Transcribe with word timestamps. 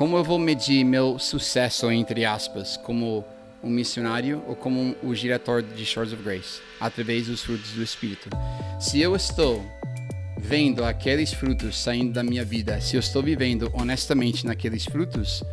como 0.00 0.16
eu 0.16 0.24
vou 0.24 0.38
medir 0.38 0.82
meu 0.82 1.18
sucesso, 1.18 1.90
entre 1.92 2.24
aspas, 2.24 2.74
como 2.78 3.22
um 3.62 3.68
missionário 3.68 4.42
ou 4.48 4.56
como 4.56 4.80
um, 4.80 4.94
o 5.02 5.14
diretor 5.14 5.62
de 5.62 5.84
Shores 5.84 6.14
of 6.14 6.22
Grace? 6.22 6.58
Através 6.80 7.26
dos 7.26 7.42
frutos 7.42 7.72
do 7.72 7.82
Espírito. 7.82 8.30
Se 8.80 8.98
eu 8.98 9.14
estou 9.14 9.62
vendo 10.38 10.86
aqueles 10.86 11.34
frutos 11.34 11.78
saindo 11.78 12.14
da 12.14 12.22
minha 12.22 12.42
vida, 12.42 12.80
se 12.80 12.96
eu 12.96 13.00
estou 13.00 13.22
vivendo 13.22 13.70
honestamente 13.74 14.46
naqueles 14.46 14.86
frutos, 14.86 15.44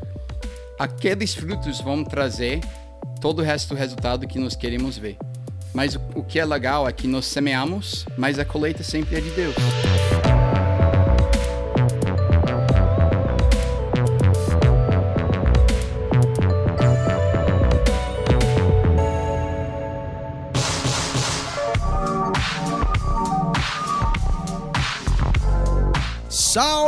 aqueles 0.79 1.35
frutos 1.35 1.81
vão 1.81 2.05
trazer 2.05 2.61
todo 3.19 3.39
o 3.39 3.43
resto 3.43 3.75
do 3.75 3.77
resultado 3.77 4.25
que 4.25 4.39
nós 4.39 4.55
queremos 4.55 4.97
ver. 4.97 5.17
Mas 5.73 5.97
o, 5.97 6.01
o 6.15 6.23
que 6.23 6.39
é 6.39 6.45
legal 6.45 6.87
é 6.87 6.93
que 6.93 7.05
nós 7.05 7.25
semeamos, 7.25 8.05
mas 8.17 8.39
a 8.39 8.45
colheita 8.45 8.81
sempre 8.81 9.17
é 9.17 9.19
de 9.19 9.29
Deus. 9.31 9.55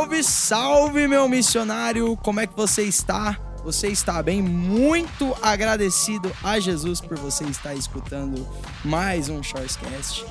Salve, 0.10 0.24
salve, 0.24 1.08
meu 1.08 1.30
missionário! 1.30 2.18
Como 2.18 2.40
é 2.40 2.48
que 2.48 2.56
você 2.56 2.82
está? 2.82 3.40
Você 3.64 3.90
está 3.90 4.24
bem? 4.24 4.42
Muito 4.42 5.38
agradecido 5.40 6.32
a 6.44 6.60
Jesus 6.60 7.00
por 7.00 7.16
você 7.18 7.44
estar 7.44 7.76
escutando 7.76 8.48
mais 8.84 9.30
um 9.30 9.44
Shorescast. 9.44 10.26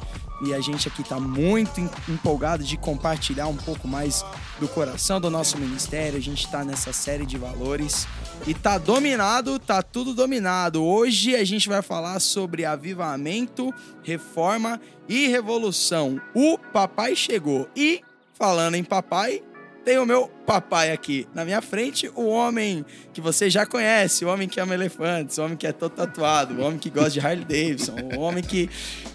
E 0.44 0.52
a 0.52 0.60
gente 0.60 0.88
aqui 0.88 1.02
está 1.02 1.20
muito 1.20 1.80
empolgado 2.08 2.64
de 2.64 2.76
compartilhar 2.76 3.46
um 3.46 3.56
pouco 3.56 3.86
mais 3.86 4.24
do 4.58 4.66
coração 4.66 5.20
do 5.20 5.30
nosso 5.30 5.56
ministério. 5.56 6.18
A 6.18 6.22
gente 6.22 6.44
está 6.44 6.64
nessa 6.64 6.92
série 6.92 7.24
de 7.24 7.38
valores 7.38 8.08
e 8.48 8.54
tá 8.54 8.78
dominado, 8.78 9.60
tá 9.60 9.80
tudo 9.80 10.12
dominado. 10.12 10.82
Hoje 10.82 11.36
a 11.36 11.44
gente 11.44 11.68
vai 11.68 11.82
falar 11.82 12.18
sobre 12.18 12.64
avivamento, 12.64 13.72
reforma 14.02 14.80
e 15.08 15.28
revolução. 15.28 16.20
O 16.34 16.58
papai 16.58 17.14
chegou 17.14 17.68
e 17.76 18.02
Falando 18.38 18.76
em 18.76 18.84
papai, 18.84 19.42
tem 19.88 19.98
o 19.98 20.04
meu 20.04 20.28
papai 20.44 20.92
aqui 20.92 21.26
na 21.34 21.46
minha 21.46 21.62
frente, 21.62 22.12
o 22.14 22.26
homem 22.26 22.84
que 23.10 23.22
você 23.22 23.48
já 23.48 23.64
conhece, 23.64 24.22
o 24.22 24.28
homem 24.28 24.46
que 24.46 24.60
ama 24.60 24.74
elefantes, 24.74 25.38
o 25.38 25.42
homem 25.42 25.56
que 25.56 25.66
é 25.66 25.72
todo 25.72 25.92
tatuado, 25.92 26.60
o 26.60 26.60
homem 26.62 26.78
que 26.78 26.90
gosta 26.90 27.12
de 27.12 27.20
Harley 27.20 27.42
Davidson, 27.42 27.96
o 28.14 28.20
homem 28.20 28.44
que 28.44 28.68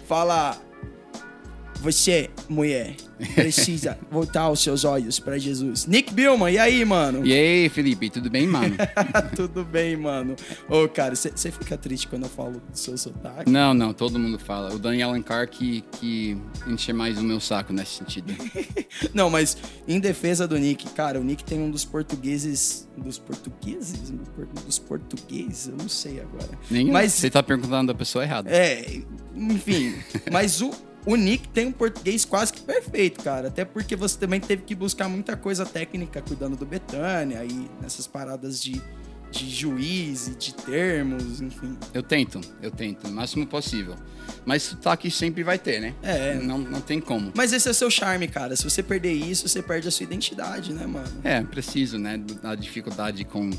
fala 0.08 0.60
você, 1.84 2.30
mulher, 2.48 2.96
precisa 3.34 3.98
voltar 4.10 4.48
os 4.50 4.62
seus 4.62 4.84
olhos 4.84 5.20
para 5.20 5.36
Jesus. 5.36 5.86
Nick 5.86 6.14
Billman, 6.14 6.50
e 6.50 6.58
aí, 6.58 6.82
mano? 6.82 7.26
E 7.26 7.32
aí, 7.32 7.68
Felipe, 7.68 8.08
tudo 8.08 8.30
bem, 8.30 8.46
mano? 8.46 8.74
tudo 9.36 9.62
bem, 9.62 9.94
mano. 9.94 10.34
Ô, 10.66 10.88
cara, 10.88 11.14
você 11.14 11.50
fica 11.50 11.76
triste 11.76 12.08
quando 12.08 12.22
eu 12.22 12.30
falo 12.30 12.52
do 12.52 12.78
seu 12.78 12.96
sotaque? 12.96 13.50
Não, 13.50 13.74
não, 13.74 13.92
todo 13.92 14.18
mundo 14.18 14.38
fala. 14.38 14.74
O 14.74 14.78
Daniel 14.78 15.10
Alencar 15.10 15.46
que, 15.46 15.84
que 16.00 16.38
enche 16.66 16.90
mais 16.94 17.18
o 17.18 17.22
meu 17.22 17.38
saco 17.38 17.70
nesse 17.70 17.98
sentido. 17.98 18.34
não, 19.12 19.28
mas 19.28 19.54
em 19.86 20.00
defesa 20.00 20.48
do 20.48 20.56
Nick, 20.56 20.88
cara, 20.90 21.20
o 21.20 21.24
Nick 21.24 21.44
tem 21.44 21.60
um 21.60 21.70
dos 21.70 21.84
portugueses. 21.84 22.88
Dos 22.96 23.18
portugueses? 23.18 24.10
Dos 24.64 24.78
portugueses? 24.78 25.68
Eu 25.68 25.76
não 25.76 25.88
sei 25.88 26.20
agora. 26.20 26.58
Nenhum. 26.70 26.92
Mas 26.92 27.12
você 27.12 27.28
tá 27.28 27.42
perguntando 27.42 27.88
da 27.88 27.94
pessoa 27.94 28.24
errada. 28.24 28.48
É, 28.50 29.02
enfim. 29.36 29.94
mas 30.32 30.62
o 30.62 30.70
o 31.06 31.16
Nick 31.16 31.48
tem 31.48 31.66
um 31.66 31.72
português 31.72 32.24
quase 32.24 32.52
que 32.52 32.60
perfeito, 32.62 33.22
cara. 33.22 33.48
Até 33.48 33.64
porque 33.64 33.94
você 33.94 34.18
também 34.18 34.40
teve 34.40 34.62
que 34.62 34.74
buscar 34.74 35.08
muita 35.08 35.36
coisa 35.36 35.66
técnica 35.66 36.22
cuidando 36.22 36.56
do 36.56 36.64
Betânia 36.64 37.44
e 37.44 37.70
nessas 37.80 38.06
paradas 38.06 38.62
de, 38.62 38.80
de 39.30 39.50
juiz 39.50 40.28
e 40.28 40.34
de 40.34 40.54
termos, 40.54 41.40
enfim. 41.40 41.76
Eu 41.92 42.02
tento, 42.02 42.40
eu 42.62 42.70
tento, 42.70 43.06
o 43.06 43.10
máximo 43.10 43.46
possível. 43.46 43.96
Mas 44.46 44.62
sotaque 44.62 45.10
sempre 45.10 45.42
vai 45.42 45.58
ter, 45.58 45.80
né? 45.80 45.94
É. 46.02 46.34
Não, 46.34 46.58
não 46.58 46.80
tem 46.80 47.00
como. 47.00 47.32
Mas 47.34 47.52
esse 47.52 47.68
é 47.68 47.70
o 47.70 47.74
seu 47.74 47.90
charme, 47.90 48.26
cara. 48.26 48.56
Se 48.56 48.64
você 48.64 48.82
perder 48.82 49.12
isso, 49.12 49.46
você 49.46 49.62
perde 49.62 49.88
a 49.88 49.90
sua 49.90 50.04
identidade, 50.04 50.72
né, 50.72 50.86
mano? 50.86 51.20
É, 51.22 51.42
preciso, 51.42 51.98
né? 51.98 52.18
Da 52.42 52.54
dificuldade 52.54 53.24
com 53.24 53.50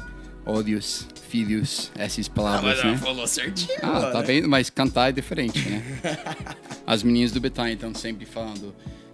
ódios, 0.46 1.08
filhos, 1.30 1.92
essas 1.96 2.28
palavras, 2.28 2.80
ah, 2.80 2.84
mas 2.84 2.94
né? 2.94 2.98
falou 2.98 3.28
certinho. 3.28 3.78
Ah, 3.82 3.88
mano. 3.88 4.12
tá 4.12 4.22
vendo? 4.22 4.48
Mas 4.48 4.70
cantar 4.70 5.10
é 5.10 5.12
diferente, 5.12 5.60
né? 5.68 5.84
As 6.86 7.04
meninas 7.04 7.32
do 7.32 7.42
Betânia 7.42 7.74
estão 7.74 7.94
sempre 7.94 8.26
falando 8.26 8.74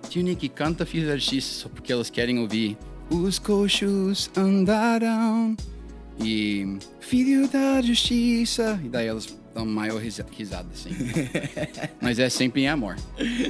Tio 0.09 0.21
Nick, 0.21 0.49
canta 0.49 0.85
Filhos 0.85 1.07
da 1.07 1.15
Justiça 1.15 1.61
só 1.61 1.69
porque 1.69 1.91
elas 1.91 2.09
querem 2.09 2.39
ouvir 2.39 2.77
Os 3.09 3.39
coxos 3.39 4.29
andarão 4.35 5.55
e 6.19 6.77
Filho 6.99 7.47
da 7.47 7.81
Justiça 7.81 8.79
e 8.83 8.89
daí 8.89 9.07
elas 9.07 9.27
dão 9.53 9.65
maior 9.65 10.01
risada, 10.01 10.69
assim. 10.73 10.91
mas 12.01 12.19
é 12.19 12.29
sempre 12.29 12.61
em 12.61 12.67
amor. 12.67 12.95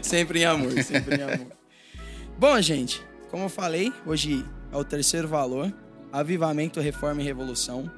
sempre 0.02 0.42
em 0.42 0.46
amor, 0.46 0.72
sempre 0.84 1.16
em 1.16 1.22
amor. 1.22 1.48
Bom, 2.38 2.60
gente, 2.62 3.02
como 3.30 3.44
eu 3.44 3.50
falei, 3.50 3.92
hoje 4.06 4.46
é 4.72 4.78
o 4.78 4.84
terceiro 4.84 5.28
valor 5.28 5.74
avivamento, 6.12 6.80
reforma 6.80 7.22
e 7.22 7.26
revolução. 7.26 7.90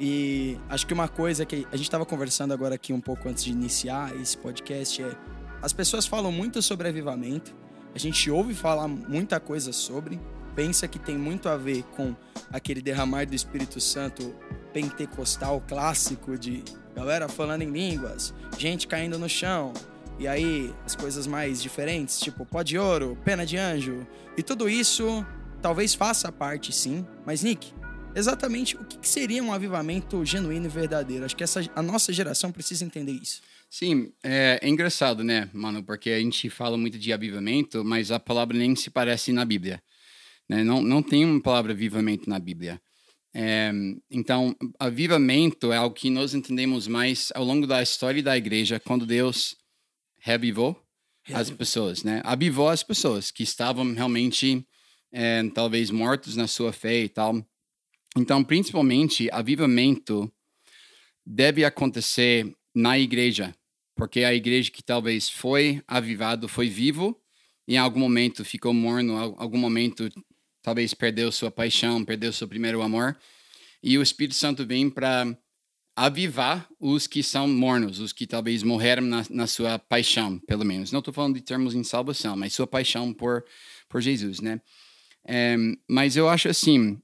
E 0.00 0.58
acho 0.68 0.86
que 0.86 0.94
uma 0.94 1.08
coisa 1.08 1.44
que 1.44 1.66
a 1.70 1.76
gente 1.76 1.86
estava 1.86 2.04
conversando 2.04 2.52
agora 2.52 2.74
aqui 2.74 2.92
um 2.92 3.00
pouco 3.00 3.28
antes 3.28 3.44
de 3.44 3.50
iniciar 3.50 4.14
esse 4.16 4.36
podcast 4.36 5.02
é 5.02 5.16
as 5.62 5.72
pessoas 5.72 6.06
falam 6.06 6.32
muito 6.32 6.60
sobre 6.60 6.88
avivamento, 6.88 7.54
a 7.94 7.98
gente 7.98 8.28
ouve 8.28 8.52
falar 8.52 8.88
muita 8.88 9.38
coisa 9.38 9.72
sobre, 9.72 10.18
pensa 10.56 10.88
que 10.88 10.98
tem 10.98 11.16
muito 11.16 11.48
a 11.48 11.56
ver 11.56 11.84
com 11.94 12.16
aquele 12.52 12.82
derramar 12.82 13.26
do 13.26 13.34
Espírito 13.34 13.80
Santo 13.80 14.34
pentecostal 14.72 15.62
clássico 15.68 16.36
de 16.36 16.64
galera 16.96 17.28
falando 17.28 17.62
em 17.62 17.70
línguas, 17.70 18.34
gente 18.58 18.88
caindo 18.88 19.20
no 19.20 19.28
chão, 19.28 19.72
e 20.18 20.26
aí 20.26 20.74
as 20.84 20.96
coisas 20.96 21.28
mais 21.28 21.62
diferentes, 21.62 22.18
tipo 22.18 22.44
pó 22.44 22.62
de 22.62 22.76
ouro, 22.76 23.16
pena 23.24 23.46
de 23.46 23.56
anjo, 23.56 24.04
e 24.36 24.42
tudo 24.42 24.68
isso 24.68 25.24
talvez 25.62 25.94
faça 25.94 26.30
parte 26.32 26.72
sim, 26.72 27.06
mas 27.24 27.42
Nick, 27.42 27.72
exatamente 28.16 28.76
o 28.76 28.84
que 28.84 29.08
seria 29.08 29.42
um 29.42 29.52
avivamento 29.52 30.24
genuíno 30.24 30.66
e 30.66 30.68
verdadeiro? 30.68 31.24
Acho 31.24 31.36
que 31.36 31.44
essa, 31.44 31.60
a 31.74 31.82
nossa 31.82 32.12
geração 32.12 32.50
precisa 32.50 32.84
entender 32.84 33.12
isso. 33.12 33.40
Sim, 33.70 34.12
é, 34.22 34.58
é, 34.60 34.68
engraçado, 34.68 35.22
né, 35.22 35.48
mano? 35.52 35.82
Porque 35.82 36.10
a 36.10 36.18
gente 36.18 36.50
fala 36.50 36.76
muito 36.76 36.98
de 36.98 37.12
avivamento, 37.12 37.84
mas 37.84 38.10
a 38.10 38.18
palavra 38.18 38.58
nem 38.58 38.74
se 38.74 38.90
parece 38.90 39.32
na 39.32 39.44
Bíblia. 39.44 39.80
Né? 40.48 40.64
Não, 40.64 40.82
não 40.82 41.02
tem 41.02 41.24
uma 41.24 41.40
palavra 41.40 41.72
avivamento 41.72 42.28
na 42.28 42.38
Bíblia. 42.38 42.82
É, 43.32 43.72
então, 44.10 44.54
avivamento 44.78 45.72
é 45.72 45.76
algo 45.78 45.94
que 45.94 46.10
nós 46.10 46.34
entendemos 46.34 46.86
mais 46.86 47.32
ao 47.34 47.44
longo 47.44 47.66
da 47.66 47.82
história 47.82 48.22
da 48.22 48.36
igreja, 48.36 48.78
quando 48.78 49.06
Deus 49.06 49.56
revivou 50.18 50.78
as 51.32 51.48
pessoas, 51.48 52.02
né? 52.02 52.20
Avivou 52.24 52.68
as 52.68 52.82
pessoas 52.82 53.30
que 53.30 53.42
estavam 53.42 53.94
realmente 53.94 54.66
é, 55.12 55.42
talvez 55.50 55.90
mortos 55.90 56.36
na 56.36 56.46
sua 56.46 56.72
fé 56.72 57.02
e 57.04 57.08
tal. 57.08 57.44
Então, 58.16 58.42
principalmente, 58.42 59.28
avivamento 59.30 60.30
deve 61.24 61.64
acontecer 61.64 62.52
na 62.74 62.98
igreja, 62.98 63.54
porque 63.94 64.24
a 64.24 64.34
igreja 64.34 64.70
que 64.70 64.82
talvez 64.82 65.28
foi 65.28 65.82
avivado, 65.86 66.48
foi 66.48 66.68
vivo, 66.68 67.18
em 67.68 67.76
algum 67.76 68.00
momento 68.00 68.44
ficou 68.44 68.74
morno, 68.74 69.14
em 69.14 69.34
algum 69.38 69.58
momento 69.58 70.08
talvez 70.62 70.94
perdeu 70.94 71.30
sua 71.30 71.50
paixão, 71.50 72.04
perdeu 72.04 72.32
seu 72.32 72.48
primeiro 72.48 72.82
amor, 72.82 73.16
e 73.82 73.98
o 73.98 74.02
Espírito 74.02 74.34
Santo 74.34 74.66
vem 74.66 74.88
para 74.88 75.36
avivar 75.94 76.68
os 76.80 77.06
que 77.06 77.22
são 77.22 77.46
mornos, 77.46 77.98
os 77.98 78.12
que 78.12 78.26
talvez 78.26 78.62
morreram 78.62 79.02
na, 79.02 79.24
na 79.28 79.46
sua 79.46 79.78
paixão, 79.78 80.38
pelo 80.38 80.64
menos. 80.64 80.90
Não 80.90 81.00
estou 81.00 81.12
falando 81.12 81.34
de 81.34 81.42
termos 81.42 81.74
em 81.74 81.84
salvação, 81.84 82.36
mas 82.36 82.54
sua 82.54 82.66
paixão 82.66 83.12
por, 83.12 83.44
por 83.88 84.00
Jesus, 84.00 84.40
né? 84.40 84.60
É, 85.26 85.56
mas 85.88 86.16
eu 86.16 86.28
acho 86.28 86.48
assim, 86.48 87.00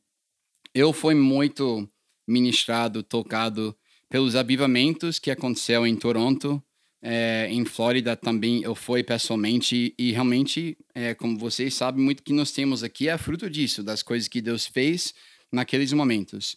eu 0.75 0.93
fui 0.93 1.14
muito 1.14 1.88
ministrado, 2.26 3.02
tocado 3.02 3.76
pelos 4.08 4.34
avivamentos 4.34 5.19
que 5.19 5.31
aconteceu 5.31 5.87
em 5.87 5.96
Toronto, 5.96 6.62
é, 7.00 7.48
em 7.50 7.64
Flórida 7.64 8.16
também 8.16 8.62
eu 8.62 8.75
fui 8.75 9.04
pessoalmente 9.04 9.94
e 9.96 10.10
realmente, 10.10 10.76
é, 10.94 11.14
como 11.14 11.38
vocês 11.38 11.75
sabem, 11.75 12.04
muito 12.04 12.22
que 12.22 12.32
nós 12.32 12.50
temos 12.50 12.82
aqui 12.82 13.08
é 13.08 13.16
fruto 13.16 13.48
disso, 13.48 13.82
das 13.82 14.02
coisas 14.02 14.28
que 14.28 14.40
Deus 14.40 14.66
fez 14.66 15.14
naqueles 15.52 15.93
momentos. 15.93 16.56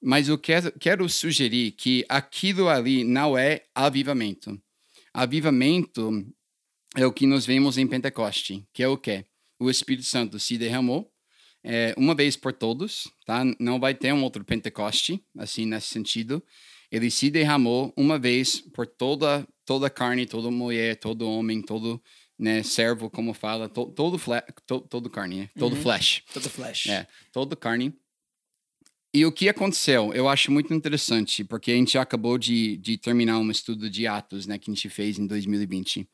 Mas 0.00 0.28
eu 0.28 0.38
quero, 0.38 0.72
quero 0.78 1.08
sugerir 1.08 1.72
que 1.72 2.04
aquilo 2.08 2.68
ali 2.68 3.04
não 3.04 3.36
é 3.36 3.64
avivamento. 3.74 4.60
Avivamento 5.12 6.24
é 6.96 7.04
o 7.04 7.12
que 7.12 7.26
nós 7.26 7.44
vemos 7.44 7.76
em 7.76 7.86
Pentecoste, 7.86 8.66
que 8.72 8.82
é 8.82 8.88
o 8.88 8.96
quê? 8.96 9.24
O 9.58 9.70
Espírito 9.70 10.06
Santo 10.06 10.38
se 10.38 10.56
derramou 10.56 11.10
é, 11.64 11.94
uma 11.96 12.14
vez 12.14 12.36
por 12.36 12.52
todos, 12.52 13.08
tá? 13.26 13.42
Não 13.58 13.80
vai 13.80 13.94
ter 13.94 14.12
um 14.12 14.22
outro 14.22 14.44
Pentecoste, 14.44 15.22
assim, 15.36 15.66
nesse 15.66 15.88
sentido. 15.88 16.42
Ele 16.90 17.10
se 17.10 17.30
derramou 17.30 17.92
uma 17.96 18.18
vez 18.18 18.60
por 18.60 18.86
toda 18.86 19.46
toda 19.68 19.90
carne, 19.90 20.24
toda 20.24 20.50
mulher, 20.50 20.96
todo 20.96 21.28
homem, 21.28 21.60
todo 21.60 22.02
né, 22.38 22.62
servo, 22.62 23.10
como 23.10 23.34
fala, 23.34 23.68
to, 23.68 23.84
todo, 23.86 24.16
fle, 24.16 24.40
to, 24.66 24.80
todo 24.80 25.10
carne, 25.10 25.40
né? 25.40 25.50
todo 25.58 25.76
uhum. 25.76 25.82
flesh. 25.82 26.22
Todo 26.32 26.48
flesh. 26.48 26.86
É, 26.86 27.06
todo 27.30 27.54
carne. 27.54 27.92
e 29.12 29.26
o 29.26 29.32
que 29.32 29.46
aconteceu? 29.46 30.14
Eu 30.14 30.26
acho 30.26 30.50
muito 30.50 30.72
interessante, 30.72 31.44
porque 31.44 31.70
a 31.70 31.74
gente 31.74 31.98
acabou 31.98 32.38
de, 32.38 32.78
de 32.78 32.96
terminar 32.96 33.38
um 33.38 33.50
estudo 33.50 33.90
de 33.90 34.06
Atos, 34.06 34.46
né, 34.46 34.58
que 34.58 34.70
a 34.70 34.74
gente 34.74 34.88
fez 34.88 35.18
em 35.18 35.26
2020. 35.26 36.08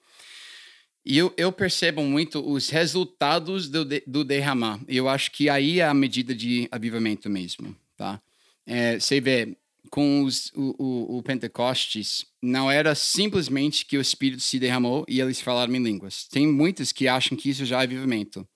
E 1.04 1.18
eu, 1.18 1.32
eu 1.36 1.52
percebo 1.52 2.02
muito 2.02 2.40
os 2.40 2.70
resultados 2.70 3.68
do, 3.68 3.84
do 4.06 4.24
derramar. 4.24 4.80
Eu 4.88 5.08
acho 5.08 5.30
que 5.30 5.50
aí 5.50 5.80
é 5.80 5.84
a 5.84 5.92
medida 5.92 6.34
de 6.34 6.66
avivamento 6.70 7.28
mesmo, 7.28 7.76
tá? 7.96 8.22
É, 8.66 8.98
você 8.98 9.20
vê, 9.20 9.54
com 9.90 10.24
os, 10.24 10.50
o, 10.54 10.74
o, 10.82 11.18
o, 11.18 11.22
Pentecostes, 11.22 12.24
não 12.42 12.70
era 12.70 12.94
simplesmente 12.94 13.84
que 13.84 13.98
o 13.98 14.00
Espírito 14.00 14.42
se 14.42 14.58
derramou 14.58 15.04
e 15.06 15.20
eles 15.20 15.40
falaram 15.40 15.74
em 15.74 15.82
línguas. 15.82 16.26
Tem 16.26 16.46
muitos 16.46 16.90
que 16.90 17.06
acham 17.06 17.36
que 17.36 17.50
isso 17.50 17.66
já 17.66 17.80
é 17.80 17.82
avivamento. 17.82 18.48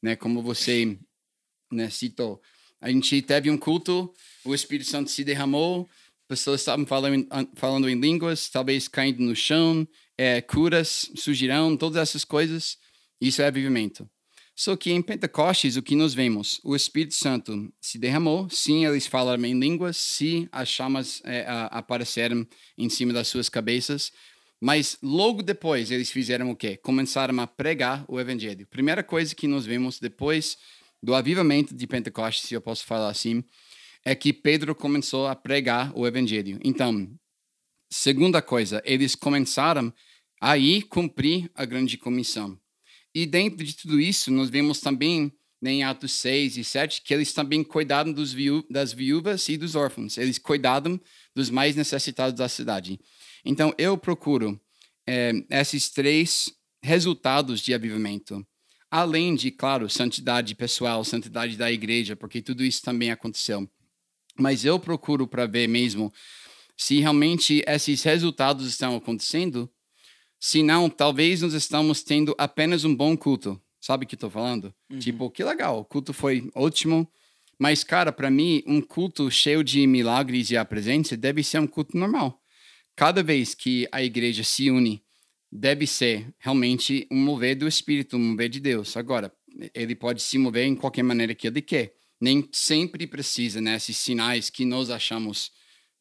Né? 0.00 0.14
Como 0.14 0.40
você 0.40 0.96
né, 1.70 1.90
citou. 1.90 2.40
A 2.80 2.90
gente 2.90 3.20
teve 3.22 3.50
um 3.50 3.58
culto, 3.58 4.14
o 4.44 4.54
Espírito 4.54 4.88
Santo 4.88 5.10
se 5.10 5.24
derramou, 5.24 5.88
pessoas 6.28 6.60
estavam 6.60 6.86
falando, 6.86 7.26
falando 7.54 7.88
em 7.88 7.98
línguas, 7.98 8.48
talvez 8.48 8.86
caindo 8.86 9.20
no 9.20 9.34
chão, 9.34 9.86
é, 10.18 10.42
curas 10.42 11.10
surgirão, 11.14 11.76
todas 11.76 11.96
essas 11.96 12.24
coisas. 12.24 12.76
Isso 13.20 13.40
é 13.40 13.46
avivamento. 13.46 14.08
Só 14.54 14.76
que 14.76 14.90
em 14.90 15.00
Pentecostes, 15.00 15.76
o 15.76 15.82
que 15.82 15.94
nós 15.94 16.14
vemos? 16.14 16.60
O 16.64 16.74
Espírito 16.74 17.14
Santo 17.14 17.72
se 17.80 17.96
derramou, 17.96 18.48
sim, 18.50 18.84
eles 18.84 19.06
falaram 19.06 19.44
em 19.44 19.56
línguas, 19.56 19.96
sim, 19.96 20.48
as 20.50 20.68
chamas 20.68 21.22
é, 21.24 21.46
a, 21.46 21.66
apareceram 21.66 22.44
em 22.76 22.88
cima 22.88 23.12
das 23.12 23.28
suas 23.28 23.48
cabeças, 23.48 24.10
mas 24.60 24.98
logo 25.00 25.44
depois 25.44 25.92
eles 25.92 26.10
fizeram 26.10 26.50
o 26.50 26.56
quê? 26.56 26.76
Começaram 26.76 27.38
a 27.38 27.46
pregar 27.46 28.04
o 28.08 28.18
Evangelho. 28.18 28.66
Primeira 28.66 29.04
coisa 29.04 29.32
que 29.32 29.46
nós 29.46 29.64
vemos 29.64 30.00
depois 30.00 30.58
do 31.00 31.14
avivamento 31.14 31.72
de 31.72 31.86
Pentecostes, 31.86 32.48
se 32.48 32.54
eu 32.54 32.60
posso 32.60 32.84
falar 32.84 33.10
assim, 33.10 33.44
é 34.04 34.12
que 34.16 34.32
Pedro 34.32 34.74
começou 34.74 35.28
a 35.28 35.36
pregar 35.36 35.92
o 35.94 36.04
Evangelho. 36.04 36.58
Então, 36.64 37.08
segunda 37.88 38.42
coisa, 38.42 38.82
eles 38.84 39.14
começaram 39.14 39.94
aí 40.40 40.82
cumprir 40.82 41.50
a 41.54 41.64
grande 41.64 41.96
comissão. 41.96 42.58
E 43.14 43.26
dentro 43.26 43.64
de 43.64 43.74
tudo 43.74 44.00
isso, 44.00 44.30
nós 44.30 44.50
vemos 44.50 44.80
também 44.80 45.32
né, 45.60 45.72
em 45.72 45.82
Atos 45.82 46.12
6 46.12 46.56
e 46.56 46.64
7 46.64 47.02
que 47.02 47.12
eles 47.12 47.32
também 47.32 47.64
cuidaram 47.64 48.12
dos 48.12 48.32
viú 48.32 48.64
das 48.70 48.92
viúvas 48.92 49.48
e 49.48 49.56
dos 49.56 49.74
órfãos. 49.74 50.16
Eles 50.16 50.38
cuidaram 50.38 51.00
dos 51.34 51.50
mais 51.50 51.74
necessitados 51.74 52.38
da 52.38 52.48
cidade. 52.48 53.00
Então, 53.44 53.74
eu 53.78 53.96
procuro 53.96 54.60
é, 55.06 55.32
esses 55.50 55.88
três 55.90 56.52
resultados 56.82 57.60
de 57.60 57.74
avivamento. 57.74 58.46
Além 58.90 59.34
de, 59.34 59.50
claro, 59.50 59.88
santidade 59.90 60.54
pessoal, 60.54 61.04
santidade 61.04 61.56
da 61.56 61.70
igreja, 61.70 62.16
porque 62.16 62.40
tudo 62.40 62.64
isso 62.64 62.82
também 62.82 63.10
aconteceu. 63.10 63.68
Mas 64.38 64.64
eu 64.64 64.78
procuro 64.78 65.26
para 65.26 65.46
ver 65.46 65.68
mesmo 65.68 66.12
se 66.76 67.00
realmente 67.00 67.62
esses 67.66 68.02
resultados 68.02 68.66
estão 68.66 68.96
acontecendo 68.96 69.70
se 70.40 70.62
não, 70.62 70.88
talvez 70.88 71.42
nós 71.42 71.52
estamos 71.52 72.02
tendo 72.02 72.34
apenas 72.38 72.84
um 72.84 72.94
bom 72.94 73.16
culto. 73.16 73.60
Sabe 73.80 74.04
o 74.04 74.08
que 74.08 74.14
estou 74.14 74.30
falando? 74.30 74.74
Uhum. 74.90 74.98
Tipo, 74.98 75.30
que 75.30 75.42
legal, 75.42 75.80
o 75.80 75.84
culto 75.84 76.12
foi 76.12 76.50
ótimo. 76.54 77.10
Mas, 77.58 77.82
cara, 77.82 78.12
para 78.12 78.30
mim, 78.30 78.62
um 78.66 78.80
culto 78.80 79.30
cheio 79.30 79.64
de 79.64 79.86
milagres 79.86 80.50
e 80.50 80.56
a 80.56 80.64
presença 80.64 81.16
deve 81.16 81.42
ser 81.42 81.58
um 81.58 81.66
culto 81.66 81.96
normal. 81.96 82.40
Cada 82.94 83.22
vez 83.22 83.54
que 83.54 83.88
a 83.90 84.02
igreja 84.02 84.44
se 84.44 84.70
une, 84.70 85.02
deve 85.50 85.86
ser 85.86 86.32
realmente 86.38 87.06
um 87.10 87.16
mover 87.16 87.56
do 87.56 87.66
Espírito, 87.66 88.16
um 88.16 88.20
mover 88.20 88.48
de 88.48 88.60
Deus. 88.60 88.96
Agora, 88.96 89.32
ele 89.74 89.94
pode 89.94 90.22
se 90.22 90.38
mover 90.38 90.66
em 90.66 90.76
qualquer 90.76 91.02
maneira 91.02 91.34
que 91.34 91.46
ele 91.46 91.62
quer. 91.62 91.94
Nem 92.20 92.48
sempre 92.52 93.06
precisa, 93.06 93.60
né? 93.60 93.76
Esses 93.76 93.96
sinais 93.96 94.50
que 94.50 94.64
nós 94.64 94.90
achamos, 94.90 95.50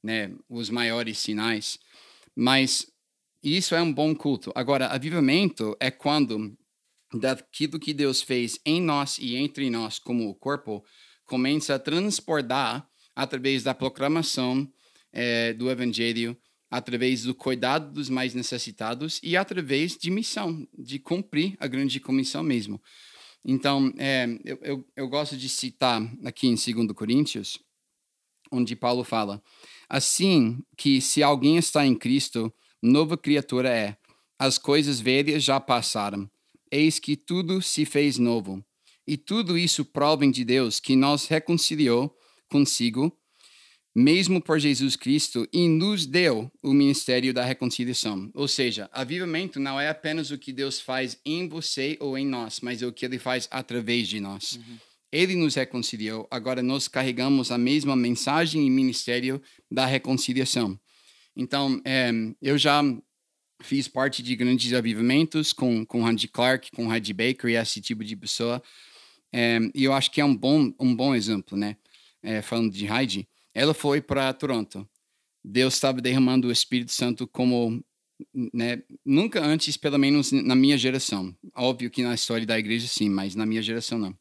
né? 0.03 0.31
Os 0.49 0.69
maiores 0.69 1.17
sinais. 1.19 1.79
Mas 2.35 2.87
e 3.47 3.55
isso 3.55 3.73
é 3.73 3.81
um 3.81 3.93
bom 3.93 4.13
culto. 4.13 4.51
Agora, 4.53 4.87
avivamento 4.87 5.73
é 5.79 5.89
quando 5.89 6.53
daquilo 7.13 7.79
que 7.79 7.93
Deus 7.93 8.21
fez 8.21 8.59
em 8.65 8.81
nós 8.81 9.17
e 9.19 9.37
entre 9.37 9.69
nós 9.69 9.97
como 9.99 10.27
o 10.27 10.35
corpo 10.35 10.83
começa 11.23 11.75
a 11.75 11.79
transportar 11.79 12.85
através 13.15 13.63
da 13.63 13.73
proclamação 13.73 14.69
é, 15.13 15.53
do 15.53 15.71
evangelho, 15.71 16.37
através 16.69 17.23
do 17.23 17.33
cuidado 17.33 17.93
dos 17.93 18.09
mais 18.09 18.33
necessitados 18.33 19.17
e 19.23 19.37
através 19.37 19.95
de 19.95 20.11
missão, 20.11 20.67
de 20.77 20.99
cumprir 20.99 21.55
a 21.57 21.67
grande 21.67 22.01
comissão 22.01 22.43
mesmo. 22.43 22.81
Então, 23.45 23.93
é, 23.97 24.27
eu, 24.43 24.59
eu, 24.61 24.87
eu 24.93 25.07
gosto 25.07 25.37
de 25.37 25.47
citar 25.47 26.01
aqui 26.25 26.47
em 26.47 26.55
2 26.55 26.91
Coríntios, 26.91 27.57
onde 28.51 28.75
Paulo 28.75 29.05
fala: 29.05 29.41
Assim 29.87 30.61
que 30.75 30.99
se 30.99 31.23
alguém 31.23 31.55
está 31.55 31.85
em 31.85 31.95
Cristo, 31.95 32.53
nova 32.81 33.17
criatura 33.17 33.69
é. 33.69 33.97
As 34.39 34.57
coisas 34.57 34.99
velhas 34.99 35.43
já 35.43 35.59
passaram. 35.59 36.29
Eis 36.71 36.99
que 36.99 37.15
tudo 37.15 37.61
se 37.61 37.85
fez 37.85 38.17
novo. 38.17 38.63
E 39.07 39.15
tudo 39.15 39.57
isso 39.57 39.85
provem 39.85 40.29
de 40.29 40.43
Deus 40.43 40.79
que 40.79 40.95
nos 40.95 41.27
reconciliou 41.27 42.13
consigo, 42.49 43.11
mesmo 43.95 44.41
por 44.41 44.59
Jesus 44.59 44.95
Cristo, 44.95 45.47
e 45.51 45.67
nos 45.67 46.05
deu 46.05 46.51
o 46.61 46.73
ministério 46.73 47.33
da 47.33 47.43
reconciliação. 47.43 48.29
Ou 48.33 48.47
seja, 48.47 48.89
avivamento 48.91 49.59
não 49.59 49.79
é 49.79 49.89
apenas 49.89 50.29
o 50.29 50.37
que 50.37 50.51
Deus 50.51 50.79
faz 50.79 51.17
em 51.25 51.47
você 51.47 51.97
ou 51.99 52.17
em 52.17 52.27
nós, 52.27 52.59
mas 52.59 52.81
é 52.81 52.85
o 52.85 52.91
que 52.91 53.05
ele 53.05 53.17
faz 53.17 53.47
através 53.49 54.07
de 54.07 54.19
nós. 54.19 54.53
Uhum. 54.53 54.77
Ele 55.11 55.35
nos 55.35 55.55
reconciliou, 55.55 56.27
agora 56.29 56.61
nós 56.61 56.87
carregamos 56.87 57.49
a 57.49 57.57
mesma 57.57 57.95
mensagem 57.95 58.67
e 58.67 58.69
ministério 58.69 59.41
da 59.71 59.85
reconciliação. 59.85 60.77
Então, 61.37 61.79
é, 61.85 62.11
eu 62.41 62.57
já 62.57 62.81
fiz 63.61 63.87
parte 63.87 64.23
de 64.23 64.35
grandes 64.35 64.73
avivamentos 64.73 65.53
com, 65.53 65.85
com 65.85 66.01
Randy 66.01 66.27
Clark, 66.27 66.71
com 66.71 66.91
Heidi 66.91 67.13
Baker 67.13 67.47
e 67.49 67.55
esse 67.55 67.79
tipo 67.79 68.03
de 68.03 68.15
pessoa. 68.15 68.61
É, 69.31 69.59
e 69.75 69.83
eu 69.83 69.93
acho 69.93 70.09
que 70.09 70.19
é 70.19 70.25
um 70.25 70.35
bom, 70.35 70.73
um 70.79 70.95
bom 70.95 71.13
exemplo, 71.13 71.55
né? 71.55 71.77
É, 72.23 72.41
falando 72.41 72.71
de 72.71 72.87
Heidi, 72.87 73.29
ela 73.53 73.73
foi 73.73 74.01
para 74.01 74.33
Toronto. 74.33 74.87
Deus 75.43 75.75
estava 75.75 76.01
derramando 76.01 76.47
o 76.47 76.51
Espírito 76.51 76.91
Santo 76.91 77.27
como 77.27 77.83
né, 78.51 78.81
nunca 79.05 79.39
antes, 79.39 79.77
pelo 79.77 79.99
menos 79.99 80.31
na 80.31 80.55
minha 80.55 80.77
geração. 80.77 81.35
Óbvio 81.55 81.91
que 81.91 82.01
na 82.01 82.15
história 82.15 82.47
da 82.47 82.57
igreja 82.57 82.87
sim, 82.87 83.09
mas 83.09 83.35
na 83.35 83.45
minha 83.45 83.61
geração 83.61 83.99
não. 83.99 84.17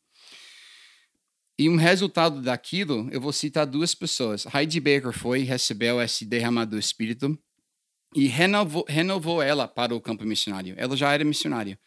E 1.59 1.71
um 1.71 1.77
resultado 1.77 2.43
daquilo, 2.43 3.09
eu 3.11 3.21
vou 3.21 3.33
citar 3.33 3.67
duas 3.67 3.95
pessoas. 3.95 4.47
Heidi 4.55 4.79
Baker 4.79 5.13
foi, 5.13 5.41
recebeu 5.41 6.01
esse 6.03 6.27
derramado 6.27 6.73
do 6.73 6.79
Espírito 6.79 7.39
e 8.15 8.27
renovou, 8.27 8.85
renovou 8.87 9.41
ela 9.41 9.67
para 9.67 9.95
o 9.95 10.01
campo 10.01 10.25
missionário. 10.25 10.75
Ela 10.77 10.95
já 10.95 11.13
era 11.13 11.25
missionária, 11.25 11.79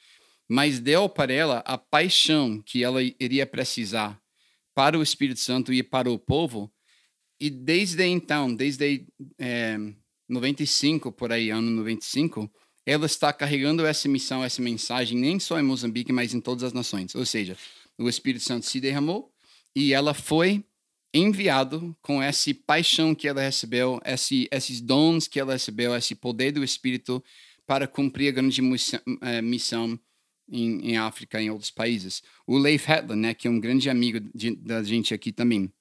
mas 0.48 0.80
deu 0.80 1.08
para 1.08 1.32
ela 1.32 1.60
a 1.60 1.78
paixão 1.78 2.62
que 2.66 2.84
ela 2.84 3.02
iria 3.04 3.46
precisar 3.46 4.20
para 4.74 4.98
o 4.98 5.04
Espírito 5.04 5.40
Santo 5.40 5.72
e 5.72 5.84
para 5.84 6.10
o 6.10 6.18
povo. 6.18 6.72
E 7.40 7.52
desde 7.52 8.04
então, 8.06 8.54
desde 8.54 9.06
é, 9.38 9.78
95, 10.28 11.12
por 11.12 11.32
aí, 11.32 11.52
ano 11.52 11.70
95, 11.70 12.52
ela 12.88 13.06
está 13.06 13.32
carregando 13.32 13.86
essa 13.86 14.10
missão, 14.10 14.44
essa 14.44 14.64
mensagem, 14.64 15.16
nem 15.16 15.40
só 15.40 15.60
em 15.60 15.64
Moçambique, 15.64 16.12
mas 16.12 16.34
em 16.34 16.42
todas 16.42 16.64
as 16.64 16.74
nações. 16.74 17.14
Ou 17.14 17.24
seja, 17.24 17.56
o 18.00 18.10
Espírito 18.10 18.44
Santo 18.44 18.66
se 18.66 18.80
derramou 18.80 19.32
e 19.76 19.94
ela 19.94 20.14
foi 20.14 20.64
enviado 21.14 21.96
com 22.02 22.22
essa 22.22 22.54
paixão 22.66 23.16
que 23.16 23.28
ela 23.28 23.42
recebeu, 23.42 24.00
esse, 24.06 24.48
esses 24.52 24.80
dons 24.80 25.28
que 25.28 25.40
ela 25.40 25.54
recebeu, 25.54 25.96
esse 25.96 26.16
poder 26.16 26.52
do 26.52 26.64
Espírito 26.64 27.24
para 27.66 27.88
cumprir 27.88 28.30
a 28.30 28.32
grande 28.32 28.62
eh, 29.22 29.42
missão 29.42 30.00
em, 30.52 30.92
em 30.92 30.98
África 30.98 31.42
e 31.42 31.46
em 31.46 31.50
outros 31.50 31.72
países. 31.72 32.22
O 32.46 32.58
Leif 32.58 32.90
Hetland, 32.90 33.22
né, 33.22 33.34
que 33.34 33.48
é 33.48 33.52
um 33.52 33.60
grande 33.60 33.90
amigo 33.90 34.20
de, 34.34 34.56
da 34.56 34.84
gente 34.84 35.14
aqui 35.14 35.32
também, 35.32 35.72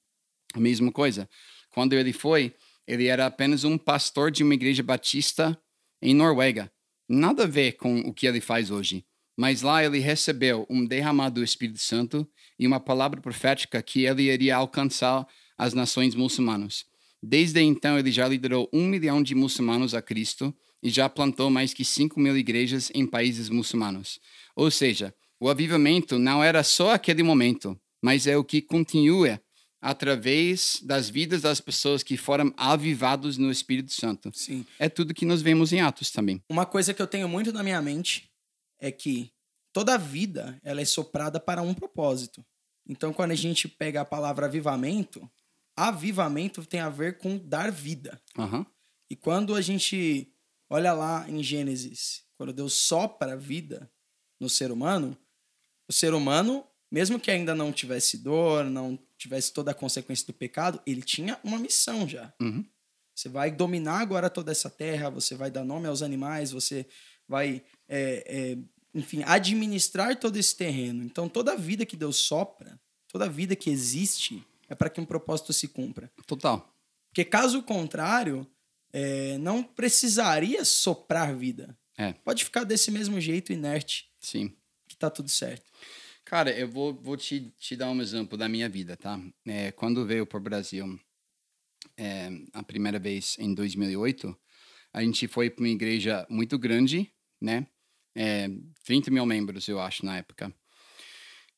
a 0.55 0.61
mesma 0.61 0.93
coisa. 0.93 1.29
Quando 1.71 1.95
ele 1.95 2.13
foi, 2.13 2.55
ele 2.87 3.07
era 3.07 3.27
apenas 3.27 3.65
um 3.65 3.77
pastor 3.77 4.31
de 4.31 4.43
uma 4.43 4.55
igreja 4.55 4.83
batista 4.83 5.59
em 6.01 6.15
Noruega. 6.15 6.71
Nada 7.09 7.45
a 7.45 7.47
ver 7.47 7.73
com 7.73 8.01
o 8.01 8.13
que 8.13 8.27
ele 8.27 8.41
faz 8.41 8.71
hoje. 8.71 9.05
Mas 9.39 9.63
lá 9.63 9.85
ele 9.85 10.01
recebeu 10.01 10.67
um 10.69 10.85
derramado 10.85 11.37
do 11.37 11.45
Espírito 11.45 11.79
Santo 11.79 12.29
e 12.59 12.67
uma 12.67 12.81
palavra 12.81 13.21
profética 13.21 13.81
que 13.81 14.05
ele 14.05 14.25
iria 14.25 14.57
alcançar 14.57 15.25
as 15.57 15.73
nações 15.73 16.17
muçulmanas. 16.17 16.85
Desde 17.23 17.61
então, 17.61 17.97
ele 17.97 18.11
já 18.11 18.27
liderou 18.27 18.69
um 18.73 18.85
milhão 18.85 19.23
de 19.23 19.37
muçulmanos 19.37 19.95
a 19.95 20.03
Cristo 20.03 20.53
e 20.83 20.91
já 20.91 21.09
plantou 21.09 21.51
mais 21.51 21.73
que 21.73 21.85
cinco 21.85 22.19
mil 22.19 22.37
igrejas 22.37 22.91
em 22.93 23.07
países 23.07 23.49
muçulmanos. 23.49 24.19
Ou 24.57 24.73
seja, 24.73 25.15
o 25.39 25.49
avivamento 25.49 26.19
não 26.19 26.43
era 26.43 26.65
só 26.65 26.95
aquele 26.95 27.23
momento, 27.23 27.79
mas 28.03 28.27
é 28.27 28.37
o 28.37 28.43
que 28.43 28.61
continua 28.61 29.41
através 29.81 30.81
das 30.83 31.09
vidas 31.09 31.43
das 31.43 31.61
pessoas 31.61 32.03
que 32.03 32.17
foram 32.17 32.53
avivados 32.57 33.39
no 33.39 33.53
Espírito 33.53 33.93
Santo. 33.93 34.33
Sim. 34.35 34.67
É 34.81 34.89
tudo 34.89 35.15
que 35.15 35.25
nós 35.25 35.41
vemos 35.41 35.73
em 35.73 35.81
Atos 35.81 36.11
também. 36.11 36.43
Uma 36.49 36.67
coisa 36.67 36.93
que 36.93 37.01
eu 37.01 37.07
tenho 37.07 37.29
muito 37.29 37.53
na 37.53 37.63
minha 37.63 37.81
mente 37.81 38.28
é 38.79 38.91
que 38.91 39.33
toda 39.73 39.95
a 39.95 39.99
vida 39.99 40.59
ela 40.63 40.81
é 40.81 40.85
soprada 40.85 41.39
para 41.39 41.63
um 41.63 41.75
propósito. 41.75 42.45
Então, 42.87 43.13
quando 43.13 43.33
a 43.33 43.37
gente 43.37 43.69
pega 43.69 44.01
a 44.01 44.05
palavra 44.05 44.47
avivamento, 44.47 45.31
avivamento 45.77 46.65
tem 46.65 46.81
a 46.81 46.89
ver 46.89 47.19
com 47.19 47.39
dar 47.39 47.71
vida. 47.71 48.21
Aham. 48.39 48.67
E 49.11 49.17
quando 49.17 49.55
a 49.55 49.61
gente 49.61 50.33
olha 50.69 50.93
lá 50.93 51.29
em 51.29 51.43
Gênesis, 51.43 52.25
quando 52.37 52.53
Deus 52.53 52.75
sopra 52.75 53.33
a 53.33 53.37
vida 53.37 53.91
no 54.41 54.49
ser 54.49 54.71
humano, 54.71 55.17
o 55.89 55.93
ser 55.93 56.15
humano, 56.15 56.67
mesmo 56.91 57.19
que 57.19 57.31
ainda 57.31 57.55
não 57.55 57.73
tivesse 57.73 58.19
dor, 58.19 58.65
não 58.65 58.99
tivesse 59.17 59.53
toda 59.53 59.71
a 59.71 59.75
consequência 59.75 60.27
do 60.27 60.33
pecado, 60.33 60.81
ele 60.87 61.03
tinha 61.03 61.39
uma 61.43 61.59
missão 61.59 62.09
já. 62.09 62.33
Uhum. 62.41 62.65
Você 63.15 63.29
vai 63.29 63.51
dominar 63.51 64.01
agora 64.01 64.31
toda 64.31 64.53
essa 64.53 64.71
terra, 64.71 65.11
você 65.11 65.35
vai 65.35 65.51
dar 65.51 65.65
nome 65.65 65.89
aos 65.89 66.03
animais, 66.03 66.53
você 66.53 66.87
vai, 67.27 67.65
é, 67.89 68.25
é, 68.27 68.59
enfim, 68.95 69.23
administrar 69.25 70.19
todo 70.19 70.37
esse 70.37 70.57
terreno. 70.57 71.03
Então, 71.03 71.29
toda 71.29 71.53
a 71.53 71.57
vida 71.57 71.87
que 71.87 71.97
Deus 71.97 72.17
sopra, 72.17 72.79
toda 73.09 73.25
a 73.25 73.29
vida 73.29 73.57
que 73.57 73.71
existe, 73.71 74.45
é 74.69 74.75
para 74.75 74.91
que 74.91 75.01
um 75.01 75.07
propósito 75.07 75.53
se 75.53 75.69
cumpra. 75.69 76.11
Total. 76.27 76.75
Porque 77.09 77.25
caso 77.25 77.63
contrário, 77.63 78.47
é, 78.93 79.39
não 79.39 79.63
precisaria 79.63 80.65
soprar 80.65 81.35
vida. 81.35 81.77
É. 81.97 82.13
Pode 82.13 82.45
ficar 82.45 82.65
desse 82.65 82.91
mesmo 82.91 83.21
jeito, 83.21 83.53
inerte, 83.53 84.09
Sim. 84.21 84.55
que 84.87 84.97
tá 84.97 85.11
tudo 85.11 85.29
certo. 85.29 85.71
Cara, 86.25 86.51
eu 86.51 86.69
vou, 86.69 86.95
vou 86.95 87.17
te, 87.17 87.53
te 87.59 87.75
dar 87.75 87.91
um 87.91 88.01
exemplo 88.03 88.37
da 88.37 88.49
minha 88.49 88.69
vida, 88.69 88.97
tá? 88.97 89.19
É, 89.47 89.73
quando 89.73 90.07
veio 90.07 90.27
para 90.27 90.39
o 90.39 90.43
Brasil 90.43 91.01
é, 91.97 92.29
a 92.53 92.63
primeira 92.63 92.99
vez 92.99 93.37
em 93.39 93.55
2008, 93.55 94.39
a 94.93 95.03
gente 95.03 95.27
foi 95.27 95.49
para 95.51 95.63
uma 95.63 95.71
igreja 95.71 96.27
muito 96.29 96.59
grande, 96.59 97.11
né? 97.41 97.67
É, 98.15 98.49
30 98.85 99.11
mil 99.11 99.25
membros, 99.27 99.69
eu 99.69 99.81
acho, 99.81 100.05
na 100.05 100.17
época. 100.17 100.53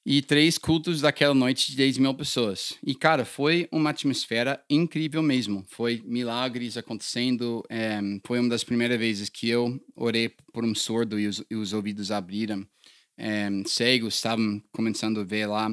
E 0.04 0.22
três 0.22 0.56
cultos 0.56 1.02
daquela 1.02 1.34
noite 1.34 1.70
de 1.70 1.76
10 1.76 1.98
mil 1.98 2.14
pessoas. 2.14 2.72
E, 2.84 2.94
cara, 2.94 3.24
foi 3.24 3.68
uma 3.70 3.90
atmosfera 3.90 4.62
incrível 4.68 5.22
mesmo. 5.22 5.64
Foi 5.68 6.02
milagres 6.06 6.76
acontecendo. 6.76 7.62
é, 7.68 8.00
foi 8.26 8.40
uma 8.40 8.48
das 8.48 8.64
primeiras 8.64 8.98
vezes 8.98 9.28
que 9.28 9.48
eu 9.48 9.78
orei 9.94 10.30
por 10.52 10.64
um 10.64 10.74
surdo 10.74 11.20
e 11.20 11.26
os, 11.26 11.44
e 11.50 11.54
os 11.54 11.72
ouvidos 11.74 12.10
abriram. 12.10 12.66
É, 13.16 13.48
cegos 13.66 14.14
estavam 14.14 14.62
começando 14.72 15.20
a 15.20 15.24
ver 15.24 15.46
lá. 15.46 15.70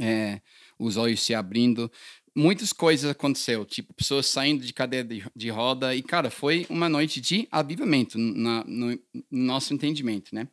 é, 0.00 0.40
os 0.78 0.96
olhos 0.96 1.20
se 1.20 1.34
abrindo. 1.34 1.90
Muitas 2.34 2.72
coisas 2.72 3.10
aconteceu, 3.10 3.64
tipo, 3.64 3.92
pessoas 3.92 4.26
saindo 4.26 4.64
de 4.64 4.72
cadeira 4.72 5.06
de, 5.06 5.22
de 5.36 5.50
roda. 5.50 5.94
E, 5.94 6.02
cara, 6.02 6.30
foi 6.30 6.66
uma 6.70 6.88
noite 6.88 7.20
de 7.20 7.46
avivamento 7.50 8.18
na, 8.18 8.64
no, 8.64 8.90
no 8.90 9.22
nosso 9.30 9.74
entendimento, 9.74 10.34
né? 10.34 10.48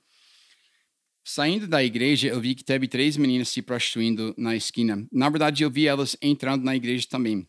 Saindo 1.23 1.67
da 1.67 1.83
igreja, 1.83 2.27
eu 2.27 2.41
vi 2.41 2.55
que 2.55 2.63
teve 2.63 2.87
três 2.87 3.15
meninas 3.15 3.49
se 3.49 3.61
prostituindo 3.61 4.33
na 4.37 4.55
esquina. 4.55 5.07
Na 5.11 5.29
verdade, 5.29 5.63
eu 5.63 5.69
vi 5.69 5.87
elas 5.87 6.17
entrando 6.21 6.63
na 6.63 6.75
igreja 6.75 7.07
também. 7.07 7.47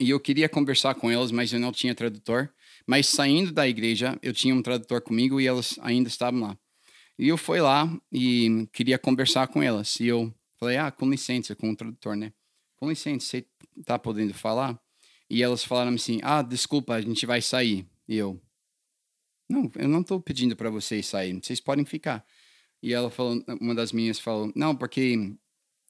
E 0.00 0.08
eu 0.08 0.18
queria 0.18 0.48
conversar 0.48 0.94
com 0.94 1.10
elas, 1.10 1.30
mas 1.30 1.52
eu 1.52 1.60
não 1.60 1.72
tinha 1.72 1.94
tradutor. 1.94 2.48
Mas 2.86 3.06
saindo 3.06 3.52
da 3.52 3.68
igreja, 3.68 4.18
eu 4.22 4.32
tinha 4.32 4.54
um 4.54 4.62
tradutor 4.62 5.02
comigo 5.02 5.40
e 5.40 5.46
elas 5.46 5.78
ainda 5.82 6.08
estavam 6.08 6.40
lá. 6.40 6.58
E 7.18 7.28
eu 7.28 7.36
fui 7.36 7.60
lá 7.60 7.92
e 8.10 8.66
queria 8.72 8.98
conversar 8.98 9.46
com 9.48 9.62
elas. 9.62 10.00
E 10.00 10.06
eu 10.06 10.32
falei, 10.58 10.76
ah, 10.76 10.90
com 10.90 11.10
licença, 11.10 11.54
com 11.54 11.70
o 11.70 11.76
tradutor, 11.76 12.16
né? 12.16 12.32
Com 12.82 12.88
licença, 12.88 13.24
você 13.24 13.46
tá 13.86 13.96
podendo 13.96 14.34
falar? 14.34 14.76
E 15.30 15.40
elas 15.40 15.62
falaram 15.62 15.94
assim, 15.94 16.18
ah, 16.20 16.42
desculpa, 16.42 16.94
a 16.94 17.00
gente 17.00 17.24
vai 17.24 17.40
sair. 17.40 17.86
E 18.08 18.16
eu, 18.16 18.42
não, 19.48 19.70
eu 19.76 19.86
não 19.86 20.02
tô 20.02 20.20
pedindo 20.20 20.56
para 20.56 20.68
vocês 20.68 21.06
saírem, 21.06 21.40
vocês 21.40 21.60
podem 21.60 21.84
ficar. 21.84 22.26
E 22.82 22.92
ela 22.92 23.08
falou, 23.08 23.40
uma 23.60 23.72
das 23.72 23.92
minhas 23.92 24.18
falou, 24.18 24.50
não, 24.56 24.74
porque 24.74 25.32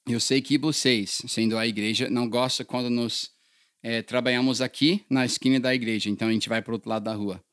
eu 0.07 0.19
sei 0.19 0.39
que 0.39 0.55
vocês, 0.55 1.23
sendo 1.27 1.57
a 1.57 1.65
igreja, 1.65 2.11
não 2.11 2.29
gostam 2.29 2.63
quando 2.63 2.91
nós 2.91 3.31
eh, 3.81 4.03
trabalhamos 4.03 4.61
aqui 4.61 5.03
na 5.09 5.25
esquina 5.25 5.59
da 5.59 5.73
igreja, 5.73 6.11
então 6.11 6.27
a 6.27 6.31
gente 6.31 6.47
vai 6.47 6.61
para 6.61 6.73
outro 6.73 6.91
lado 6.91 7.05
da 7.05 7.15
rua. 7.15 7.43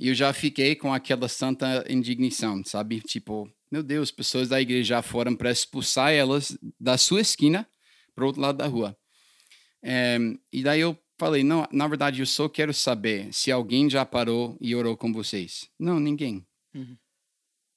E 0.00 0.08
eu 0.08 0.14
já 0.14 0.32
fiquei 0.32 0.74
com 0.74 0.94
aquela 0.94 1.28
santa 1.28 1.84
indignação, 1.86 2.64
sabe? 2.64 3.02
Tipo, 3.02 3.46
meu 3.70 3.82
Deus, 3.82 4.10
pessoas 4.10 4.48
da 4.48 4.58
igreja 4.58 5.02
foram 5.02 5.36
para 5.36 5.50
expulsar 5.50 6.14
elas 6.14 6.56
da 6.80 6.96
sua 6.96 7.20
esquina 7.20 7.68
para 8.18 8.26
outro 8.26 8.42
lado 8.42 8.58
da 8.58 8.66
rua. 8.66 8.98
Eh, 9.80 10.18
e 10.52 10.60
daí 10.60 10.80
eu 10.80 10.98
falei, 11.16 11.44
não, 11.44 11.66
na 11.70 11.86
verdade 11.86 12.20
eu 12.20 12.26
só 12.26 12.48
quero 12.48 12.74
saber 12.74 13.32
se 13.32 13.52
alguém 13.52 13.88
já 13.88 14.04
parou 14.04 14.58
e 14.60 14.74
orou 14.74 14.96
com 14.96 15.12
vocês. 15.12 15.70
Não, 15.78 16.00
ninguém. 16.00 16.44
Uhum. 16.74 16.96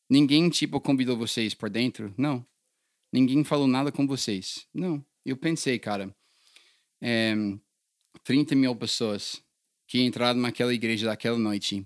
Ninguém, 0.10 0.50
tipo, 0.50 0.82
convidou 0.82 1.16
vocês 1.16 1.54
por 1.54 1.70
dentro? 1.70 2.14
Não. 2.18 2.46
Ninguém 3.14 3.44
falou 3.44 3.68
nada 3.68 3.92
com 3.92 4.08
vocês? 4.08 4.68
Não. 4.74 5.06
Eu 5.24 5.38
pensei, 5.38 5.78
cara, 5.78 6.14
é, 7.00 7.36
30 8.24 8.56
mil 8.56 8.76
pessoas 8.76 9.44
que 9.88 10.02
entraram 10.02 10.40
naquela 10.40 10.74
igreja 10.74 11.06
daquela 11.06 11.38
noite, 11.38 11.86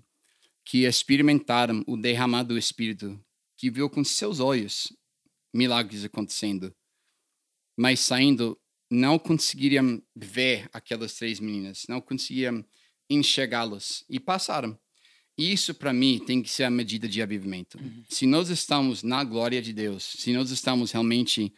que 0.63 0.85
experimentaram 0.85 1.83
o 1.85 1.97
derramar 1.97 2.43
do 2.43 2.57
Espírito, 2.57 3.19
que 3.57 3.69
viu 3.69 3.89
com 3.89 4.03
seus 4.03 4.39
olhos 4.39 4.95
milagres 5.53 6.05
acontecendo, 6.05 6.75
mas 7.77 7.99
saindo, 7.99 8.57
não 8.89 9.17
conseguiriam 9.17 10.01
ver 10.15 10.69
aquelas 10.71 11.13
três 11.15 11.39
meninas, 11.39 11.85
não 11.89 11.99
conseguiriam 11.99 12.63
enxergá-las 13.09 14.03
e 14.09 14.19
passaram. 14.19 14.77
Isso, 15.37 15.73
para 15.73 15.91
mim, 15.91 16.19
tem 16.25 16.41
que 16.41 16.49
ser 16.49 16.63
a 16.63 16.69
medida 16.69 17.09
de 17.09 17.21
avivamento. 17.21 17.77
Se 18.09 18.25
nós 18.25 18.49
estamos 18.49 19.03
na 19.03 19.23
glória 19.23 19.61
de 19.61 19.73
Deus, 19.73 20.15
se 20.17 20.31
nós 20.31 20.49
estamos 20.49 20.91
realmente 20.91 21.53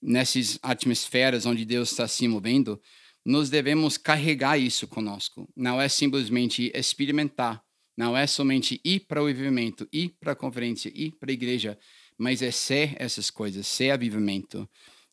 nessas 0.00 0.58
atmosferas 0.62 1.44
onde 1.44 1.64
Deus 1.64 1.90
está 1.90 2.08
se 2.08 2.26
movendo, 2.26 2.80
nós 3.24 3.50
devemos 3.50 3.98
carregar 3.98 4.56
isso 4.56 4.88
conosco. 4.88 5.46
Não 5.54 5.78
é 5.78 5.88
simplesmente 5.88 6.72
experimentar, 6.74 7.62
não 7.94 8.16
é 8.16 8.26
somente 8.26 8.80
ir 8.82 9.00
para 9.00 9.22
o 9.22 9.26
avivamento, 9.26 9.86
ir 9.92 10.16
para 10.18 10.32
a 10.32 10.36
conferência, 10.36 10.90
ir 10.94 11.12
para 11.18 11.30
a 11.30 11.34
igreja, 11.34 11.78
mas 12.16 12.40
é 12.40 12.50
ser 12.50 12.96
essas 12.98 13.30
coisas, 13.30 13.66
ser 13.66 13.90
avivamento, 13.90 14.66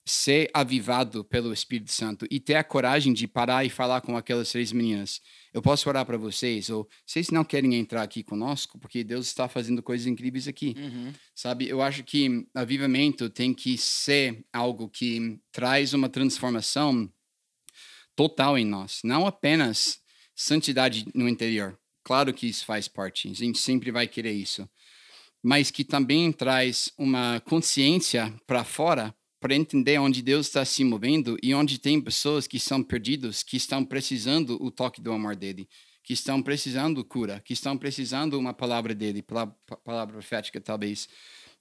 ser 0.06 0.52
avivado 0.54 1.26
pelo 1.26 1.52
Espírito 1.52 1.92
Santo 1.92 2.28
e 2.30 2.40
ter 2.40 2.56
a 2.56 2.64
coragem 2.64 3.12
de 3.12 3.28
parar 3.28 3.66
e 3.66 3.70
falar 3.70 4.02
com 4.02 4.16
aquelas 4.16 4.52
três 4.52 4.72
meninas. 4.72 5.20
Eu 5.52 5.64
posso 5.64 5.90
orar 5.90 6.06
para 6.06 6.18
vocês, 6.18 6.70
ou 6.70 6.88
vocês 7.04 7.32
não 7.32 7.44
querem 7.44 7.74
entrar 7.74 8.04
aqui 8.04 8.24
conosco, 8.24 8.78
porque 8.78 9.04
Deus 9.04 9.26
está 9.26 9.48
fazendo 9.48 9.82
coisas 9.82 10.06
incríveis 10.06 10.48
aqui. 10.48 10.76
Uhum. 10.78 11.12
Sabe, 11.34 11.68
eu 11.68 11.82
acho 11.82 12.04
que 12.04 12.48
avivamento 12.54 13.30
tem 13.32 13.52
que 13.52 13.78
ser 13.80 14.46
algo 14.54 14.88
que 14.88 15.40
traz 15.52 15.94
uma 15.94 16.08
transformação 16.08 17.12
total 18.16 18.58
em 18.58 18.66
nós, 18.66 19.00
não 19.04 19.26
apenas 19.26 20.00
santidade 20.36 21.06
no 21.16 21.28
interior. 21.28 21.78
Claro 22.04 22.32
que 22.32 22.46
isso 22.46 22.64
faz 22.64 22.88
parte, 22.88 23.28
a 23.28 23.34
gente 23.34 23.58
sempre 23.58 23.90
vai 23.90 24.08
querer 24.08 24.34
isso, 24.34 24.70
mas 25.42 25.72
que 25.72 25.84
também 25.84 26.32
traz 26.32 26.92
uma 26.96 27.42
consciência 27.42 28.32
para 28.46 28.64
fora 28.64 29.16
para 29.46 29.54
entender 29.54 30.00
onde 30.00 30.24
Deus 30.24 30.48
está 30.48 30.66
se 30.66 30.84
movendo 30.84 31.38
e 31.40 31.54
onde 31.54 31.78
tem 31.78 32.02
pessoas 32.02 32.48
que 32.48 32.60
são 32.60 32.82
perdidos, 32.82 33.44
que 33.44 33.56
estão 33.58 33.86
precisando 33.86 34.58
o 34.60 34.72
toque 34.72 35.00
do 35.00 35.12
amor 35.12 35.36
dele, 35.36 35.70
que 36.04 36.14
estão 36.14 36.42
precisando 36.42 37.06
cura, 37.06 37.40
que 37.46 37.54
estão 37.54 37.78
precisando 37.78 38.40
uma 38.40 38.56
palavra 38.56 38.96
dele, 38.96 39.22
pala- 39.22 39.56
pa- 39.68 39.76
palavra 39.78 40.14
profética 40.14 40.60
talvez. 40.60 41.08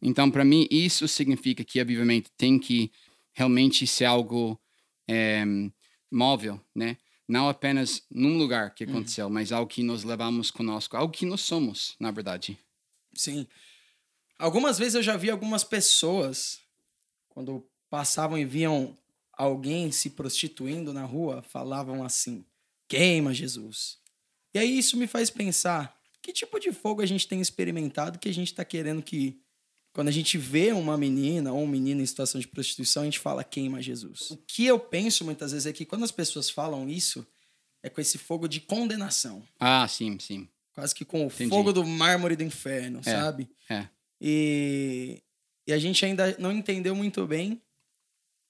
Então, 0.00 0.30
para 0.30 0.46
mim, 0.46 0.66
isso 0.70 1.06
significa 1.06 1.62
que 1.62 1.78
avivamento 1.78 2.30
tem 2.38 2.58
que 2.58 2.90
realmente 3.34 3.86
ser 3.86 4.06
algo 4.06 4.58
é, 5.06 5.44
móvel, 6.10 6.58
né? 6.74 6.96
Não 7.28 7.50
apenas 7.50 8.02
num 8.10 8.38
lugar 8.38 8.74
que 8.74 8.84
aconteceu, 8.84 9.28
mas 9.28 9.52
algo 9.52 9.70
que 9.70 9.82
nós 9.82 10.04
levamos 10.04 10.50
conosco, 10.50 10.96
algo 10.96 11.12
que 11.12 11.26
nós 11.26 11.42
somos, 11.42 11.96
na 12.00 12.10
verdade. 12.10 12.58
Sim. 13.12 13.46
Algumas 14.38 14.78
vezes 14.78 14.94
eu 14.94 15.02
já 15.02 15.18
vi 15.18 15.28
algumas 15.28 15.62
pessoas, 15.62 16.60
quando 17.28 17.62
passavam 17.94 18.36
e 18.36 18.44
viam 18.44 18.92
alguém 19.32 19.92
se 19.92 20.10
prostituindo 20.10 20.92
na 20.92 21.04
rua, 21.04 21.42
falavam 21.42 22.02
assim: 22.02 22.44
queima 22.88 23.32
Jesus. 23.32 23.98
E 24.52 24.58
aí 24.58 24.76
isso 24.76 24.96
me 24.96 25.06
faz 25.06 25.30
pensar: 25.30 25.96
que 26.20 26.32
tipo 26.32 26.58
de 26.58 26.72
fogo 26.72 27.00
a 27.02 27.06
gente 27.06 27.28
tem 27.28 27.40
experimentado 27.40 28.18
que 28.18 28.28
a 28.28 28.34
gente 28.34 28.48
está 28.48 28.64
querendo 28.64 29.00
que, 29.00 29.38
quando 29.92 30.08
a 30.08 30.10
gente 30.10 30.36
vê 30.36 30.72
uma 30.72 30.98
menina 30.98 31.52
ou 31.52 31.62
um 31.62 31.68
menino 31.68 32.02
em 32.02 32.06
situação 32.06 32.40
de 32.40 32.48
prostituição, 32.48 33.02
a 33.02 33.04
gente 33.04 33.20
fala: 33.20 33.44
queima 33.44 33.80
Jesus. 33.80 34.32
O 34.32 34.38
que 34.38 34.66
eu 34.66 34.76
penso 34.80 35.24
muitas 35.24 35.52
vezes 35.52 35.66
é 35.66 35.72
que 35.72 35.84
quando 35.84 36.02
as 36.02 36.10
pessoas 36.10 36.50
falam 36.50 36.88
isso, 36.88 37.24
é 37.80 37.88
com 37.88 38.00
esse 38.00 38.18
fogo 38.18 38.48
de 38.48 38.60
condenação. 38.60 39.40
Ah, 39.60 39.86
sim, 39.86 40.18
sim. 40.18 40.48
Quase 40.72 40.92
que 40.92 41.04
com 41.04 41.22
o 41.22 41.26
Entendi. 41.26 41.48
fogo 41.48 41.72
do 41.72 41.86
mármore 41.86 42.34
do 42.34 42.42
inferno, 42.42 42.98
É. 43.06 43.12
sabe? 43.12 43.48
É. 43.70 43.86
E, 44.20 45.22
e 45.64 45.72
a 45.72 45.78
gente 45.78 46.04
ainda 46.04 46.36
não 46.40 46.50
entendeu 46.50 46.96
muito 46.96 47.24
bem 47.24 47.62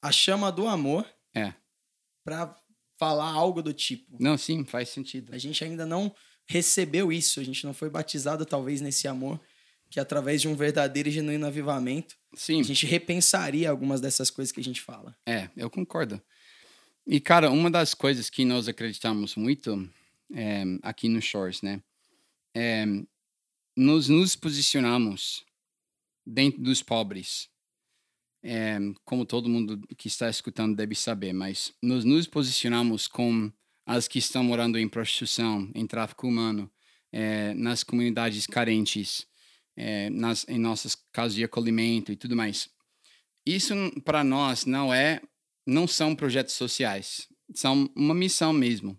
a 0.05 0.13
chama 0.13 0.53
do 0.53 0.69
amor 0.69 1.07
É. 1.35 1.55
para 2.23 2.55
falar 2.99 3.31
algo 3.31 3.63
do 3.63 3.73
tipo. 3.73 4.19
Não, 4.21 4.37
sim, 4.37 4.63
faz 4.65 4.91
sentido. 4.91 5.35
A 5.35 5.39
gente 5.39 5.65
ainda 5.65 5.87
não 5.87 6.15
recebeu 6.47 7.11
isso, 7.11 7.41
a 7.41 7.43
gente 7.43 7.65
não 7.65 7.73
foi 7.73 7.89
batizado 7.89 8.45
talvez 8.45 8.83
nesse 8.83 9.09
amor 9.09 9.41
que 9.89 9.99
através 9.99 10.43
de 10.43 10.49
um 10.49 10.55
verdadeiro 10.55 11.09
e 11.09 11.13
genuíno 11.13 11.47
avivamento, 11.47 12.17
Sim. 12.35 12.61
a 12.61 12.65
gente 12.65 12.85
repensaria 12.85 13.71
algumas 13.71 14.01
dessas 14.01 14.29
coisas 14.29 14.51
que 14.53 14.61
a 14.61 14.65
gente 14.65 14.81
fala. 14.81 15.17
É, 15.25 15.49
eu 15.57 15.71
concordo. 15.71 16.21
E, 17.07 17.21
cara, 17.21 17.51
uma 17.51 17.71
das 17.71 17.95
coisas 17.95 18.29
que 18.29 18.45
nós 18.45 18.67
acreditamos 18.69 19.37
muito 19.37 19.89
é, 20.35 20.65
aqui 20.83 21.09
no 21.09 21.23
Shores, 21.23 21.63
né? 21.63 21.81
É, 22.55 22.85
nós 23.77 24.09
nos 24.09 24.35
posicionamos 24.37 25.45
dentro 26.27 26.61
dos 26.61 26.83
pobres. 26.83 27.49
É, 28.47 28.79
como 29.07 29.25
todo 29.25 29.49
mundo 29.49 29.81
que 29.97 30.07
está 30.07 30.29
escutando 30.29 30.77
deve 30.77 30.95
saber, 30.95 31.33
mas 31.33 31.73
nós 31.83 32.05
nos 32.05 32.27
posicionamos 32.27 33.09
com 33.09 33.51
as 33.87 34.07
que 34.07 34.19
estão 34.19 34.45
morando 34.45 34.79
em 34.79 34.87
prostituição, 34.87 35.71
em 35.75 35.87
tráfico 35.87 36.29
humano, 36.29 36.71
é, 37.11 37.55
nas 37.55 37.83
comunidades 37.83 38.47
carentes, 38.47 39.27
é, 39.77 40.11
nas, 40.11 40.47
em 40.47 40.59
nossas 40.59 40.95
casas 41.11 41.35
de 41.35 41.45
acolhimento 41.45 42.13
e 42.13 42.17
tudo 42.17 42.37
mais. 42.37 42.69
Isso 43.47 43.75
para 44.05 44.23
nós 44.23 44.67
não 44.67 44.93
é, 44.93 45.23
não 45.67 45.87
são 45.87 46.15
projetos 46.15 46.55
sociais, 46.55 47.27
são 47.55 47.91
uma 47.97 48.15
missão 48.15 48.53
mesmo. 48.53 48.99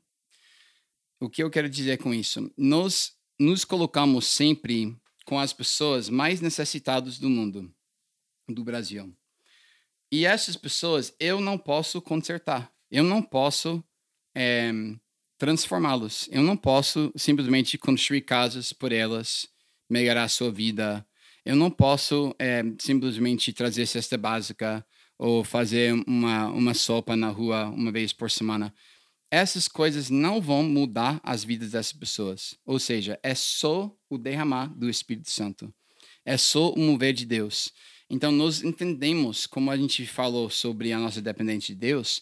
O 1.19 1.29
que 1.29 1.43
eu 1.43 1.49
quero 1.49 1.69
dizer 1.69 1.97
com 1.97 2.13
isso? 2.13 2.51
Nós 2.57 3.13
nos 3.39 3.65
colocamos 3.65 4.25
sempre 4.27 4.95
com 5.25 5.39
as 5.39 5.53
pessoas 5.53 6.09
mais 6.09 6.41
necessitadas 6.41 7.17
do 7.17 7.29
mundo, 7.29 7.73
do 8.47 8.63
Brasil. 8.63 9.15
E 10.15 10.25
essas 10.25 10.55
pessoas 10.55 11.13
eu 11.19 11.41
não 11.41 11.57
posso 11.57 12.01
consertar, 12.01 12.71
eu 12.89 13.03
não 13.03 13.21
posso 13.21 13.83
é, 14.33 14.71
transformá-los, 15.37 16.29
eu 16.31 16.41
não 16.41 16.55
posso 16.55 17.11
simplesmente 17.17 17.77
construir 17.77 18.21
casas 18.21 18.71
por 18.71 18.93
elas, 18.93 19.45
melhorar 19.89 20.23
a 20.23 20.29
sua 20.29 20.49
vida, 20.49 21.05
eu 21.43 21.53
não 21.53 21.69
posso 21.69 22.33
é, 22.39 22.63
simplesmente 22.79 23.51
trazer 23.51 23.85
cesta 23.87 24.17
básica 24.17 24.85
ou 25.17 25.43
fazer 25.43 25.93
uma, 26.07 26.47
uma 26.47 26.73
sopa 26.73 27.17
na 27.17 27.27
rua 27.27 27.65
uma 27.65 27.91
vez 27.91 28.13
por 28.13 28.31
semana 28.31 28.73
essas 29.29 29.67
coisas 29.67 30.09
não 30.09 30.39
vão 30.39 30.63
mudar 30.63 31.19
as 31.23 31.43
vidas 31.43 31.71
dessas 31.71 31.91
pessoas. 31.91 32.55
Ou 32.65 32.79
seja, 32.79 33.19
é 33.21 33.35
só 33.35 33.93
o 34.09 34.17
derramar 34.17 34.67
do 34.67 34.89
Espírito 34.89 35.29
Santo. 35.29 35.73
É 36.23 36.37
só 36.37 36.71
o 36.71 36.79
mover 36.79 37.11
de 37.11 37.25
Deus. 37.25 37.73
Então, 38.09 38.31
nós 38.31 38.63
entendemos, 38.63 39.47
como 39.47 39.71
a 39.71 39.77
gente 39.77 40.05
falou 40.05 40.49
sobre 40.49 40.91
a 40.93 40.99
nossa 40.99 41.21
dependência 41.21 41.73
de 41.73 41.79
Deus, 41.79 42.21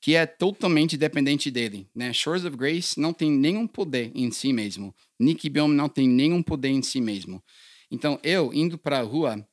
que 0.00 0.14
é 0.14 0.26
totalmente 0.26 0.98
dependente 0.98 1.50
dele. 1.50 1.88
Né? 1.94 2.12
Shores 2.12 2.44
of 2.44 2.56
Grace 2.56 3.00
não 3.00 3.12
tem 3.14 3.30
nenhum 3.30 3.66
poder 3.66 4.12
em 4.14 4.30
si 4.30 4.52
mesmo. 4.52 4.94
Nick 5.18 5.48
Biom 5.48 5.68
não 5.68 5.88
tem 5.88 6.06
nenhum 6.06 6.42
poder 6.42 6.68
em 6.68 6.82
si 6.82 7.00
mesmo. 7.00 7.42
Então, 7.90 8.20
eu 8.22 8.52
indo 8.52 8.76
para 8.76 8.98
a 8.98 9.02
rua, 9.02 9.46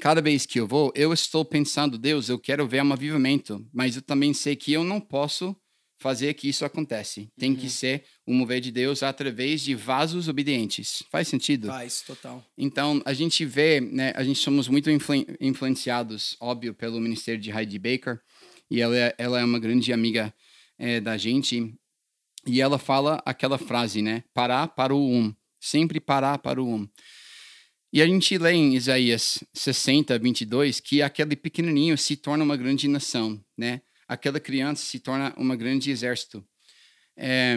cada 0.00 0.22
vez 0.22 0.46
que 0.46 0.60
eu 0.60 0.68
vou, 0.68 0.92
eu 0.94 1.12
estou 1.12 1.44
pensando, 1.44 1.98
Deus, 1.98 2.28
eu 2.28 2.38
quero 2.38 2.66
ver 2.68 2.82
um 2.82 2.92
avivamento, 2.92 3.66
mas 3.72 3.96
eu 3.96 4.02
também 4.02 4.32
sei 4.32 4.54
que 4.54 4.72
eu 4.72 4.84
não 4.84 5.00
posso 5.00 5.56
fazer 6.02 6.34
que 6.34 6.48
isso 6.48 6.64
acontece. 6.64 7.30
Tem 7.38 7.52
uhum. 7.52 7.56
que 7.56 7.70
ser 7.70 8.04
o 8.26 8.34
mover 8.34 8.60
de 8.60 8.72
Deus 8.72 9.02
através 9.02 9.62
de 9.62 9.74
vasos 9.74 10.28
obedientes. 10.28 11.02
Faz 11.10 11.28
sentido? 11.28 11.68
Faz, 11.68 12.02
total. 12.02 12.44
Então, 12.58 13.00
a 13.04 13.12
gente 13.14 13.44
vê, 13.44 13.80
né, 13.80 14.12
a 14.16 14.24
gente 14.24 14.40
somos 14.40 14.68
muito 14.68 14.90
influ 14.90 15.24
influenciados, 15.40 16.36
óbvio, 16.40 16.74
pelo 16.74 17.00
ministério 17.00 17.40
de 17.40 17.50
Heidi 17.50 17.78
Baker, 17.78 18.20
e 18.70 18.80
ela 18.80 18.96
é, 18.96 19.14
ela 19.16 19.40
é 19.40 19.44
uma 19.44 19.60
grande 19.60 19.92
amiga 19.92 20.34
é, 20.78 21.00
da 21.00 21.16
gente, 21.16 21.72
e 22.44 22.60
ela 22.60 22.78
fala 22.78 23.22
aquela 23.24 23.56
frase, 23.56 24.02
né, 24.02 24.24
parar 24.34 24.68
para 24.68 24.94
o 24.94 25.10
um, 25.10 25.32
sempre 25.60 26.00
parar 26.00 26.38
para 26.38 26.60
o 26.60 26.68
um. 26.68 26.88
E 27.92 28.00
a 28.00 28.06
gente 28.06 28.38
lê 28.38 28.52
em 28.52 28.74
Isaías 28.74 29.44
60, 29.52 30.18
22, 30.18 30.80
que 30.80 31.02
aquele 31.02 31.36
pequenininho 31.36 31.96
se 31.96 32.16
torna 32.16 32.42
uma 32.42 32.56
grande 32.56 32.88
nação, 32.88 33.38
né? 33.56 33.82
Aquela 34.12 34.38
criança 34.38 34.84
se 34.84 34.98
torna 34.98 35.34
um 35.36 35.56
grande 35.56 35.90
exército. 35.90 36.44
É, 37.16 37.56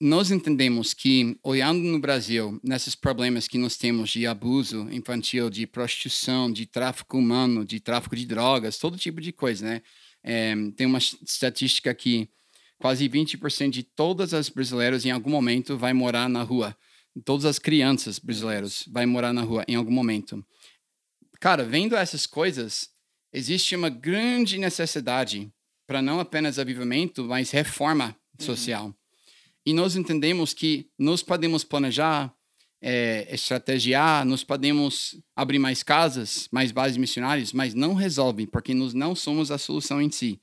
nós 0.00 0.30
entendemos 0.30 0.92
que, 0.92 1.38
olhando 1.42 1.80
no 1.80 1.98
Brasil, 1.98 2.60
nesses 2.62 2.94
problemas 2.94 3.46
que 3.46 3.56
nós 3.56 3.76
temos 3.76 4.10
de 4.10 4.26
abuso 4.26 4.88
infantil, 4.90 5.48
de 5.48 5.66
prostituição, 5.66 6.52
de 6.52 6.66
tráfico 6.66 7.16
humano, 7.16 7.64
de 7.64 7.80
tráfico 7.80 8.16
de 8.16 8.26
drogas, 8.26 8.78
todo 8.78 8.98
tipo 8.98 9.20
de 9.20 9.32
coisa, 9.32 9.64
né? 9.66 9.82
É, 10.22 10.54
tem 10.76 10.86
uma 10.86 10.98
estatística 10.98 11.94
que 11.94 12.28
quase 12.78 13.08
20% 13.08 13.70
de 13.70 13.82
todas 13.82 14.34
as 14.34 14.48
brasileiras 14.48 15.04
em 15.04 15.10
algum 15.10 15.30
momento 15.30 15.76
vai 15.76 15.92
morar 15.92 16.28
na 16.28 16.42
rua. 16.42 16.76
Todas 17.24 17.44
as 17.44 17.58
crianças 17.58 18.18
brasileiras 18.18 18.84
vai 18.88 19.06
morar 19.06 19.32
na 19.32 19.42
rua 19.42 19.64
em 19.68 19.76
algum 19.76 19.92
momento. 19.92 20.44
Cara, 21.40 21.62
vendo 21.64 21.94
essas 21.94 22.26
coisas, 22.26 22.88
existe 23.34 23.74
uma 23.74 23.90
grande 23.90 24.56
necessidade 24.56 25.52
para 25.86 26.00
não 26.00 26.20
apenas 26.20 26.58
avivamento, 26.58 27.24
mas 27.24 27.50
reforma 27.50 28.16
uhum. 28.38 28.46
social. 28.46 28.86
Uhum. 28.86 28.94
E 29.66 29.72
nós 29.72 29.96
entendemos 29.96 30.54
que 30.54 30.88
nós 30.96 31.22
podemos 31.22 31.64
planejar, 31.64 32.32
é, 32.80 33.26
estrategiar, 33.34 34.24
nós 34.24 34.44
podemos 34.44 35.16
abrir 35.34 35.58
mais 35.58 35.82
casas, 35.82 36.48
mais 36.52 36.70
bases 36.70 36.96
missionárias, 36.96 37.52
mas 37.52 37.74
não 37.74 37.94
resolve, 37.94 38.46
porque 38.46 38.72
nós 38.72 38.94
não 38.94 39.14
somos 39.16 39.50
a 39.50 39.58
solução 39.58 40.00
em 40.00 40.10
si. 40.10 40.40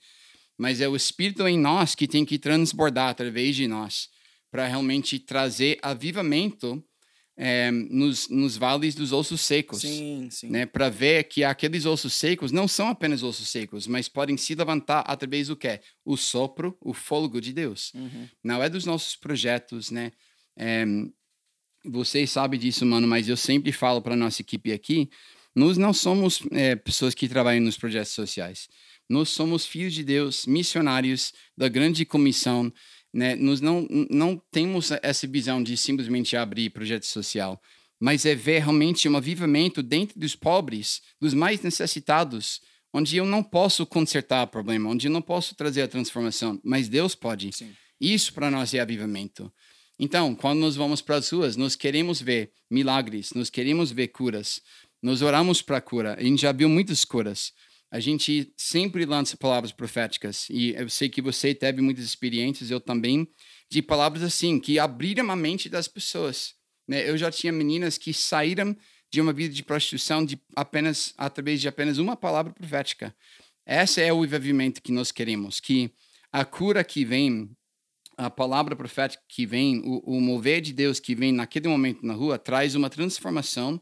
Mas 0.58 0.82
é 0.82 0.88
o 0.88 0.96
Espírito 0.96 1.48
em 1.48 1.58
nós 1.58 1.96
que 1.96 2.08
tem 2.08 2.26
que 2.26 2.38
transbordar 2.38 3.10
através 3.10 3.56
de 3.56 3.68
nós 3.68 4.10
para 4.52 4.68
realmente 4.68 5.18
trazer 5.18 5.80
avivamento 5.82 6.84
é, 7.38 7.72
nos, 7.72 8.30
nos 8.30 8.58
vales 8.58 8.96
dos 8.96 9.12
ossos 9.12 9.42
secos. 9.42 9.82
Sim, 9.82 10.28
sim. 10.30 10.50
Né, 10.50 10.66
para 10.66 10.90
ver 10.90 11.24
que 11.26 11.44
aqueles 11.44 11.86
ossos 11.86 12.14
secos 12.14 12.52
não 12.52 12.68
são 12.68 12.88
apenas 12.88 13.24
ossos 13.24 13.50
secos, 13.50 13.88
mas 13.88 14.08
podem 14.08 14.38
se 14.38 14.54
levantar 14.56 15.02
através 15.08 15.48
do 15.48 15.56
quê? 15.56 15.80
O 16.06 16.18
sopro, 16.18 16.78
o 16.82 16.94
fôlego 16.94 17.40
de 17.42 17.54
Deus. 17.54 17.92
Uhum. 17.94 18.28
Não 18.44 18.62
é 18.62 18.70
dos 18.70 18.86
nossos 18.86 19.16
projetos, 19.16 19.92
né? 19.92 20.12
É, 20.58 20.86
vocês 21.86 22.30
sabem 22.30 22.60
disso, 22.60 22.86
mano, 22.86 23.08
mas 23.08 23.28
eu 23.28 23.38
sempre 23.38 23.72
falo 23.72 24.02
para 24.02 24.16
nossa 24.16 24.42
equipe 24.42 24.72
aqui, 24.72 25.10
nós 25.56 25.78
não 25.78 25.94
somos 25.94 26.42
é, 26.52 26.76
pessoas 26.76 27.14
que 27.14 27.28
trabalham 27.28 27.62
nos 27.62 27.78
projetos 27.78 28.12
sociais. 28.12 28.68
Nós 29.10 29.30
somos 29.30 29.66
filhos 29.66 29.94
de 29.94 30.04
Deus, 30.04 30.46
missionários 30.46 31.34
da 31.58 31.68
grande 31.68 32.06
comissão 32.06 32.72
né? 33.14 33.36
Nós 33.36 33.62
não, 33.62 33.88
não 34.10 34.42
temos 34.52 34.92
essa 35.02 35.28
visão 35.28 35.62
de 35.62 35.76
simplesmente 35.76 36.36
abrir 36.36 36.70
projeto 36.70 37.06
social, 37.06 37.62
mas 38.00 38.26
é 38.26 38.34
ver 38.34 38.60
realmente 38.60 39.08
um 39.08 39.18
avivamento 39.18 39.84
dentro 39.84 40.20
dos 40.20 40.36
pobres, 40.36 41.02
dos 41.20 41.34
mais 41.34 41.62
necessitados, 41.62 42.62
onde 42.94 43.18
eu 43.18 43.26
não 43.26 43.44
posso 43.44 43.86
consertar 43.86 44.44
o 44.44 44.48
problema, 44.48 44.90
onde 44.90 45.08
eu 45.08 45.12
não 45.12 45.22
posso 45.22 45.56
trazer 45.56 45.84
a 45.84 45.88
transformação, 45.88 46.60
mas 46.64 46.90
Deus 46.90 47.16
pode. 47.16 47.52
Sim. 47.54 47.72
Isso 48.00 48.34
para 48.34 48.50
nós 48.50 48.74
é 48.74 48.80
avivamento. 48.80 49.52
Então, 50.00 50.34
quando 50.34 50.60
nós 50.60 50.76
vamos 50.76 51.00
para 51.00 51.18
as 51.18 51.30
ruas, 51.30 51.56
nós 51.56 51.76
queremos 51.76 52.20
ver 52.20 52.52
milagres, 52.70 53.32
nós 53.36 53.52
queremos 53.52 53.92
ver 53.92 54.08
curas, 54.08 54.62
nós 55.02 55.22
oramos 55.22 55.62
para 55.62 55.80
cura. 55.80 56.16
A 56.18 56.24
gente 56.24 56.42
já 56.42 56.52
viu 56.52 56.68
muitas 56.68 57.06
curas 57.06 57.54
a 57.92 58.00
gente 58.00 58.54
sempre 58.56 59.06
lança 59.06 59.36
palavras 59.36 59.74
proféticas. 59.74 60.48
E 60.50 60.72
eu 60.72 60.90
sei 60.90 61.10
que 61.10 61.22
você 61.22 61.54
teve 61.54 61.82
muitas 61.82 62.06
experiências, 62.06 62.72
eu 62.72 62.80
também, 62.80 63.28
de 63.70 63.82
palavras 63.82 64.24
assim, 64.24 64.62
que 64.62 64.80
abriram 64.80 65.30
a 65.30 65.36
mente 65.36 65.68
das 65.68 65.90
pessoas. 65.90 66.56
Né? 66.88 67.08
Eu 67.08 67.18
já 67.18 67.30
tinha 67.30 67.52
meninas 67.52 67.98
que 67.98 68.14
saíram 68.14 68.76
de 69.12 69.20
uma 69.20 69.34
vida 69.34 69.54
de 69.54 69.62
prostituição 69.62 70.24
de 70.24 70.42
apenas 70.56 71.14
através 71.18 71.60
de 71.60 71.68
apenas 71.68 71.98
uma 71.98 72.16
palavra 72.16 72.54
profética. 72.54 73.14
Esse 73.68 74.02
é 74.02 74.14
o 74.14 74.24
envolvimento 74.24 74.82
que 74.82 74.92
nós 74.94 75.12
queremos, 75.12 75.60
que 75.60 75.92
a 76.32 76.46
cura 76.46 76.86
que 76.86 77.04
vem, 77.04 77.52
a 78.18 78.30
palavra 78.30 78.74
profética 78.74 79.22
que 79.28 79.46
vem, 79.46 79.82
o, 79.84 80.18
o 80.18 80.22
mover 80.22 80.62
de 80.62 80.72
Deus 80.72 80.98
que 80.98 81.14
vem 81.14 81.34
naquele 81.34 81.68
momento 81.68 82.06
na 82.06 82.14
rua, 82.14 82.40
traz 82.40 82.74
uma 82.74 82.90
transformação 82.90 83.82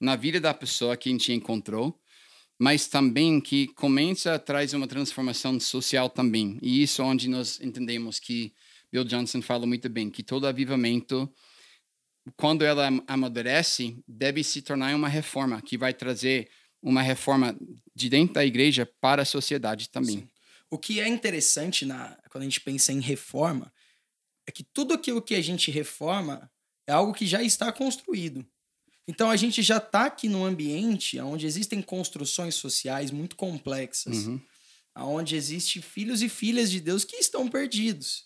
na 0.00 0.14
vida 0.14 0.40
da 0.40 0.54
pessoa 0.54 0.96
que 0.96 1.08
a 1.08 1.12
gente 1.12 1.32
encontrou 1.32 2.00
mas 2.62 2.86
também 2.86 3.40
que 3.40 3.66
começa 3.74 4.36
a 4.36 4.38
trazer 4.38 4.76
uma 4.76 4.86
transformação 4.86 5.58
social 5.58 6.08
também. 6.08 6.60
E 6.62 6.80
isso 6.80 7.02
é 7.02 7.04
onde 7.04 7.28
nós 7.28 7.60
entendemos 7.60 8.20
que 8.20 8.54
Bill 8.92 9.02
Johnson 9.02 9.42
fala 9.42 9.66
muito 9.66 9.88
bem, 9.88 10.08
que 10.08 10.22
todo 10.22 10.46
avivamento, 10.46 11.28
quando 12.36 12.64
ela 12.64 12.88
amadurece, 13.08 14.00
deve 14.06 14.44
se 14.44 14.62
tornar 14.62 14.94
uma 14.94 15.08
reforma, 15.08 15.60
que 15.60 15.76
vai 15.76 15.92
trazer 15.92 16.48
uma 16.80 17.02
reforma 17.02 17.58
de 17.96 18.08
dentro 18.08 18.34
da 18.34 18.46
igreja 18.46 18.88
para 19.00 19.22
a 19.22 19.24
sociedade 19.24 19.88
também. 19.88 20.20
Sim. 20.20 20.28
O 20.70 20.78
que 20.78 21.00
é 21.00 21.08
interessante 21.08 21.84
na, 21.84 22.16
quando 22.30 22.42
a 22.42 22.46
gente 22.46 22.60
pensa 22.60 22.92
em 22.92 23.00
reforma 23.00 23.74
é 24.46 24.52
que 24.52 24.62
tudo 24.62 24.94
aquilo 24.94 25.20
que 25.20 25.34
a 25.34 25.42
gente 25.42 25.68
reforma 25.72 26.48
é 26.86 26.92
algo 26.92 27.12
que 27.12 27.26
já 27.26 27.42
está 27.42 27.72
construído. 27.72 28.46
Então 29.08 29.30
a 29.30 29.36
gente 29.36 29.62
já 29.62 29.78
está 29.78 30.06
aqui 30.06 30.28
num 30.28 30.44
ambiente 30.44 31.18
onde 31.20 31.46
existem 31.46 31.82
construções 31.82 32.54
sociais 32.54 33.10
muito 33.10 33.34
complexas, 33.36 34.26
uhum. 34.26 34.40
onde 34.96 35.34
existem 35.36 35.82
filhos 35.82 36.22
e 36.22 36.28
filhas 36.28 36.70
de 36.70 36.80
Deus 36.80 37.04
que 37.04 37.16
estão 37.16 37.48
perdidos. 37.48 38.24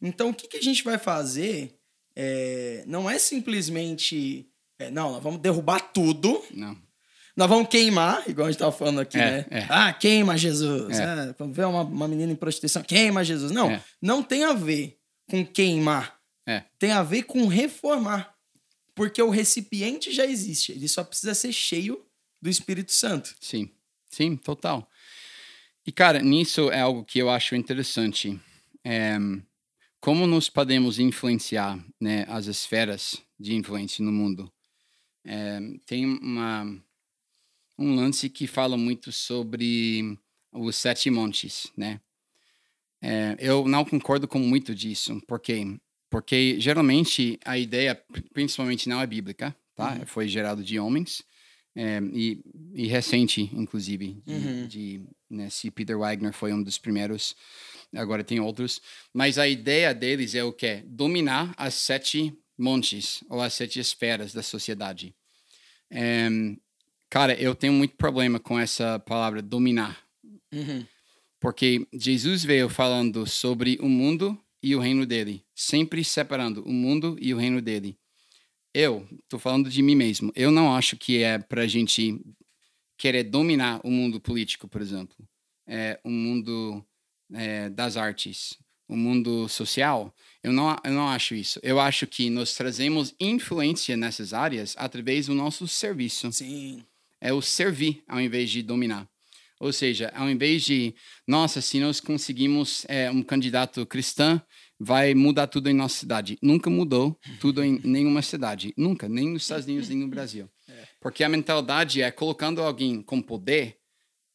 Então 0.00 0.30
o 0.30 0.34
que, 0.34 0.48
que 0.48 0.56
a 0.56 0.62
gente 0.62 0.82
vai 0.82 0.98
fazer 0.98 1.74
é, 2.16 2.84
não 2.86 3.08
é 3.08 3.18
simplesmente 3.18 4.48
é, 4.78 4.90
não, 4.90 5.20
vamos 5.20 5.40
derrubar 5.40 5.80
tudo. 5.92 6.42
Não. 6.52 6.76
nós 7.36 7.48
vamos 7.48 7.68
queimar, 7.68 8.28
igual 8.28 8.48
a 8.48 8.50
gente 8.50 8.58
tava 8.58 8.72
falando 8.72 9.00
aqui, 9.00 9.18
É, 9.18 9.30
né? 9.30 9.46
é. 9.50 9.66
Ah, 9.68 9.92
queima 9.92 10.36
Jesus. 10.36 10.98
É. 10.98 11.32
Quando 11.34 11.52
vê 11.52 11.64
uma, 11.64 11.82
uma 11.82 12.08
menina 12.08 12.32
em 12.32 12.36
prostituição, 12.36 12.82
queima 12.82 13.24
Jesus. 13.24 13.52
Não, 13.52 13.70
É. 13.70 13.82
não 14.00 14.22
tem 14.22 14.44
a 14.44 14.52
ver 14.52 14.98
com 15.28 15.44
queimar. 15.44 16.18
É. 16.46 16.62
Tem 16.78 16.92
a 16.92 17.02
ver 17.02 17.22
com 17.22 17.46
reformar. 17.46 18.33
Porque 18.94 19.20
o 19.20 19.30
recipiente 19.30 20.12
já 20.12 20.24
existe. 20.24 20.72
Ele 20.72 20.88
só 20.88 21.02
precisa 21.02 21.34
ser 21.34 21.52
cheio 21.52 22.04
do 22.40 22.48
Espírito 22.48 22.92
Santo. 22.92 23.34
Sim, 23.40 23.70
sim, 24.08 24.36
total. 24.36 24.88
E, 25.86 25.92
cara, 25.92 26.20
nisso 26.20 26.70
é 26.70 26.80
algo 26.80 27.04
que 27.04 27.18
eu 27.18 27.28
acho 27.28 27.56
interessante. 27.56 28.40
É, 28.84 29.16
como 30.00 30.26
nós 30.26 30.48
podemos 30.48 30.98
influenciar 30.98 31.82
né, 32.00 32.24
as 32.28 32.46
esferas 32.46 33.22
de 33.38 33.54
influência 33.54 34.04
no 34.04 34.12
mundo? 34.12 34.52
É, 35.24 35.58
tem 35.86 36.06
uma, 36.06 36.64
um 37.78 37.94
lance 37.94 38.28
que 38.28 38.46
fala 38.46 38.76
muito 38.76 39.10
sobre 39.10 40.18
os 40.52 40.76
sete 40.76 41.10
montes, 41.10 41.72
né? 41.76 42.00
É, 43.02 43.36
eu 43.38 43.66
não 43.68 43.84
concordo 43.84 44.26
com 44.26 44.38
muito 44.38 44.74
disso, 44.74 45.20
porque 45.26 45.78
porque 46.14 46.60
geralmente 46.60 47.40
a 47.44 47.58
ideia, 47.58 47.92
pri- 47.92 48.22
principalmente 48.32 48.88
não 48.88 49.00
é 49.00 49.06
bíblica, 49.06 49.52
tá? 49.74 49.94
Uhum. 49.94 50.06
Foi 50.06 50.28
gerado 50.28 50.62
de 50.62 50.78
homens 50.78 51.24
é, 51.74 52.00
e, 52.12 52.40
e 52.72 52.86
recente, 52.86 53.50
inclusive, 53.52 54.22
de, 54.24 54.32
Uhum. 54.32 54.66
de, 54.68 55.02
né, 55.28 55.50
se 55.50 55.72
Peter 55.72 55.98
Wagner 55.98 56.32
foi 56.32 56.52
um 56.52 56.62
dos 56.62 56.78
primeiros, 56.78 57.34
agora 57.92 58.22
tem 58.22 58.38
outros, 58.38 58.80
mas 59.12 59.38
a 59.38 59.48
ideia 59.48 59.92
deles 59.92 60.36
é 60.36 60.44
o 60.44 60.52
quê? 60.52 60.84
Dominar 60.86 61.52
as 61.56 61.74
sete 61.74 62.32
montes 62.56 63.24
ou 63.28 63.40
as 63.40 63.52
sete 63.52 63.80
esferas 63.80 64.32
da 64.32 64.42
sociedade. 64.42 65.12
É, 65.90 66.28
cara, 67.10 67.34
eu 67.34 67.56
tenho 67.56 67.72
muito 67.72 67.96
problema 67.96 68.38
com 68.38 68.56
essa 68.56 69.00
palavra 69.00 69.42
dominar. 69.42 69.98
Uhum. 70.52 70.86
Porque 71.40 71.88
Jesus 71.92 72.44
veio 72.44 72.68
falando 72.68 73.26
sobre 73.26 73.78
o 73.80 73.88
mundo 73.88 74.38
e 74.64 74.74
o 74.74 74.80
reino 74.80 75.04
dele, 75.04 75.44
sempre 75.54 76.02
separando 76.02 76.62
o 76.62 76.72
mundo 76.72 77.18
e 77.20 77.34
o 77.34 77.36
reino 77.36 77.60
dele. 77.60 77.98
Eu, 78.72 79.06
tô 79.28 79.38
falando 79.38 79.68
de 79.68 79.82
mim 79.82 79.94
mesmo, 79.94 80.32
eu 80.34 80.50
não 80.50 80.74
acho 80.74 80.96
que 80.96 81.22
é 81.22 81.38
pra 81.38 81.66
gente 81.66 82.18
querer 82.96 83.24
dominar 83.24 83.82
o 83.84 83.90
mundo 83.90 84.18
político, 84.18 84.66
por 84.66 84.80
exemplo, 84.80 85.14
é, 85.66 86.00
o 86.02 86.08
mundo 86.08 86.82
é, 87.34 87.68
das 87.68 87.98
artes, 87.98 88.58
o 88.88 88.96
mundo 88.96 89.46
social. 89.50 90.14
Eu 90.42 90.50
não, 90.50 90.74
eu 90.82 90.92
não 90.92 91.08
acho 91.08 91.34
isso. 91.34 91.60
Eu 91.62 91.78
acho 91.78 92.06
que 92.06 92.30
nós 92.30 92.54
trazemos 92.54 93.14
influência 93.20 93.98
nessas 93.98 94.32
áreas 94.32 94.74
através 94.78 95.26
do 95.26 95.34
nosso 95.34 95.68
serviço 95.68 96.32
Sim. 96.32 96.82
é 97.20 97.34
o 97.34 97.42
servir 97.42 98.02
ao 98.08 98.18
invés 98.18 98.48
de 98.48 98.62
dominar. 98.62 99.06
Ou 99.64 99.72
seja, 99.72 100.12
ao 100.14 100.28
invés 100.28 100.62
de, 100.62 100.94
nossa, 101.26 101.62
se 101.62 101.80
nós 101.80 101.98
conseguimos 101.98 102.84
é, 102.86 103.10
um 103.10 103.22
candidato 103.22 103.86
cristão, 103.86 104.38
vai 104.78 105.14
mudar 105.14 105.46
tudo 105.46 105.70
em 105.70 105.72
nossa 105.72 105.96
cidade. 105.96 106.36
Nunca 106.42 106.68
mudou 106.68 107.18
tudo 107.40 107.64
em 107.64 107.80
nenhuma 107.82 108.20
cidade. 108.20 108.74
Nunca, 108.76 109.08
nem 109.08 109.30
nos 109.30 109.44
Estados 109.44 109.64
Unidos, 109.64 109.88
nem 109.88 109.96
no 109.96 110.08
Brasil. 110.08 110.50
Porque 111.00 111.24
a 111.24 111.30
mentalidade 111.30 112.02
é 112.02 112.10
colocando 112.10 112.60
alguém 112.60 113.00
com 113.00 113.22
poder, 113.22 113.78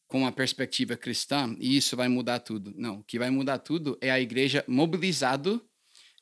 com 0.08 0.22
uma 0.22 0.32
perspectiva 0.32 0.96
cristã, 0.96 1.54
e 1.60 1.76
isso 1.76 1.96
vai 1.96 2.08
mudar 2.08 2.40
tudo. 2.40 2.74
Não, 2.76 2.98
o 2.98 3.04
que 3.04 3.16
vai 3.16 3.30
mudar 3.30 3.58
tudo 3.58 3.96
é 4.00 4.10
a 4.10 4.20
igreja 4.20 4.64
mobilizado 4.66 5.64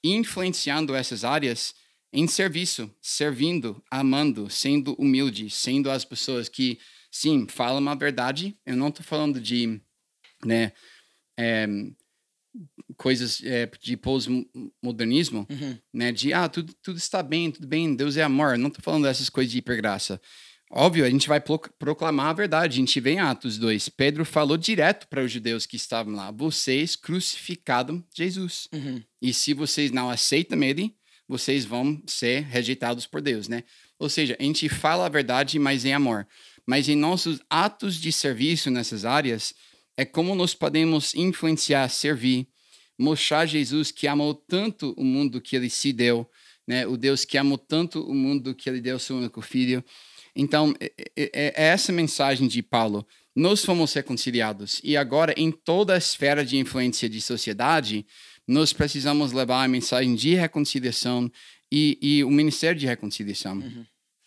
influenciando 0.05 0.95
essas 0.95 1.25
áreas 1.25 1.75
em 2.13 2.27
serviço, 2.27 2.95
servindo, 3.01 3.83
amando, 3.91 4.51
sendo 4.51 4.93
humilde, 4.99 5.49
sendo 5.49 5.91
as 5.91 6.05
pessoas 6.05 6.47
que, 6.47 6.79
sim, 7.11 7.47
falam 7.49 7.89
a 7.89 7.95
verdade. 7.95 8.57
Eu 8.67 8.77
não 8.77 8.89
estou 8.89 9.05
falando 9.05 9.41
de, 9.41 9.81
né, 10.45 10.73
é, 11.39 11.67
coisas 12.97 13.43
é, 13.45 13.67
de 13.81 13.97
pós-modernismo, 13.97 15.47
Uhum. 15.51 15.79
né, 15.93 16.13
de, 16.13 16.33
ah, 16.33 16.49
tudo, 16.49 16.75
tudo 16.83 16.97
está 16.99 17.23
bem, 17.23 17.51
tudo 17.51 17.67
bem, 17.67 17.95
Deus 17.95 18.17
é 18.17 18.23
amor. 18.23 18.53
Eu 18.55 18.59
não 18.59 18.69
estou 18.69 18.83
falando 18.83 19.05
dessas 19.05 19.29
coisas 19.29 19.51
de 19.53 19.59
hipergraça. 19.59 20.21
Óbvio, 20.71 21.05
a 21.05 21.11
gente 21.11 21.29
vai 21.29 21.41
pro- 21.41 21.59
proclamar 21.79 22.27
a 22.27 22.33
verdade. 22.35 22.75
A 22.75 22.81
gente 22.81 23.01
vê 23.01 23.13
em 23.13 23.21
Atos 23.21 23.57
2. 23.57 23.89
Pedro 23.89 24.23
falou 24.25 24.57
direto 24.59 25.09
para 25.09 25.25
os 25.25 25.33
judeus 25.33 25.65
que 25.65 25.77
estavam 25.77 26.13
lá: 26.15 26.31
vocês 26.31 26.95
crucificaram 26.95 28.05
Jesus. 28.15 28.69
Uhum. 28.73 29.03
E 29.23 29.33
se 29.33 29.55
vocês 29.55 29.91
não 29.91 30.11
aceitam 30.11 30.63
ele, 30.63 30.95
vocês 31.27 31.65
vão 31.65 32.03
ser 32.07 32.43
rejeitados 32.43 33.07
por 33.07 33.23
Deus, 33.23 33.49
né? 33.49 33.65
Ou 33.99 34.11
seja, 34.11 34.37
a 34.39 34.43
gente 34.43 34.69
fala 34.69 35.07
a 35.07 35.09
verdade, 35.09 35.59
mas 35.59 35.87
em 35.87 35.95
amor. 35.95 36.29
Mas 36.69 36.87
em 36.87 36.95
nossos 36.95 37.41
atos 37.49 37.97
de 37.99 38.13
serviço 38.13 38.71
nessas 38.71 39.07
áreas, 39.07 39.55
é 39.97 40.05
como 40.05 40.35
nós 40.35 40.53
podemos 40.53 41.15
influenciar, 41.15 41.89
servir, 41.89 42.47
mostrar 42.99 43.47
Jesus 43.47 43.91
que 43.91 44.07
amou 44.07 44.35
tanto 44.35 44.93
o 44.99 45.03
mundo 45.03 45.41
que 45.41 45.57
ele 45.57 45.71
se 45.71 45.95
deu, 45.95 46.29
né? 46.67 46.87
O 46.87 46.99
Deus 46.99 47.25
que 47.25 47.39
amou 47.39 47.57
tanto 47.57 48.03
o 48.03 48.15
mundo 48.15 48.55
que 48.55 48.69
ele 48.69 48.83
deu 48.83 48.99
seu 48.99 49.17
único 49.17 49.41
filho. 49.41 49.83
Então, 50.37 50.75
é, 50.79 50.93
é- 51.17 51.31
é 51.33 51.53
essa 51.69 51.91
mensagem 51.91 52.47
de 52.47 52.63
Paulo. 52.63 53.07
Nós 53.35 53.65
fomos 53.65 53.95
reconciliados 53.95 54.79
e 54.85 54.95
agora 54.95 55.33
em 55.39 55.51
toda 55.51 55.95
a 55.95 55.99
esfera 55.99 56.45
de 56.45 56.59
influência 56.59 57.09
de 57.09 57.21
sociedade, 57.23 58.05
nós 58.47 58.75
precisamos 58.75 59.33
levar 59.33 59.65
a 59.65 59.69
mensagem 59.69 60.15
de 60.15 60.35
reconciliação 60.35 61.33
e, 61.73 61.99
e 62.03 62.25
o 62.25 62.31
ministério 62.31 62.79
de 62.79 62.87
reconciliação. 62.87 63.59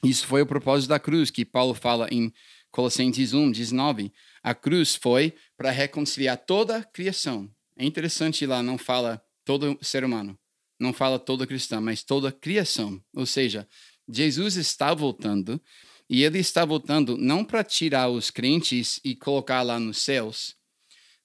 Isso 0.03 0.25
foi 0.25 0.41
o 0.41 0.47
propósito 0.47 0.89
da 0.89 0.99
cruz, 0.99 1.29
que 1.29 1.45
Paulo 1.45 1.73
fala 1.73 2.07
em 2.11 2.33
Colossenses 2.71 3.33
1, 3.33 3.51
19. 3.51 4.11
A 4.41 4.55
cruz 4.55 4.95
foi 4.95 5.33
para 5.55 5.69
reconciliar 5.69 6.37
toda 6.37 6.77
a 6.77 6.83
criação. 6.83 7.49
É 7.77 7.85
interessante 7.85 8.45
lá, 8.45 8.63
não 8.63 8.77
fala 8.77 9.21
todo 9.45 9.77
ser 9.81 10.03
humano, 10.03 10.37
não 10.79 10.91
fala 10.91 11.19
todo 11.19 11.45
cristão, 11.45 11.81
mas 11.81 12.03
toda 12.03 12.29
a 12.29 12.31
criação. 12.31 13.01
Ou 13.15 13.25
seja, 13.25 13.67
Jesus 14.09 14.55
está 14.55 14.93
voltando 14.93 15.61
e 16.09 16.23
ele 16.23 16.39
está 16.39 16.65
voltando 16.65 17.17
não 17.17 17.45
para 17.45 17.63
tirar 17.63 18.09
os 18.09 18.29
crentes 18.29 18.99
e 19.03 19.15
colocar 19.15 19.61
lá 19.61 19.79
nos 19.79 19.99
céus, 19.99 20.55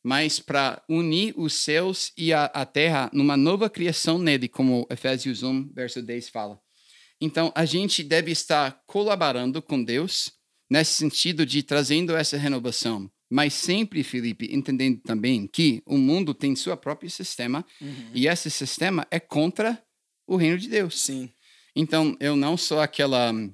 mas 0.02 0.38
para 0.38 0.82
unir 0.88 1.34
os 1.36 1.54
céus 1.54 2.12
e 2.16 2.32
a, 2.32 2.44
a 2.44 2.64
terra 2.64 3.10
numa 3.12 3.36
nova 3.36 3.68
criação 3.70 4.18
nele, 4.18 4.48
como 4.48 4.86
Efésios 4.90 5.42
1, 5.42 5.72
verso 5.72 6.02
10 6.02 6.28
fala. 6.28 6.60
Então, 7.20 7.50
a 7.54 7.64
gente 7.64 8.02
deve 8.02 8.30
estar 8.30 8.82
colaborando 8.86 9.62
com 9.62 9.82
Deus 9.82 10.30
nesse 10.70 10.92
sentido 10.92 11.46
de 11.46 11.62
trazendo 11.62 12.14
essa 12.16 12.36
renovação. 12.36 13.10
Mas 13.30 13.54
sempre, 13.54 14.02
Felipe, 14.04 14.48
entendendo 14.52 15.00
também 15.00 15.46
que 15.46 15.82
o 15.86 15.96
mundo 15.98 16.32
tem 16.34 16.54
seu 16.54 16.76
próprio 16.76 17.10
sistema 17.10 17.64
Uhum. 17.80 18.10
e 18.14 18.28
esse 18.28 18.50
sistema 18.50 19.06
é 19.10 19.18
contra 19.18 19.82
o 20.28 20.36
reino 20.36 20.58
de 20.58 20.68
Deus. 20.68 21.00
Sim. 21.00 21.30
Então, 21.74 22.16
eu 22.20 22.36
não 22.36 22.56
sou 22.56 22.80
aquela 22.80 23.32
hum, 23.32 23.52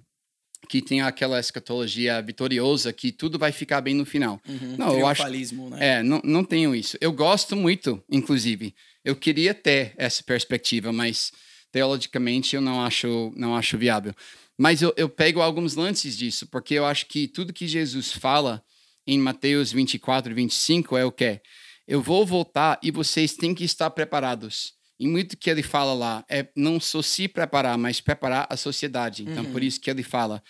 que 0.68 0.82
tem 0.82 1.00
aquela 1.00 1.40
escatologia 1.40 2.20
vitoriosa 2.22 2.92
que 2.92 3.10
tudo 3.12 3.38
vai 3.38 3.50
ficar 3.52 3.80
bem 3.80 3.94
no 3.94 4.04
final. 4.04 4.40
Uhum. 4.48 4.76
Não, 4.76 4.98
eu 4.98 5.06
acho- 5.06 5.26
né? 5.28 5.98
É, 5.98 6.02
não, 6.02 6.20
não 6.24 6.44
tenho 6.44 6.74
isso. 6.74 6.96
Eu 7.00 7.12
gosto 7.12 7.56
muito, 7.56 8.02
inclusive. 8.10 8.74
Eu 9.04 9.16
queria 9.16 9.54
ter 9.54 9.92
essa 9.96 10.22
perspectiva, 10.22 10.92
mas 10.92 11.32
teologicamente 11.72 12.54
eu 12.54 12.60
não 12.60 12.80
acho, 12.80 13.32
não 13.34 13.56
acho 13.56 13.78
viável. 13.78 14.14
Mas 14.58 14.82
eu, 14.82 14.92
eu 14.96 15.08
pego 15.08 15.40
alguns 15.40 15.74
lances 15.74 16.16
disso, 16.16 16.46
porque 16.46 16.74
eu 16.74 16.84
acho 16.84 17.06
que 17.06 17.26
tudo 17.26 17.52
que 17.52 17.66
Jesus 17.66 18.12
fala 18.12 18.62
em 19.06 19.18
Mateus 19.18 19.72
24, 19.72 20.32
25 20.34 20.96
é 20.96 21.04
o 21.04 21.10
quê? 21.10 21.40
Eu 21.88 22.00
vou 22.00 22.24
voltar 22.24 22.78
e 22.82 22.90
vocês 22.90 23.34
têm 23.34 23.54
que 23.54 23.64
estar 23.64 23.90
preparados. 23.90 24.74
E 25.00 25.08
muito 25.08 25.36
que 25.36 25.50
ele 25.50 25.62
fala 25.64 25.94
lá 25.94 26.24
é 26.28 26.46
não 26.54 26.78
só 26.78 27.02
se 27.02 27.26
preparar, 27.26 27.76
mas 27.76 28.00
preparar 28.00 28.46
a 28.48 28.56
sociedade. 28.56 29.24
Então, 29.24 29.44
por 29.46 29.60
isso 29.60 29.80
que 29.80 29.90
ele 29.90 30.04
fala, 30.04 30.40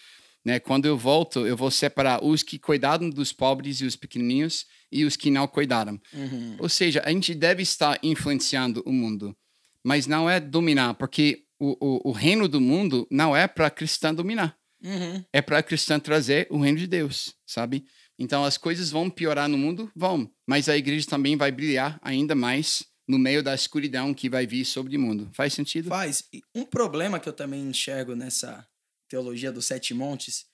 né? 0.45 0.59
Quando 0.61 0.85
eu 0.85 0.99
volto, 0.99 1.47
eu 1.47 1.57
vou 1.57 1.71
separar 1.71 2.23
os 2.23 2.43
que 2.43 2.59
cuidaram 2.59 3.09
dos 3.09 3.33
pobres 3.33 3.81
e 3.81 3.87
os 3.87 3.97
pequenininhos 3.97 4.67
e 4.91 5.05
os 5.05 5.17
que 5.17 5.31
não 5.31 5.47
cuidaram. 5.49 5.99
Uhum. 6.13 6.57
Ou 6.59 6.69
seja, 6.69 7.01
a 7.05 7.11
gente 7.11 7.35
deve 7.35 7.63
estar 7.63 7.99
influenciando 8.03 8.83
o 8.85 8.93
mundo, 8.93 9.35
mas 9.85 10.07
não 10.07 10.29
é 10.29 10.39
dominar, 10.41 10.95
porque 10.95 11.45
o, 11.59 11.77
o, 11.81 12.11
o 12.11 12.13
reino 12.13 12.49
do 12.49 12.61
mundo 12.61 13.07
não 13.11 13.37
é 13.37 13.47
para 13.47 13.71
cristão 13.71 14.15
dominar, 14.15 14.57
Uhum. 14.85 15.25
é 15.33 15.41
para 15.41 15.63
cristão 15.63 16.01
trazer 16.01 16.47
o 16.51 16.59
reino 16.59 16.79
de 16.79 16.87
Deus, 16.89 17.35
sabe? 17.47 17.85
Então 18.19 18.45
as 18.45 18.59
coisas 18.59 18.91
vão 18.91 19.09
piorar 19.09 19.49
no 19.49 19.57
mundo? 19.57 19.91
Vão, 19.95 20.31
mas 20.47 20.69
a 20.69 20.77
igreja 20.77 21.07
também 21.09 21.37
vai 21.37 21.53
brilhar 21.53 21.99
ainda 22.03 22.35
mais 22.35 22.85
no 23.07 23.19
meio 23.19 23.43
da 23.43 23.55
escuridão 23.55 24.13
que 24.15 24.29
vai 24.29 24.47
vir 24.47 24.65
sobre 24.65 24.97
o 24.97 25.01
mundo. 25.01 25.31
Faz 25.35 25.53
sentido? 25.55 25.89
Faz. 25.89 26.25
E 26.33 26.43
um 26.55 26.65
problema 26.65 27.19
que 27.21 27.29
eu 27.29 27.33
também 27.33 27.63
enxergo 27.63 28.15
nessa 28.17 28.67
teologia 29.09 29.53
dos 29.53 29.67
sete 29.67 29.93
montes, 29.95 30.47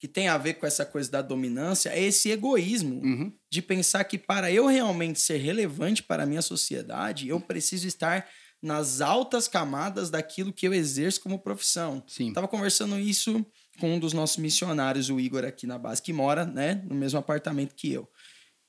que 0.00 0.08
tem 0.08 0.28
a 0.28 0.36
ver 0.38 0.54
com 0.54 0.66
essa 0.66 0.84
coisa 0.84 1.10
da 1.10 1.22
dominância, 1.22 1.90
é 1.90 2.02
esse 2.02 2.30
egoísmo 2.30 3.00
Uhum. 3.02 3.32
de 3.50 3.62
pensar 3.62 4.04
que 4.04 4.18
para 4.18 4.50
eu 4.50 4.66
realmente 4.66 5.20
ser 5.20 5.38
relevante 5.38 6.02
para 6.02 6.24
a 6.24 6.26
minha 6.26 6.42
sociedade, 6.42 7.28
eu 7.28 7.40
preciso 7.40 7.86
estar 7.86 8.28
nas 8.64 9.02
altas 9.02 9.46
camadas 9.46 10.08
daquilo 10.08 10.50
que 10.50 10.66
eu 10.66 10.72
exerço 10.72 11.20
como 11.20 11.38
profissão. 11.38 12.02
Sim. 12.06 12.32
Tava 12.32 12.48
conversando 12.48 12.98
isso 12.98 13.44
com 13.78 13.94
um 13.96 13.98
dos 13.98 14.14
nossos 14.14 14.38
missionários, 14.38 15.10
o 15.10 15.20
Igor, 15.20 15.44
aqui 15.44 15.66
na 15.66 15.76
base, 15.76 16.00
que 16.00 16.14
mora 16.14 16.46
né, 16.46 16.82
no 16.88 16.94
mesmo 16.94 17.18
apartamento 17.18 17.74
que 17.74 17.92
eu. 17.92 18.08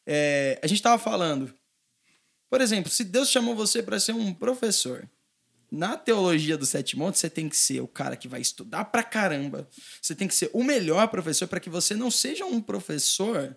É, 0.05 0.59
a 0.61 0.67
gente 0.67 0.79
estava 0.79 1.01
falando, 1.01 1.53
por 2.49 2.59
exemplo, 2.59 2.91
se 2.91 3.05
Deus 3.05 3.29
chamou 3.29 3.55
você 3.55 3.81
para 3.81 3.97
ser 3.97 4.11
um 4.11 4.33
professor, 4.33 5.09
na 5.71 5.95
teologia 5.95 6.57
do 6.57 6.65
Sete 6.65 6.97
Montes, 6.97 7.21
você 7.21 7.29
tem 7.29 7.47
que 7.47 7.55
ser 7.55 7.79
o 7.79 7.87
cara 7.87 8.17
que 8.17 8.27
vai 8.27 8.41
estudar 8.41 8.85
pra 8.85 9.01
caramba. 9.01 9.67
Você 10.01 10.13
tem 10.13 10.27
que 10.27 10.35
ser 10.35 10.49
o 10.53 10.61
melhor 10.61 11.07
professor 11.07 11.47
para 11.47 11.61
que 11.61 11.69
você 11.69 11.95
não 11.95 12.11
seja 12.11 12.45
um 12.45 12.61
professor 12.61 13.55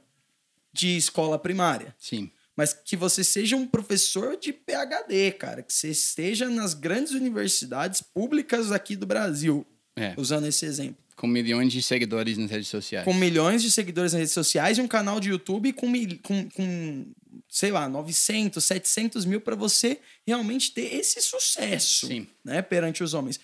de 0.72 0.96
escola 0.96 1.37
primária. 1.37 1.96
Sim. 1.98 2.31
Mas 2.58 2.72
que 2.72 2.96
você 2.96 3.22
seja 3.22 3.54
um 3.54 3.68
professor 3.68 4.36
de 4.36 4.52
PhD, 4.52 5.30
cara. 5.30 5.62
Que 5.62 5.72
você 5.72 5.90
esteja 5.90 6.48
nas 6.48 6.74
grandes 6.74 7.12
universidades 7.12 8.02
públicas 8.02 8.72
aqui 8.72 8.96
do 8.96 9.06
Brasil. 9.06 9.64
É. 9.94 10.12
Usando 10.16 10.44
esse 10.44 10.66
exemplo. 10.66 10.96
Com 11.14 11.28
milhões 11.28 11.72
de 11.72 11.80
seguidores 11.80 12.36
nas 12.36 12.50
redes 12.50 12.66
sociais. 12.66 13.04
Com 13.04 13.14
milhões 13.14 13.62
de 13.62 13.70
seguidores 13.70 14.12
nas 14.12 14.18
redes 14.18 14.34
sociais 14.34 14.76
e 14.76 14.80
um 14.80 14.88
canal 14.88 15.20
de 15.20 15.28
YouTube 15.28 15.72
com, 15.72 15.92
com, 16.20 16.50
com 16.50 17.06
sei 17.48 17.70
lá, 17.70 17.88
900, 17.88 18.64
700 18.64 19.24
mil 19.24 19.40
para 19.40 19.54
você 19.54 20.00
realmente 20.26 20.72
ter 20.72 20.96
esse 20.96 21.22
sucesso 21.22 22.08
Sim. 22.08 22.26
Né, 22.44 22.60
perante 22.60 23.04
os 23.04 23.14
homens. 23.14 23.38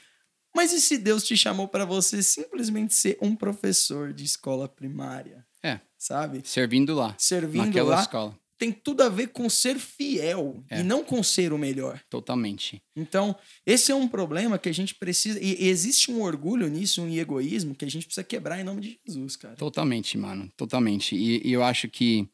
Mas 0.53 0.73
e 0.73 0.81
se 0.81 0.99
Deus 0.99 1.23
te 1.23 1.37
chamou 1.37 1.69
para 1.69 1.85
você 1.85 2.21
simplesmente 2.21 2.93
ser 2.95 3.17
um 3.23 3.37
professor 3.37 4.13
de 4.13 4.25
escola 4.25 4.69
primária? 4.69 5.47
É. 5.63 5.79
Sabe? 5.97 6.43
Servindo 6.45 6.97
lá. 6.97 7.15
Servindo 7.17 7.67
naquela 7.67 7.95
lá. 7.95 8.01
escola. 8.01 8.44
Tem 8.65 8.73
tudo 8.73 9.03
a 9.03 9.11
ver 9.11 9.27
com 9.27 9.51
ser 9.51 9.79
fiel 9.79 10.65
É. 10.71 10.81
e 10.81 10.83
não 10.83 11.05
com 11.05 11.23
ser 11.23 11.53
o 11.53 11.59
melhor. 11.59 12.01
Totalmente. 12.09 12.83
Então, 12.97 13.37
esse 13.67 13.93
é 13.93 13.95
um 13.95 14.09
problema 14.09 14.59
que 14.59 14.71
a 14.71 14.73
gente 14.73 14.95
precisa. 14.95 15.39
E 15.39 15.69
existe 15.69 16.11
um 16.11 16.23
orgulho 16.23 16.67
nisso, 16.69 17.03
um 17.03 17.15
egoísmo 17.15 17.75
que 17.75 17.85
a 17.85 17.91
gente 17.91 18.07
precisa 18.07 18.25
quebrar 18.25 18.59
em 18.59 18.65
nome 18.65 18.81
de 18.81 18.99
Jesus, 19.07 19.37
cara. 19.37 19.55
Totalmente, 19.57 20.17
mano. 20.17 20.51
Totalmente. 20.57 21.15
E, 21.15 21.47
e 21.47 21.53
eu 21.53 21.63
acho 21.63 21.91
que 21.91 22.27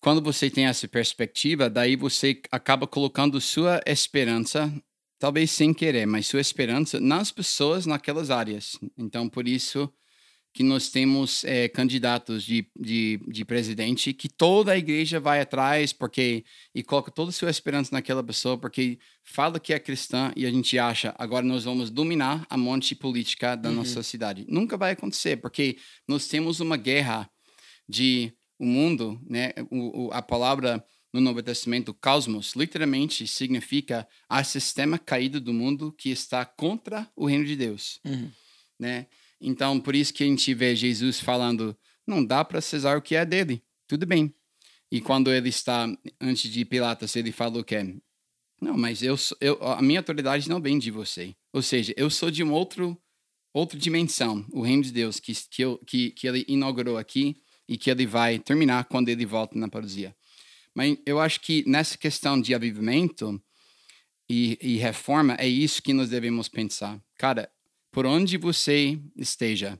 quando 0.00 0.20
você 0.20 0.50
tem 0.50 0.66
essa 0.66 0.86
perspectiva, 0.86 1.70
daí 1.70 1.96
você 1.96 2.38
acaba 2.50 2.86
colocando 2.86 3.40
sua 3.40 3.80
esperança, 3.86 4.70
talvez 5.18 5.50
sem 5.50 5.72
querer, 5.72 6.04
mas 6.06 6.26
sua 6.26 6.42
esperança 6.42 7.00
nas 7.00 7.32
pessoas 7.32 7.86
naquelas 7.86 8.30
áreas. 8.30 8.78
Então, 8.98 9.30
por 9.30 9.48
isso 9.48 9.90
que 10.54 10.62
nós 10.62 10.90
temos 10.90 11.44
eh, 11.44 11.68
candidatos 11.68 12.44
de, 12.44 12.66
de, 12.78 13.18
de 13.28 13.44
presidente 13.44 14.12
que 14.12 14.28
toda 14.28 14.72
a 14.72 14.76
igreja 14.78 15.18
vai 15.18 15.40
atrás 15.40 15.92
porque 15.92 16.44
e 16.74 16.82
coloca 16.82 17.10
toda 17.10 17.30
a 17.30 17.32
sua 17.32 17.48
esperança 17.50 17.90
naquela 17.92 18.22
pessoa 18.22 18.58
porque 18.58 18.98
fala 19.24 19.58
que 19.58 19.72
é 19.72 19.78
cristã 19.78 20.30
e 20.36 20.44
a 20.44 20.50
gente 20.50 20.78
acha 20.78 21.14
agora 21.18 21.44
nós 21.46 21.64
vamos 21.64 21.88
dominar 21.90 22.46
a 22.50 22.56
monte 22.56 22.94
política 22.94 23.56
da 23.56 23.70
Uhum. 23.70 23.76
nossa 23.76 24.02
cidade. 24.02 24.44
Nunca 24.48 24.76
vai 24.76 24.92
acontecer 24.92 25.38
porque 25.38 25.78
nós 26.06 26.28
temos 26.28 26.60
uma 26.60 26.76
guerra 26.76 27.30
de 27.88 28.32
o 28.58 28.66
mundo, 28.66 29.20
né? 29.28 29.52
O, 29.70 30.06
o- 30.08 30.12
a 30.12 30.22
palavra 30.22 30.84
no 31.12 31.20
Novo 31.20 31.42
Testamento, 31.42 31.92
cosmos, 31.92 32.54
literalmente 32.54 33.26
significa 33.26 34.06
a 34.28 34.44
sistema 34.44 34.98
caído 34.98 35.40
do 35.40 35.52
mundo 35.52 35.92
que 35.92 36.10
está 36.10 36.44
contra 36.44 37.06
o 37.16 37.26
reino 37.26 37.44
de 37.44 37.56
Deus, 37.56 38.00
Uhum. 38.04 38.30
né? 38.78 39.06
Então, 39.42 39.80
por 39.80 39.96
isso 39.96 40.14
que 40.14 40.22
a 40.22 40.26
gente 40.26 40.54
vê 40.54 40.76
Jesus 40.76 41.18
falando, 41.18 41.76
não 42.06 42.24
dá 42.24 42.44
para 42.44 42.60
Cesar 42.60 42.96
o 42.96 43.02
que 43.02 43.16
é 43.16 43.24
dele, 43.26 43.62
tudo 43.88 44.06
bem. 44.06 44.32
E 44.90 45.00
quando 45.00 45.32
ele 45.32 45.48
está 45.48 45.88
antes 46.20 46.50
de 46.50 46.64
Pilatos, 46.64 47.16
ele 47.16 47.32
falou 47.32 47.64
que 47.64 47.74
é, 47.74 47.94
não, 48.60 48.78
mas 48.78 49.02
eu, 49.02 49.16
eu 49.40 49.58
a 49.60 49.82
minha 49.82 50.00
autoridade 50.00 50.48
não 50.48 50.60
vem 50.60 50.78
de 50.78 50.90
você. 50.90 51.34
Ou 51.52 51.60
seja, 51.60 51.92
eu 51.96 52.08
sou 52.08 52.30
de 52.30 52.44
um 52.44 52.52
outro 52.52 52.96
outra 53.52 53.78
dimensão, 53.78 54.46
o 54.50 54.62
reino 54.62 54.82
de 54.82 54.92
Deus 54.92 55.18
que 55.18 55.34
que, 55.50 55.62
eu, 55.62 55.78
que 55.78 56.10
que 56.10 56.28
ele 56.28 56.44
inaugurou 56.46 56.96
aqui 56.96 57.36
e 57.68 57.76
que 57.76 57.90
ele 57.90 58.06
vai 58.06 58.38
terminar 58.38 58.84
quando 58.84 59.08
ele 59.08 59.26
volta 59.26 59.58
na 59.58 59.68
parousia. 59.68 60.14
Mas 60.74 60.96
eu 61.04 61.18
acho 61.18 61.40
que 61.40 61.64
nessa 61.66 61.98
questão 61.98 62.40
de 62.40 62.54
avivamento 62.54 63.42
e, 64.28 64.58
e 64.62 64.76
reforma, 64.76 65.36
é 65.38 65.48
isso 65.48 65.82
que 65.82 65.92
nós 65.92 66.08
devemos 66.08 66.48
pensar. 66.48 67.02
Cara, 67.18 67.50
por 67.92 68.06
onde 68.06 68.38
você 68.38 68.98
esteja, 69.14 69.78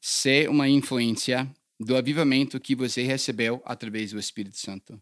ser 0.00 0.50
uma 0.50 0.68
influência 0.68 1.50
do 1.78 1.96
avivamento 1.96 2.58
que 2.58 2.74
você 2.74 3.02
recebeu 3.02 3.62
através 3.64 4.10
do 4.10 4.18
Espírito 4.18 4.58
Santo, 4.58 5.00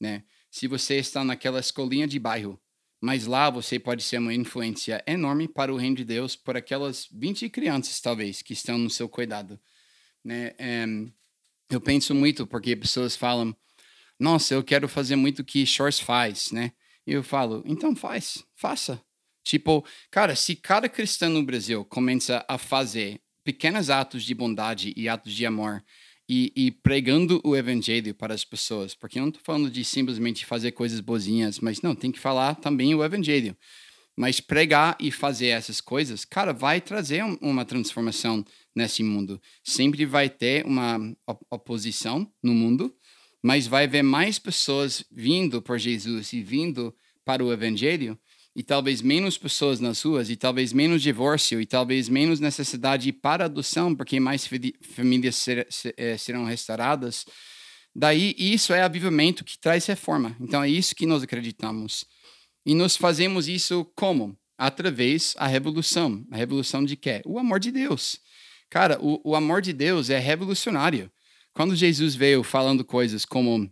né? 0.00 0.24
Se 0.50 0.66
você 0.66 0.96
está 0.96 1.22
naquela 1.24 1.60
escolinha 1.60 2.06
de 2.06 2.18
bairro, 2.18 2.60
mas 3.00 3.26
lá 3.26 3.48
você 3.50 3.78
pode 3.78 4.02
ser 4.02 4.18
uma 4.18 4.34
influência 4.34 5.02
enorme 5.06 5.46
para 5.46 5.72
o 5.72 5.76
reino 5.76 5.96
de 5.96 6.04
Deus 6.04 6.34
por 6.34 6.56
aquelas 6.56 7.06
20 7.12 7.48
crianças, 7.50 8.00
talvez, 8.00 8.42
que 8.42 8.52
estão 8.52 8.76
no 8.76 8.90
seu 8.90 9.08
cuidado, 9.08 9.60
né? 10.24 10.54
Em, 10.58 11.12
eu 11.70 11.80
penso 11.80 12.14
muito 12.14 12.46
porque 12.46 12.74
pessoas 12.74 13.14
falam, 13.14 13.56
nossa, 14.18 14.54
eu 14.54 14.64
quero 14.64 14.88
fazer 14.88 15.14
muito 15.14 15.40
o 15.40 15.44
que 15.44 15.64
Shores 15.64 16.00
faz, 16.00 16.50
né? 16.50 16.72
E 17.06 17.12
eu 17.12 17.22
falo, 17.22 17.62
então 17.64 17.94
faz, 17.94 18.44
faça. 18.54 19.00
Tipo, 19.46 19.86
cara, 20.10 20.34
se 20.34 20.56
cada 20.56 20.88
cristão 20.88 21.30
no 21.30 21.40
Brasil 21.40 21.84
começa 21.84 22.44
a 22.48 22.58
fazer 22.58 23.20
pequenos 23.44 23.90
atos 23.90 24.24
de 24.24 24.34
bondade 24.34 24.92
e 24.96 25.08
atos 25.08 25.32
de 25.32 25.46
amor 25.46 25.84
e, 26.28 26.52
e 26.56 26.72
pregando 26.72 27.40
o 27.44 27.54
evangelho 27.54 28.12
para 28.12 28.34
as 28.34 28.44
pessoas, 28.44 28.92
porque 28.92 29.20
eu 29.20 29.22
não 29.22 29.28
estou 29.28 29.44
falando 29.44 29.70
de 29.70 29.84
simplesmente 29.84 30.44
fazer 30.44 30.72
coisas 30.72 30.98
bozinhas, 30.98 31.60
mas 31.60 31.80
não, 31.80 31.94
tem 31.94 32.10
que 32.10 32.18
falar 32.18 32.56
também 32.56 32.92
o 32.92 33.04
evangelho. 33.04 33.56
Mas 34.16 34.40
pregar 34.40 34.96
e 34.98 35.12
fazer 35.12 35.48
essas 35.48 35.80
coisas, 35.80 36.24
cara, 36.24 36.52
vai 36.52 36.80
trazer 36.80 37.22
um- 37.22 37.38
uma 37.40 37.64
transformação 37.64 38.44
nesse 38.74 39.04
mundo. 39.04 39.40
Sempre 39.62 40.04
vai 40.04 40.28
ter 40.28 40.66
uma 40.66 40.98
op- 41.24 41.46
oposição 41.48 42.28
no 42.42 42.52
mundo, 42.52 42.92
mas 43.40 43.68
vai 43.68 43.84
haver 43.84 44.02
mais 44.02 44.40
pessoas 44.40 45.04
vindo 45.08 45.62
por 45.62 45.78
Jesus 45.78 46.32
e 46.32 46.42
vindo 46.42 46.92
para 47.24 47.44
o 47.44 47.52
evangelho, 47.52 48.18
e 48.56 48.62
talvez 48.62 49.02
menos 49.02 49.36
pessoas 49.36 49.80
nas 49.80 50.00
ruas, 50.00 50.30
e 50.30 50.34
talvez 50.36 50.72
menos 50.72 51.02
divórcio, 51.02 51.60
e 51.60 51.66
talvez 51.66 52.08
menos 52.08 52.40
necessidade 52.40 53.12
para 53.12 53.44
adoção, 53.44 53.94
porque 53.94 54.18
mais 54.18 54.48
famílias 54.80 55.36
ser- 55.36 55.66
se- 55.68 55.94
eh, 55.94 56.16
serão 56.16 56.44
restauradas. 56.46 57.26
Daí, 57.94 58.34
isso 58.38 58.72
é 58.72 58.82
avivamento 58.82 59.44
que 59.44 59.58
traz 59.58 59.84
reforma. 59.84 60.34
Então, 60.40 60.62
é 60.62 60.70
isso 60.70 60.94
que 60.94 61.04
nós 61.04 61.22
acreditamos. 61.22 62.06
E 62.64 62.74
nós 62.74 62.96
fazemos 62.96 63.46
isso 63.46 63.84
como? 63.94 64.34
Através 64.56 65.34
da 65.34 65.46
revolução. 65.46 66.26
A 66.30 66.36
revolução 66.36 66.82
de 66.82 66.96
quê? 66.96 67.20
O 67.26 67.38
amor 67.38 67.60
de 67.60 67.70
Deus. 67.70 68.18
Cara, 68.70 68.98
o, 69.02 69.20
o 69.22 69.36
amor 69.36 69.60
de 69.60 69.72
Deus 69.74 70.08
é 70.08 70.18
revolucionário. 70.18 71.10
Quando 71.52 71.76
Jesus 71.76 72.14
veio 72.14 72.42
falando 72.42 72.84
coisas 72.84 73.26
como 73.26 73.70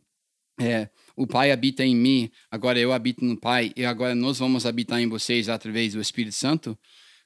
é, 0.61 0.89
o 1.17 1.27
Pai 1.27 1.51
habita 1.53 1.85
em 1.85 1.95
mim, 1.95 2.31
agora 2.51 2.79
eu 2.79 2.93
habito 2.93 3.25
no 3.25 3.37
Pai, 3.39 3.73
e 3.77 3.85
agora 3.85 4.15
nós 4.15 4.39
vamos 4.39 4.67
habitar 4.67 5.01
em 5.01 5.09
vocês 5.09 5.49
através 5.49 5.93
do 5.95 6.01
Espírito 6.01 6.35
Santo. 6.35 6.79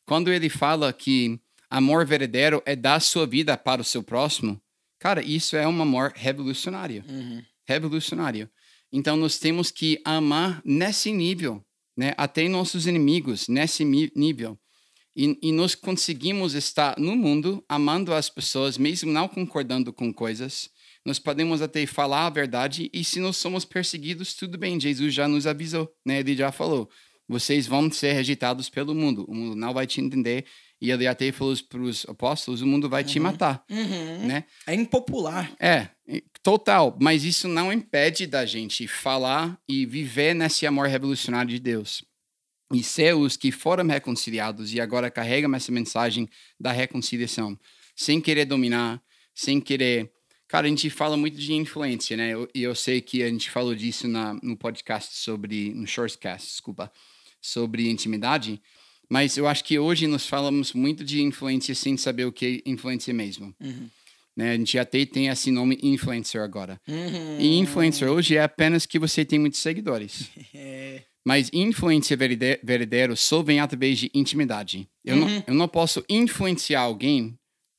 Quando 0.04 0.30
ele 0.32 0.48
fala 0.48 0.92
que 0.92 1.38
amor 1.70 2.06
verdadeiro 2.06 2.62
é 2.66 2.74
dar 2.76 3.00
sua 3.00 3.26
vida 3.26 3.56
para 3.56 3.80
o 3.80 3.84
seu 3.84 4.02
próximo, 4.02 4.60
cara, 4.98 5.22
isso 5.22 5.56
é 5.56 5.66
um 5.66 5.80
amor 5.82 6.12
revolucionário 6.14 7.04
Uhum. 7.08 7.42
revolucionário. 7.66 8.48
Então 8.92 9.16
nós 9.16 9.38
temos 9.38 9.70
que 9.70 10.00
amar 10.04 10.62
nesse 10.64 11.12
nível, 11.12 11.62
né? 11.96 12.14
Até 12.16 12.48
nossos 12.48 12.86
inimigos 12.86 13.48
nesse 13.48 13.84
nível. 13.84 14.58
E, 15.14 15.36
e 15.42 15.52
nós 15.52 15.74
conseguimos 15.74 16.54
estar 16.54 16.98
no 16.98 17.16
mundo 17.16 17.62
amando 17.68 18.14
as 18.14 18.30
pessoas, 18.30 18.78
mesmo 18.78 19.10
não 19.12 19.28
concordando 19.28 19.92
com 19.92 20.12
coisas. 20.12 20.70
Nós 21.08 21.18
podemos 21.18 21.62
até 21.62 21.86
falar 21.86 22.26
a 22.26 22.30
verdade 22.30 22.90
e 22.92 23.02
se 23.02 23.18
nós 23.18 23.38
somos 23.38 23.64
perseguidos, 23.64 24.34
tudo 24.34 24.58
bem. 24.58 24.78
Jesus 24.78 25.14
já 25.14 25.26
nos 25.26 25.46
avisou, 25.46 25.90
né? 26.04 26.20
Ele 26.20 26.36
já 26.36 26.52
falou: 26.52 26.86
vocês 27.26 27.66
vão 27.66 27.90
ser 27.90 28.12
rejeitados 28.12 28.68
pelo 28.68 28.94
mundo. 28.94 29.24
O 29.26 29.34
mundo 29.34 29.56
não 29.56 29.72
vai 29.72 29.86
te 29.86 30.02
entender. 30.02 30.44
E 30.80 30.90
ele 30.90 31.06
até 31.06 31.32
falou 31.32 31.56
para 31.66 31.80
os 31.80 32.04
apóstolos: 32.06 32.60
o 32.60 32.66
mundo 32.66 32.90
vai 32.90 33.02
te 33.02 33.18
Uhum. 33.18 33.22
matar, 33.24 33.64
Uhum. 33.70 34.26
né? 34.26 34.44
É 34.66 34.74
impopular. 34.74 35.50
É, 35.58 35.88
total. 36.42 36.94
Mas 37.00 37.24
isso 37.24 37.48
não 37.48 37.72
impede 37.72 38.26
da 38.26 38.44
gente 38.44 38.86
falar 38.86 39.58
e 39.66 39.86
viver 39.86 40.34
nesse 40.34 40.66
amor 40.66 40.88
revolucionário 40.88 41.50
de 41.50 41.58
Deus. 41.58 42.04
E 42.70 42.82
ser 42.82 43.14
os 43.16 43.34
que 43.34 43.50
foram 43.50 43.86
reconciliados 43.86 44.74
e 44.74 44.80
agora 44.80 45.10
carregam 45.10 45.54
essa 45.54 45.72
mensagem 45.72 46.28
da 46.60 46.70
reconciliação. 46.70 47.58
Sem 47.96 48.20
querer 48.20 48.44
dominar, 48.44 49.00
sem 49.34 49.58
querer. 49.58 50.12
Cara, 50.48 50.66
a 50.66 50.70
gente 50.70 50.88
fala 50.88 51.16
muito 51.16 51.38
de 51.38 51.52
influência, 51.52 52.16
né? 52.16 52.30
Eu- 52.32 52.48
E 52.54 52.62
eu, 52.62 52.74
sei 52.74 53.00
que 53.00 53.22
a 53.22 53.28
gente 53.28 53.50
falou 53.50 53.74
disso 53.74 54.08
na, 54.08 54.34
no 54.42 54.56
podcast 54.56 55.14
sobre. 55.16 55.72
No 55.74 55.86
Shortcast, 55.86 56.48
desculpa. 56.48 56.90
Sobre 57.40 57.88
intimidade. 57.88 58.60
Mas 59.10 59.36
eu 59.36 59.46
acho 59.46 59.62
que 59.64 59.78
hoje 59.78 60.06
nós 60.06 60.26
falamos 60.26 60.72
muito 60.72 61.04
de 61.04 61.22
influência 61.22 61.74
sem 61.74 61.96
saber 61.96 62.24
o 62.26 62.32
que 62.32 62.62
é 62.66 62.70
influência 62.70 63.12
mesmo. 63.14 63.54
Uhum. 63.60 63.88
Né? 64.36 64.52
A 64.52 64.56
gente 64.56 64.78
até 64.78 65.04
tem 65.06 65.28
esse 65.28 65.50
nome 65.50 65.78
influencer 65.82 66.40
agora. 66.42 66.80
Uhum. 66.86 67.40
E 67.40 67.58
influencer 67.58 68.08
hoje 68.10 68.36
é 68.36 68.42
apenas 68.42 68.86
que 68.86 68.98
você 68.98 69.24
tem 69.24 69.38
muitos 69.38 69.60
seguidores. 69.60 70.28
É. 70.54 71.02
Mas 71.26 71.50
influência 71.52 72.16
verdadeiro, 72.16 72.58
verdadeiro 72.64 73.16
só 73.16 73.42
vem 73.42 73.60
através 73.60 73.98
de 73.98 74.10
intimidade. 74.14 74.88
Eu, 75.04 75.16
não, 75.16 75.26
Uhum. 75.26 75.42
eu 75.46 75.54
não 75.54 75.68
posso 75.68 76.02
influenciar 76.08 76.80
alguém 76.80 77.38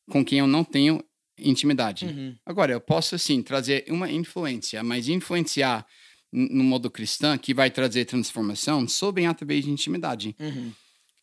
com 0.10 0.24
quem 0.24 0.38
eu 0.40 0.46
não 0.48 0.64
tenho 0.64 1.04
intimidade. 1.42 2.06
Uhum. 2.06 2.36
Agora, 2.46 2.72
eu 2.72 2.82
posso, 2.82 3.16
assim, 3.16 3.42
trazer 3.42 3.86
uma 3.90 4.10
influência, 4.12 4.84
mas 4.84 5.08
influenciar 5.08 5.86
no 6.32 6.64
modo 6.64 6.92
cristão, 6.92 7.38
que 7.38 7.54
vai 7.54 7.72
trazer 7.72 8.06
transformação, 8.06 8.86
bem 9.12 9.28
através 9.28 9.66
de 9.66 9.72
intimidade. 9.72 10.36
Uhum. 10.40 10.72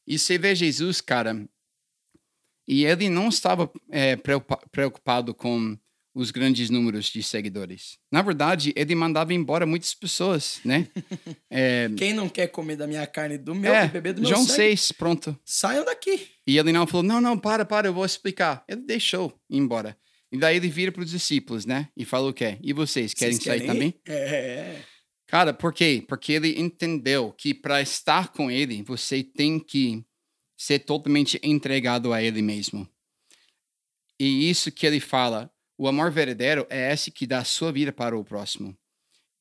E 0.06 0.18
você 0.18 0.36
vê 0.38 0.54
Jesus, 0.54 1.00
cara, 1.00 1.48
e 2.66 2.84
ele 2.84 3.08
não 3.08 3.28
estava 3.28 3.70
é, 3.90 4.16
preocupa- 4.16 4.60
preocupado 4.72 5.32
com 5.34 5.78
os 6.14 6.30
grandes 6.30 6.70
números 6.70 7.06
de 7.06 7.22
seguidores. 7.22 7.98
Na 8.10 8.22
verdade, 8.22 8.72
ele 8.74 8.94
mandava 8.94 9.34
embora 9.34 9.66
muitas 9.66 9.94
pessoas, 9.94 10.60
né? 10.64 10.88
É, 11.50 11.88
Quem 11.96 12.12
não 12.12 12.28
quer 12.28 12.48
comer 12.48 12.76
da 12.76 12.86
minha 12.86 13.06
carne 13.06 13.38
do 13.38 13.54
meu 13.54 13.72
é, 13.72 13.86
beber 13.86 14.14
do 14.14 14.20
meu 14.20 14.28
João 14.30 14.42
sangue, 14.42 14.56
6, 14.56 14.92
pronto. 14.92 15.38
saiam 15.44 15.84
daqui. 15.84 16.28
E 16.46 16.58
ele 16.58 16.72
não 16.72 16.86
falou, 16.86 17.02
não, 17.04 17.20
não, 17.20 17.38
para, 17.38 17.64
para, 17.64 17.86
eu 17.88 17.94
vou 17.94 18.04
explicar. 18.04 18.64
Ele 18.68 18.82
deixou 18.82 19.32
ir 19.48 19.58
embora. 19.58 19.96
E 20.32 20.38
daí 20.38 20.56
ele 20.56 20.68
vira 20.68 20.90
para 20.90 21.02
os 21.02 21.10
discípulos, 21.10 21.64
né? 21.64 21.88
E 21.96 22.04
fala 22.04 22.28
o 22.28 22.34
quê? 22.34 22.58
E 22.62 22.72
vocês, 22.72 23.14
querem 23.14 23.34
Vocês 23.34 23.44
sair 23.44 23.60
querem 23.60 23.72
também? 23.72 23.88
ir? 23.88 24.10
É. 24.10 24.84
Cara, 25.26 25.52
por 25.52 25.72
quê? 25.72 26.04
Porque 26.06 26.32
ele 26.32 26.58
entendeu 26.60 27.32
que 27.32 27.52
para 27.52 27.80
estar 27.80 28.32
com 28.32 28.50
ele, 28.50 28.82
você 28.82 29.22
tem 29.22 29.58
que 29.58 30.04
ser 30.56 30.80
totalmente 30.80 31.38
entregado 31.42 32.12
a 32.12 32.22
ele 32.22 32.42
mesmo. 32.42 32.88
E 34.18 34.48
isso 34.48 34.72
que 34.72 34.86
ele 34.86 35.00
fala, 35.00 35.50
o 35.78 35.86
amor 35.86 36.10
verdadeiro 36.10 36.66
é 36.70 36.92
esse 36.92 37.10
que 37.10 37.26
dá 37.26 37.40
a 37.40 37.44
sua 37.44 37.70
vida 37.70 37.92
para 37.92 38.16
o 38.16 38.24
próximo. 38.24 38.76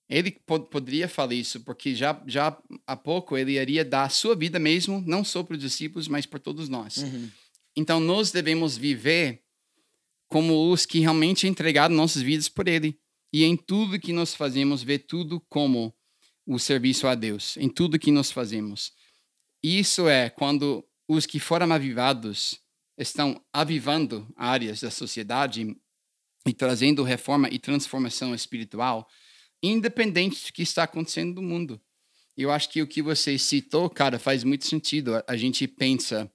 Ele 0.09 0.31
po 0.45 0.59
poderia 0.59 1.07
falar 1.07 1.33
isso, 1.33 1.61
porque 1.61 1.95
já, 1.95 2.21
já 2.27 2.55
há 2.85 2.95
pouco 2.95 3.37
ele 3.37 3.59
iria 3.59 3.83
dar 3.83 4.03
a 4.03 4.09
sua 4.09 4.35
vida 4.35 4.59
mesmo, 4.59 5.01
não 5.05 5.23
só 5.23 5.41
para 5.41 5.55
os 5.55 5.61
discípulos, 5.61 6.07
mas 6.07 6.25
para 6.25 6.39
todos 6.39 6.69
nós. 6.69 6.97
Uhum. 6.97 7.29
Então 7.75 7.99
nós 7.99 8.31
devemos 8.31 8.77
viver 8.77 9.44
como 10.35 10.69
os 10.69 10.85
que 10.85 10.99
realmente 10.99 11.47
entregaram 11.47 11.95
nossas 11.95 12.21
vidas 12.21 12.49
por 12.49 12.67
Ele. 12.67 12.99
E 13.31 13.45
em 13.45 13.55
tudo 13.55 13.97
que 13.97 14.11
nós 14.11 14.35
fazemos, 14.35 14.83
ver 14.83 14.99
tudo 14.99 15.39
como 15.47 15.95
o 16.45 16.59
serviço 16.59 17.07
a 17.07 17.15
Deus, 17.15 17.55
em 17.55 17.69
tudo 17.69 17.97
que 17.97 18.11
nós 18.11 18.31
fazemos. 18.31 18.91
Isso 19.63 20.09
é 20.09 20.29
quando 20.29 20.85
os 21.07 21.25
que 21.25 21.39
foram 21.39 21.71
avivados 21.71 22.59
estão 22.97 23.41
avivando 23.53 24.27
áreas 24.35 24.81
da 24.81 24.91
sociedade 24.91 25.73
e 26.45 26.53
trazendo 26.53 27.01
reforma 27.01 27.47
e 27.49 27.57
transformação 27.57 28.35
espiritual, 28.35 29.07
independente 29.63 30.47
do 30.47 30.51
que 30.51 30.63
está 30.63 30.83
acontecendo 30.83 31.35
no 31.35 31.47
mundo. 31.47 31.81
Eu 32.35 32.51
acho 32.51 32.69
que 32.69 32.81
o 32.81 32.87
que 32.87 33.01
você 33.01 33.37
citou, 33.37 33.89
cara, 33.89 34.19
faz 34.19 34.43
muito 34.43 34.67
sentido. 34.67 35.15
A, 35.15 35.23
a 35.29 35.37
gente 35.37 35.65
pensa, 35.65 36.29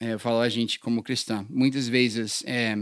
é, 0.00 0.12
eu 0.12 0.18
falo 0.20 0.38
a 0.38 0.48
gente 0.48 0.78
como 0.78 1.02
cristã, 1.02 1.44
muitas 1.50 1.88
vezes, 1.88 2.44
é, 2.46 2.76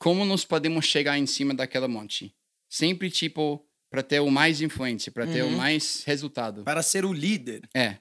como 0.00 0.24
nós 0.24 0.44
podemos 0.44 0.86
chegar 0.86 1.18
em 1.18 1.26
cima 1.26 1.52
daquela 1.54 1.86
monte? 1.86 2.34
Sempre, 2.68 3.10
tipo, 3.10 3.62
para 3.90 4.02
ter 4.02 4.20
o 4.20 4.30
mais 4.30 4.60
influência, 4.62 5.12
para 5.12 5.26
ter 5.26 5.42
o 5.42 5.46
Uhum. 5.48 5.56
mais 5.56 6.02
resultado. 6.04 6.64
Para 6.64 6.82
ser 6.82 7.04
o 7.04 7.12
líder. 7.12 7.68
É. 7.74 7.98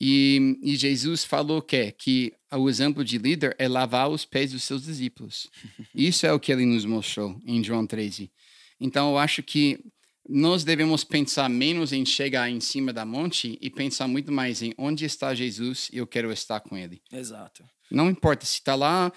E, 0.00 0.58
e 0.62 0.76
Jesus 0.76 1.24
falou 1.24 1.62
que, 1.62 1.92
que 1.92 2.32
o 2.52 2.68
exemplo 2.68 3.04
de 3.04 3.16
líder 3.18 3.54
é 3.58 3.68
lavar 3.68 4.10
os 4.10 4.24
pés 4.24 4.50
dos 4.52 4.64
seus 4.64 4.82
discípulos. 4.84 5.48
Isso 5.94 6.26
é 6.26 6.32
o 6.32 6.40
que 6.40 6.50
ele 6.50 6.66
nos 6.66 6.84
mostrou 6.84 7.38
em 7.46 7.62
João 7.62 7.86
13. 7.86 8.30
Então, 8.80 9.10
eu 9.10 9.18
acho 9.18 9.42
que 9.42 9.78
nós 10.28 10.64
devemos 10.64 11.04
pensar 11.04 11.48
menos 11.50 11.92
em 11.92 12.04
chegar 12.04 12.50
em 12.50 12.60
cima 12.60 12.92
da 12.92 13.04
monte 13.04 13.56
e 13.60 13.70
pensar 13.70 14.08
muito 14.08 14.32
mais 14.32 14.62
em 14.62 14.74
onde 14.78 15.04
está 15.04 15.34
Jesus 15.34 15.90
e 15.92 15.98
eu 15.98 16.06
quero 16.06 16.32
estar 16.32 16.60
com 16.60 16.76
ele. 16.76 17.00
Exato. 17.12 17.62
Não 17.90 18.08
importa 18.10 18.46
se 18.46 18.54
está 18.54 18.74
lá, 18.74 19.12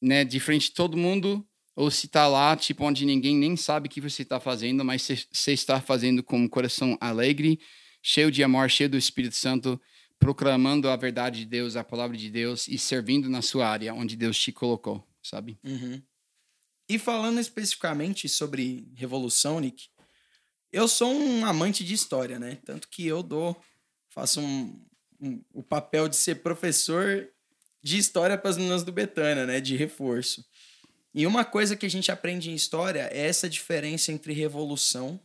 né, 0.00 0.24
de 0.24 0.38
frente 0.38 0.64
de 0.68 0.72
todo 0.74 0.96
mundo, 0.96 1.46
ou 1.78 1.92
se 1.92 2.06
está 2.06 2.26
lá, 2.26 2.56
tipo, 2.56 2.84
onde 2.84 3.06
ninguém 3.06 3.36
nem 3.36 3.56
sabe 3.56 3.86
o 3.86 3.90
que 3.90 4.00
você 4.00 4.22
está 4.22 4.40
fazendo, 4.40 4.84
mas 4.84 5.02
você- 5.30 5.52
está 5.52 5.80
fazendo 5.80 6.24
com 6.24 6.36
um 6.36 6.48
coração 6.48 6.98
alegre, 7.00 7.60
cheio 8.02 8.32
de 8.32 8.42
amor, 8.42 8.68
cheio 8.68 8.90
do 8.90 8.98
Espírito 8.98 9.36
Santo, 9.36 9.80
proclamando 10.18 10.88
a 10.88 10.96
verdade 10.96 11.38
de 11.38 11.46
Deus, 11.46 11.76
a 11.76 11.84
palavra 11.84 12.16
de 12.16 12.28
Deus 12.30 12.66
e 12.66 12.76
servindo 12.76 13.30
na 13.30 13.42
sua 13.42 13.68
área 13.68 13.94
onde 13.94 14.16
Deus 14.16 14.36
te 14.36 14.50
colocou, 14.50 15.06
sabe? 15.22 15.56
Uhum. 15.62 16.02
E 16.88 16.98
falando 16.98 17.38
especificamente 17.38 18.28
sobre 18.28 18.88
revolução, 18.96 19.60
Nick, 19.60 19.86
eu 20.72 20.88
sou 20.88 21.12
um 21.14 21.46
amante 21.46 21.84
de 21.84 21.94
história, 21.94 22.40
né? 22.40 22.58
Tanto 22.64 22.88
que 22.88 23.06
eu 23.06 23.22
dou, 23.22 23.56
faço 24.08 24.40
um, 24.40 24.84
um- 25.20 25.44
o 25.52 25.62
papel 25.62 26.08
de 26.08 26.16
ser 26.16 26.42
professor 26.42 27.28
de 27.80 27.98
história 27.98 28.36
para 28.36 28.50
as 28.50 28.56
meninas 28.56 28.82
do 28.82 28.90
Betânia, 28.90 29.46
né? 29.46 29.60
De 29.60 29.76
reforço. 29.76 30.44
E 31.14 31.26
uma 31.26 31.44
coisa 31.44 31.76
que 31.76 31.86
a 31.86 31.90
gente 31.90 32.12
aprende 32.12 32.50
em 32.50 32.54
história 32.54 33.08
é 33.12 33.26
essa 33.26 33.48
diferença 33.48 34.12
entre 34.12 34.32
revolução 34.32 35.20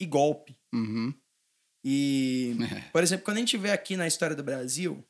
e 0.00 0.06
golpe. 0.06 0.56
Uhum. 0.72 1.12
E, 1.84 2.56
por 2.92 3.02
exemplo, 3.02 3.24
quando 3.24 3.36
a 3.38 3.40
gente 3.40 3.56
vê 3.56 3.70
aqui 3.70 3.96
na 3.96 4.06
história 4.06 4.36
do 4.36 4.42
Brasil, 4.42 5.04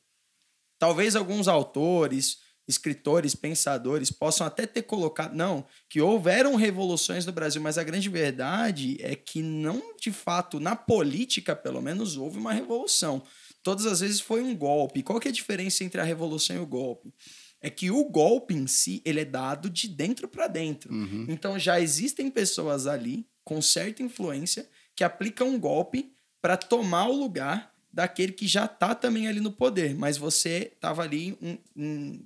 talvez 0.79 1.15
alguns 1.15 1.47
autores, 1.47 2.39
escritores, 2.67 3.33
pensadores 3.33 4.11
possam 4.11 4.45
até 4.45 4.65
ter 4.65 4.83
colocado, 4.83 5.33
não, 5.33 5.65
que 5.89 6.01
houveram 6.01 6.55
revoluções 6.55 7.25
no 7.25 7.31
Brasil, 7.31 7.61
mas 7.61 7.77
a 7.77 7.83
grande 7.83 8.09
verdade 8.09 8.97
é 8.99 9.15
que 9.15 9.41
não, 9.41 9.95
de 9.99 10.11
fato, 10.11 10.59
na 10.59 10.75
política, 10.75 11.55
pelo 11.55 11.81
menos, 11.81 12.17
houve 12.17 12.37
uma 12.37 12.53
revolução. 12.53 13.23
Todas 13.63 13.85
as 13.85 14.01
vezes 14.01 14.19
foi 14.19 14.41
um 14.41 14.55
golpe. 14.55 15.03
Qual 15.03 15.19
que 15.19 15.27
é 15.27 15.31
a 15.31 15.33
diferença 15.33 15.83
entre 15.83 15.99
a 15.99 16.03
revolução 16.03 16.55
e 16.55 16.59
o 16.59 16.65
golpe? 16.65 17.13
É 17.61 17.69
que 17.69 17.89
o 17.89 18.03
golpe 18.05 18.53
em 18.53 18.67
si, 18.67 19.01
ele 19.03 19.21
é 19.21 19.25
dado 19.25 19.69
de 19.69 19.87
dentro 19.87 20.27
para 20.27 20.47
dentro. 20.47 20.93
Uhum. 20.93 21.25
Então 21.27 21.57
já 21.57 21.79
existem 21.81 22.29
pessoas 22.29 22.85
ali 22.87 23.25
com 23.43 23.61
certa 23.61 24.03
influência 24.03 24.69
que 24.95 25.03
aplicam 25.03 25.49
um 25.49 25.59
golpe 25.59 26.11
para 26.41 26.55
tomar 26.55 27.07
o 27.07 27.15
lugar 27.15 27.73
daquele 27.91 28.31
que 28.31 28.47
já 28.47 28.67
tá 28.67 28.93
também 28.93 29.27
ali 29.27 29.39
no 29.39 29.51
poder, 29.51 29.95
mas 29.95 30.17
você 30.17 30.71
estava 30.75 31.01
ali 31.01 31.35
em, 31.41 31.59
em- 31.75 32.25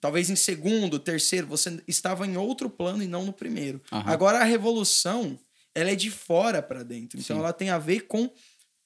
talvez 0.00 0.28
em 0.28 0.34
segundo, 0.34 0.98
terceiro, 0.98 1.46
você 1.46 1.80
estava 1.86 2.26
em 2.26 2.36
outro 2.36 2.68
plano 2.68 3.00
e 3.02 3.06
não 3.06 3.24
no 3.24 3.32
primeiro. 3.32 3.80
Aham. 3.92 4.10
Agora 4.10 4.38
a 4.40 4.44
revolução, 4.44 5.38
ela 5.72 5.90
é 5.90 5.94
de 5.94 6.10
fora 6.10 6.60
para 6.60 6.82
dentro. 6.82 7.20
Então 7.20 7.36
Sim. 7.36 7.40
ela 7.42 7.52
tem 7.52 7.70
a 7.70 7.78
ver 7.78 8.00
com 8.08 8.28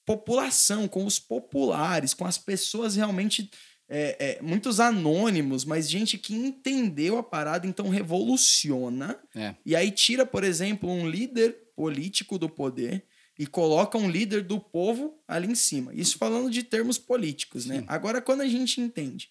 população, 0.05 0.87
com 0.87 1.05
os 1.05 1.19
populares, 1.19 2.13
com 2.13 2.25
as 2.25 2.37
pessoas 2.37 2.95
realmente 2.95 3.49
é, 3.89 4.37
é, 4.37 4.41
muitos 4.41 4.79
anônimos, 4.79 5.63
mas 5.63 5.89
gente 5.89 6.17
que 6.17 6.33
entendeu 6.33 7.17
a 7.17 7.23
parada, 7.23 7.65
então 7.65 7.87
revoluciona. 7.89 9.17
É. 9.35 9.55
E 9.65 9.75
aí 9.75 9.91
tira, 9.91 10.25
por 10.25 10.43
exemplo, 10.43 10.89
um 10.89 11.09
líder 11.09 11.55
político 11.75 12.37
do 12.37 12.49
poder 12.49 13.05
e 13.39 13.45
coloca 13.45 13.97
um 13.97 14.09
líder 14.09 14.43
do 14.43 14.59
povo 14.59 15.19
ali 15.27 15.47
em 15.47 15.55
cima. 15.55 15.93
Isso 15.93 16.17
falando 16.17 16.49
de 16.49 16.63
termos 16.63 16.97
políticos, 16.97 17.65
né? 17.65 17.79
Sim. 17.79 17.85
Agora, 17.87 18.21
quando 18.21 18.41
a 18.41 18.47
gente 18.47 18.81
entende 18.81 19.29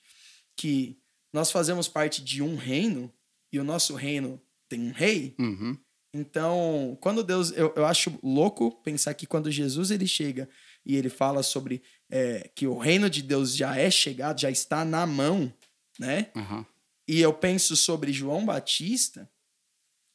que 0.57 0.97
nós 1.33 1.51
fazemos 1.51 1.89
parte 1.89 2.23
de 2.23 2.41
um 2.43 2.57
reino 2.57 3.13
e 3.53 3.59
o 3.59 3.65
nosso 3.65 3.95
reino 3.95 4.41
tem 4.69 4.81
um 4.81 4.93
rei, 4.93 5.35
Uhum. 5.39 5.77
então, 6.15 6.97
quando 7.01 7.23
Deus. 7.23 7.53
Eu, 7.53 7.73
eu 7.77 7.85
acho 7.85 8.19
louco 8.23 8.71
pensar 8.83 9.13
que 9.15 9.27
quando 9.27 9.51
Jesus 9.51 9.91
ele 9.91 10.07
chega 10.07 10.49
e 10.87 10.95
ele 10.97 11.09
fala 11.11 11.43
sobre 11.43 11.83
é, 12.09 12.49
que 12.55 12.67
o 12.67 12.79
reino 12.79 13.11
de 13.11 13.21
Deus 13.21 13.55
já 13.57 13.77
é 13.77 13.91
chegado, 13.91 14.41
já 14.41 14.51
está 14.51 14.85
na 14.85 15.05
mão, 15.05 15.53
né? 15.99 16.31
Aham. 16.37 16.65
E 17.09 17.21
eu 17.21 17.33
penso 17.35 17.77
sobre 17.77 18.13
João 18.13 18.45
Batista. 18.47 19.29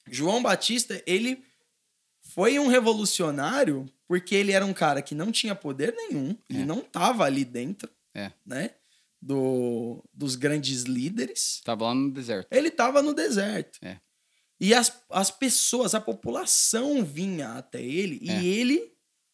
João 0.09 0.41
Batista, 0.41 1.01
ele 1.05 1.43
foi 2.21 2.57
um 2.57 2.67
revolucionário 2.67 3.85
porque 4.07 4.35
ele 4.35 4.51
era 4.51 4.65
um 4.65 4.73
cara 4.73 5.01
que 5.01 5.13
não 5.15 5.31
tinha 5.31 5.53
poder 5.55 5.93
nenhum, 5.95 6.35
ele 6.49 6.61
É. 6.61 6.65
não 6.65 6.79
estava 6.79 7.23
ali 7.25 7.45
dentro, 7.45 7.89
É. 8.13 8.31
né? 8.45 8.71
Do, 9.21 10.03
dos 10.13 10.35
grandes 10.35 10.83
líderes. 10.83 11.61
Tava 11.63 11.85
lá 11.85 11.93
no 11.93 12.09
deserto. 12.11 12.47
Ele 12.51 12.69
estava 12.69 13.01
no 13.03 13.13
deserto. 13.13 13.77
É. 13.81 13.99
E 14.59 14.73
as, 14.73 14.91
as 15.09 15.29
pessoas, 15.31 15.93
a 15.95 16.01
população 16.01 17.03
vinha 17.05 17.49
até 17.53 17.81
ele 17.81 18.19
É. 18.29 18.41
e 18.41 18.47
ele 18.47 18.90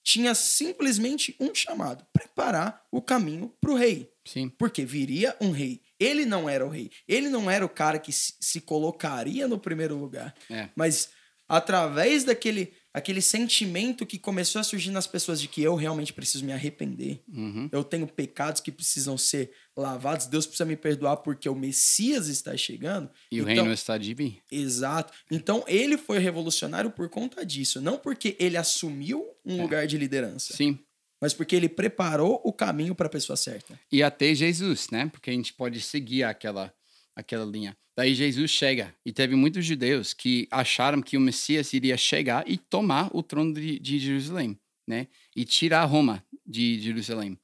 tinha 0.07 0.33
simplesmente 0.33 1.35
um 1.37 1.53
chamado: 1.53 2.05
preparar 2.13 2.81
o 2.89 3.01
caminho 3.01 3.53
para 3.59 3.71
o 3.71 3.75
rei. 3.75 4.09
Sim. 4.25 4.47
Porque 4.47 4.85
viria 4.85 5.35
um 5.41 5.51
rei. 5.51 5.81
Ele 5.99 6.25
não 6.25 6.49
era 6.49 6.65
o 6.65 6.69
rei. 6.69 6.89
Ele 7.05 7.27
não 7.27 7.51
era 7.51 7.65
o 7.65 7.69
cara 7.69 7.99
que 7.99 8.13
se, 8.13 8.61
colocaria 8.61 9.49
no 9.49 9.59
primeiro 9.59 9.97
lugar. 9.97 10.33
É. 10.49 10.69
Mas 10.75 11.09
através 11.47 12.23
daquele 12.23 12.73
aquele 12.97 13.21
sentimento 13.21 14.05
que 14.05 14.17
começou 14.17 14.59
a 14.59 14.63
surgir 14.63 14.91
nas 14.91 15.05
pessoas 15.07 15.39
de 15.39 15.47
que 15.47 15.61
eu 15.61 15.75
realmente 15.75 16.11
preciso 16.11 16.43
me 16.43 16.51
arrepender. 16.51 17.21
Uhum. 17.27 17.69
Eu 17.71 17.83
tenho 17.83 18.07
pecados 18.07 18.59
que 18.61 18.71
precisam 18.71 19.17
ser 19.17 19.51
lavados. 19.75 20.25
Deus 20.25 20.45
precisa 20.45 20.65
me 20.65 20.75
perdoar 20.75 21.17
porque 21.17 21.47
o 21.47 21.55
Messias 21.55 22.27
está 22.27 22.57
chegando. 22.57 23.09
E 23.31 23.39
o 23.39 23.43
Então- 23.43 23.63
reino 23.63 23.71
está 23.73 23.97
de 23.97 24.13
vir. 24.13 24.41
Exato. 24.51 25.13
Então 25.31 25.63
ele 25.67 25.97
foi 25.97 26.17
revolucionário 26.19 26.89
por 26.91 27.09
conta 27.09 27.45
disso, 27.45 27.79
não 27.81 27.97
porque 27.97 28.35
ele 28.39 28.57
assumiu 28.57 29.23
um 29.45 29.57
É. 29.59 29.61
lugar 29.61 29.87
de 29.87 29.97
liderança, 29.97 30.53
Sim. 30.55 30.79
mas 31.21 31.33
porque 31.33 31.55
ele 31.55 31.69
preparou 31.69 32.41
o 32.43 32.51
caminho 32.51 32.95
para 32.95 33.07
a 33.07 33.09
pessoa 33.09 33.37
certa. 33.37 33.79
E 33.91 34.01
até 34.01 34.33
Jesus, 34.33 34.87
né? 34.91 35.07
Porque 35.11 35.29
a 35.29 35.33
gente 35.33 35.53
pode 35.53 35.79
seguir 35.81 36.23
aquela 36.23 36.73
aquela 37.17 37.43
linha. 37.43 37.75
Daí 37.95 38.13
Jesus 38.13 38.51
chega 38.51 38.95
e 39.03 39.11
teve 39.11 39.35
muitos 39.35 39.65
judeus 39.65 40.13
que 40.13 40.47
acharam 40.51 41.01
que 41.01 41.17
o 41.17 41.19
Messias 41.19 41.73
iria 41.73 41.97
chegar 41.97 42.47
e 42.47 42.57
tomar 42.57 43.09
o 43.11 43.23
trono 43.23 43.55
de, 43.55 43.79
de 43.79 43.97
Jerusalém, 43.97 44.57
né? 44.87 45.07
E 45.35 45.43
tirar 45.43 45.83
Roma 45.85 46.23
de 46.45 46.79
Jerusalém. 46.79 47.37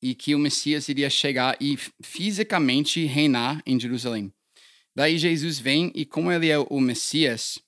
E 0.00 0.14
que 0.14 0.36
o 0.36 0.38
Messias 0.38 0.88
iria 0.88 1.10
chegar 1.10 1.56
e 1.60 1.76
fisicamente 2.00 3.04
reinar 3.06 3.60
em 3.66 3.78
Jerusalém. 3.78 4.32
Daí 4.94 5.18
Jesus 5.18 5.58
vem 5.58 5.90
e 5.96 6.04
como 6.04 6.30
ele 6.30 6.48
é 6.48 6.58
o 6.58 6.80
Messias, 6.80 7.58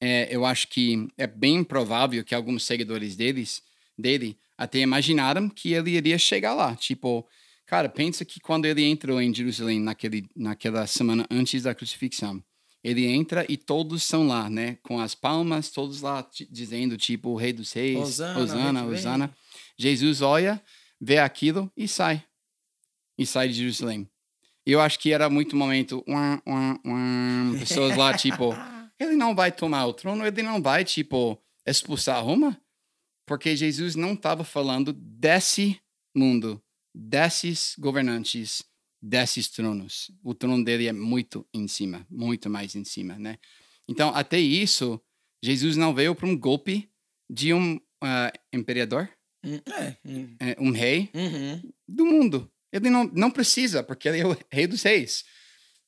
é, 0.00 0.26
eu 0.34 0.44
acho 0.44 0.66
que 0.66 1.06
é 1.16 1.28
bem 1.28 1.62
provável 1.62 2.24
que 2.24 2.34
alguns 2.34 2.64
seguidores 2.64 3.14
deles, 3.14 3.62
dele 3.96 4.36
até 4.58 4.80
imaginaram 4.80 5.48
que 5.48 5.72
ele 5.72 5.92
iria 5.92 6.18
chegar 6.18 6.54
lá. 6.54 6.74
Tipo, 6.74 7.24
cara, 7.66 7.88
pensa 7.88 8.24
que 8.24 8.40
quando 8.40 8.66
ele 8.66 8.84
entrou 8.84 9.20
em 9.20 9.34
Jerusalém 9.34 9.80
naquele, 9.80 10.28
naquela 10.36 10.86
semana 10.86 11.26
antes 11.30 11.62
da 11.62 11.74
crucifixão, 11.74 12.42
ele 12.82 13.06
entra 13.06 13.46
e 13.48 13.56
todos 13.56 14.02
são 14.02 14.26
lá, 14.26 14.50
né? 14.50 14.76
Com 14.82 15.00
as 15.00 15.14
palmas, 15.14 15.70
todos 15.70 16.02
lá 16.02 16.28
dizendo, 16.50 16.98
tipo, 16.98 17.30
o 17.30 17.36
rei 17.36 17.52
dos 17.52 17.72
reis, 17.72 17.98
Osana, 17.98 18.40
Osana. 18.40 18.84
Osana. 18.84 19.36
Jesus 19.78 20.20
olha, 20.20 20.62
vê 21.00 21.18
aquilo 21.18 21.72
e 21.74 21.88
sai. 21.88 22.22
E 23.18 23.24
sai 23.24 23.48
de 23.48 23.54
Jerusalém. 23.54 24.06
Eu 24.66 24.80
acho 24.80 24.98
que 24.98 25.12
era 25.12 25.30
muito 25.30 25.56
momento, 25.56 26.04
um, 26.06 26.16
um, 26.46 26.78
um, 26.84 27.58
pessoas 27.58 27.96
lá, 27.96 28.14
tipo, 28.16 28.54
ele 28.98 29.16
não 29.16 29.34
vai 29.34 29.52
tomar 29.52 29.86
o 29.86 29.92
trono, 29.92 30.26
ele 30.26 30.42
não 30.42 30.60
vai, 30.60 30.84
tipo, 30.84 31.38
expulsar 31.66 32.24
Roma, 32.24 32.58
porque 33.26 33.56
Jesus 33.56 33.94
não 33.94 34.14
estava 34.14 34.44
falando 34.44 34.92
desse 34.92 35.78
mundo, 36.14 36.62
desses 36.94 37.74
governantes, 37.78 38.62
desses 39.02 39.48
tronos. 39.48 40.10
O 40.22 40.34
trono 40.34 40.64
dele 40.64 40.86
é 40.86 40.92
muito 40.92 41.46
em 41.52 41.66
cima, 41.66 42.06
muito 42.08 42.48
mais 42.48 42.74
em 42.74 42.84
cima, 42.84 43.18
né? 43.18 43.38
Então, 43.88 44.10
até 44.14 44.38
isso, 44.38 45.00
Jesus 45.42 45.76
não 45.76 45.94
veio 45.94 46.14
para 46.14 46.28
um 46.28 46.38
golpe 46.38 46.88
de 47.28 47.52
um 47.52 47.76
uh, 47.76 48.38
imperador, 48.52 49.10
hum, 49.44 49.60
é, 49.66 49.96
hum. 50.06 50.36
É, 50.40 50.56
um 50.58 50.70
rei 50.70 51.10
uhum. 51.14 51.72
do 51.86 52.06
mundo. 52.06 52.50
Ele 52.72 52.88
não, 52.90 53.04
não 53.04 53.30
precisa, 53.30 53.82
porque 53.82 54.08
ele 54.08 54.20
é 54.20 54.26
o 54.26 54.36
rei 54.50 54.66
dos 54.66 54.82
reis. 54.82 55.24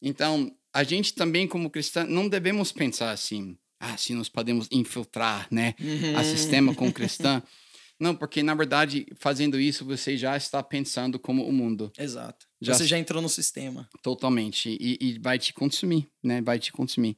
Então, 0.02 0.54
a 0.72 0.84
gente 0.84 1.14
também, 1.14 1.48
como 1.48 1.70
cristão, 1.70 2.06
não 2.06 2.28
devemos 2.28 2.70
pensar 2.70 3.10
assim, 3.10 3.56
ah, 3.80 3.96
se 3.96 4.14
nós 4.14 4.28
podemos 4.28 4.68
infiltrar, 4.70 5.48
né, 5.50 5.74
uhum. 5.80 6.18
a 6.18 6.24
sistema 6.24 6.74
com 6.74 6.92
cristã. 6.92 7.42
Não, 7.98 8.14
porque 8.14 8.42
na 8.42 8.54
verdade, 8.54 9.06
fazendo 9.16 9.58
isso, 9.58 9.84
você 9.84 10.16
já 10.16 10.36
está 10.36 10.62
pensando 10.62 11.18
como 11.18 11.46
o 11.46 11.52
mundo. 11.52 11.90
Exato. 11.98 12.46
Já 12.60 12.74
você 12.74 12.86
já 12.86 12.98
entrou 12.98 13.22
no 13.22 13.28
sistema. 13.28 13.88
Totalmente. 14.02 14.76
E, 14.80 14.98
e 15.00 15.18
vai 15.18 15.38
te 15.38 15.52
consumir, 15.52 16.08
né? 16.22 16.42
Vai 16.42 16.58
te 16.58 16.72
consumir. 16.72 17.16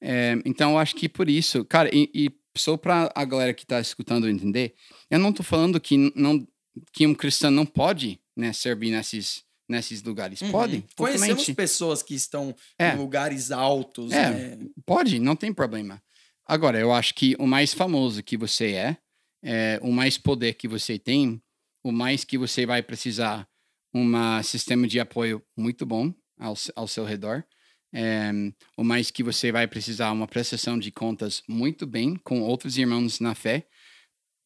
É, 0.00 0.36
então, 0.44 0.72
eu 0.72 0.78
acho 0.78 0.94
que 0.94 1.08
por 1.08 1.28
isso, 1.28 1.64
cara, 1.64 1.90
e, 1.92 2.10
e 2.14 2.30
só 2.56 2.76
para 2.76 3.12
a 3.14 3.24
galera 3.24 3.52
que 3.52 3.64
está 3.64 3.80
escutando 3.80 4.28
entender, 4.28 4.74
eu 5.10 5.18
não 5.18 5.30
estou 5.30 5.44
falando 5.44 5.80
que, 5.80 5.96
não, 6.16 6.46
que 6.92 7.06
um 7.06 7.14
cristão 7.14 7.50
não 7.50 7.66
pode 7.66 8.18
né, 8.36 8.52
servir 8.52 8.90
nesses, 8.90 9.44
nesses 9.68 10.02
lugares. 10.02 10.40
Uhum. 10.40 10.50
Pode. 10.50 10.84
Conhecemos 10.96 11.48
pessoas 11.50 12.02
que 12.02 12.14
estão 12.14 12.54
é. 12.78 12.94
em 12.94 12.96
lugares 12.96 13.50
altos. 13.50 14.12
É, 14.12 14.30
né? 14.30 14.66
pode, 14.86 15.18
não 15.18 15.36
tem 15.36 15.52
problema. 15.52 16.02
Agora, 16.46 16.78
eu 16.80 16.92
acho 16.92 17.14
que 17.14 17.36
o 17.38 17.46
mais 17.46 17.72
famoso 17.72 18.22
que 18.22 18.36
você 18.36 18.72
é, 18.72 18.96
é, 19.42 19.78
o 19.82 19.92
mais 19.92 20.18
poder 20.18 20.54
que 20.54 20.68
você 20.68 20.98
tem, 20.98 21.42
o 21.82 21.92
mais 21.92 22.24
que 22.24 22.36
você 22.36 22.66
vai 22.66 22.82
precisar 22.82 23.48
um 23.92 24.42
sistema 24.42 24.86
de 24.86 25.00
apoio 25.00 25.42
muito 25.56 25.84
bom 25.84 26.14
ao, 26.38 26.54
ao 26.76 26.86
seu 26.86 27.04
redor, 27.04 27.44
é, 27.92 28.30
o 28.76 28.84
mais 28.84 29.10
que 29.10 29.22
você 29.22 29.50
vai 29.50 29.66
precisar 29.66 30.12
uma 30.12 30.28
prestação 30.28 30.78
de 30.78 30.92
contas 30.92 31.42
muito 31.48 31.86
bem 31.86 32.16
com 32.16 32.40
outros 32.40 32.78
irmãos 32.78 33.18
na 33.18 33.34
fé, 33.34 33.66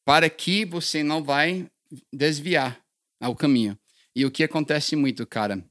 para 0.05 0.29
que 0.31 0.65
você 0.65 1.03
não 1.03 1.23
vai 1.23 1.71
desviar 2.13 2.83
ao 3.21 3.35
caminho. 3.35 3.79
E 4.17 4.25
o 4.25 4.31
que 4.31 4.45
acontece 4.45 4.97
muito, 4.97 5.27
cara, 5.27 5.65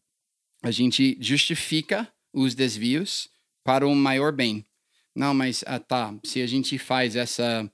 a 0.62 0.72
gente 0.72 1.18
justifica 1.20 2.12
os 2.34 2.54
desvios 2.56 3.30
para 3.64 3.88
o 3.88 3.96
maior 3.96 4.32
bem. 4.32 4.66
Não, 5.16 5.34
mas 5.34 5.64
ah, 5.68 5.80
tá, 5.80 6.18
se 6.24 6.42
a 6.42 6.48
gente 6.48 6.78
faz 6.78 7.16
essa 7.16 7.70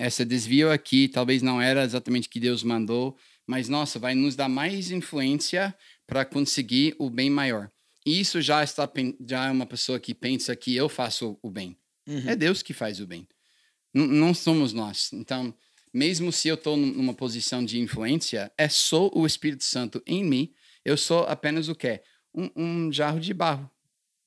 essa 0.00 0.24
desvio 0.24 0.72
aqui 0.72 1.08
talvez 1.08 1.42
não 1.42 1.60
era 1.60 1.84
exatamente 1.84 2.26
o 2.26 2.30
que 2.30 2.40
Deus 2.40 2.62
mandou, 2.62 3.18
mas 3.46 3.68
nossa, 3.68 3.98
vai 3.98 4.14
nos 4.14 4.34
dar 4.34 4.48
mais 4.48 4.90
influência 4.90 5.76
para 6.06 6.24
conseguir 6.24 6.96
o 6.98 7.10
bem 7.10 7.28
maior. 7.28 7.70
E 8.06 8.18
isso 8.18 8.40
já 8.40 8.64
está 8.64 8.90
já 9.26 9.46
é 9.46 9.50
uma 9.50 9.66
pessoa 9.66 10.00
que 10.00 10.14
pensa 10.14 10.56
que 10.56 10.74
eu 10.74 10.88
faço 10.88 11.38
o 11.42 11.50
bem. 11.50 11.76
Uhum. 12.08 12.30
É 12.30 12.34
Deus 12.34 12.62
que 12.62 12.72
faz 12.72 12.98
o 12.98 13.06
bem. 13.06 13.28
N 13.92 14.06
não 14.06 14.32
somos 14.32 14.72
nós. 14.72 15.12
Então, 15.12 15.54
mesmo 15.92 16.32
se 16.32 16.48
eu 16.48 16.54
estou 16.54 16.78
numa 16.78 17.12
posição 17.12 17.62
de 17.62 17.78
influência, 17.78 18.50
é 18.56 18.70
só 18.70 19.10
o 19.12 19.26
Espírito 19.26 19.64
Santo 19.64 20.02
em 20.06 20.24
mim. 20.24 20.54
Eu 20.82 20.96
sou 20.96 21.24
apenas 21.24 21.68
o 21.68 21.74
quê? 21.74 22.02
Um, 22.34 22.50
um 22.56 22.92
jarro 22.92 23.20
de 23.20 23.34
barro. 23.34 23.70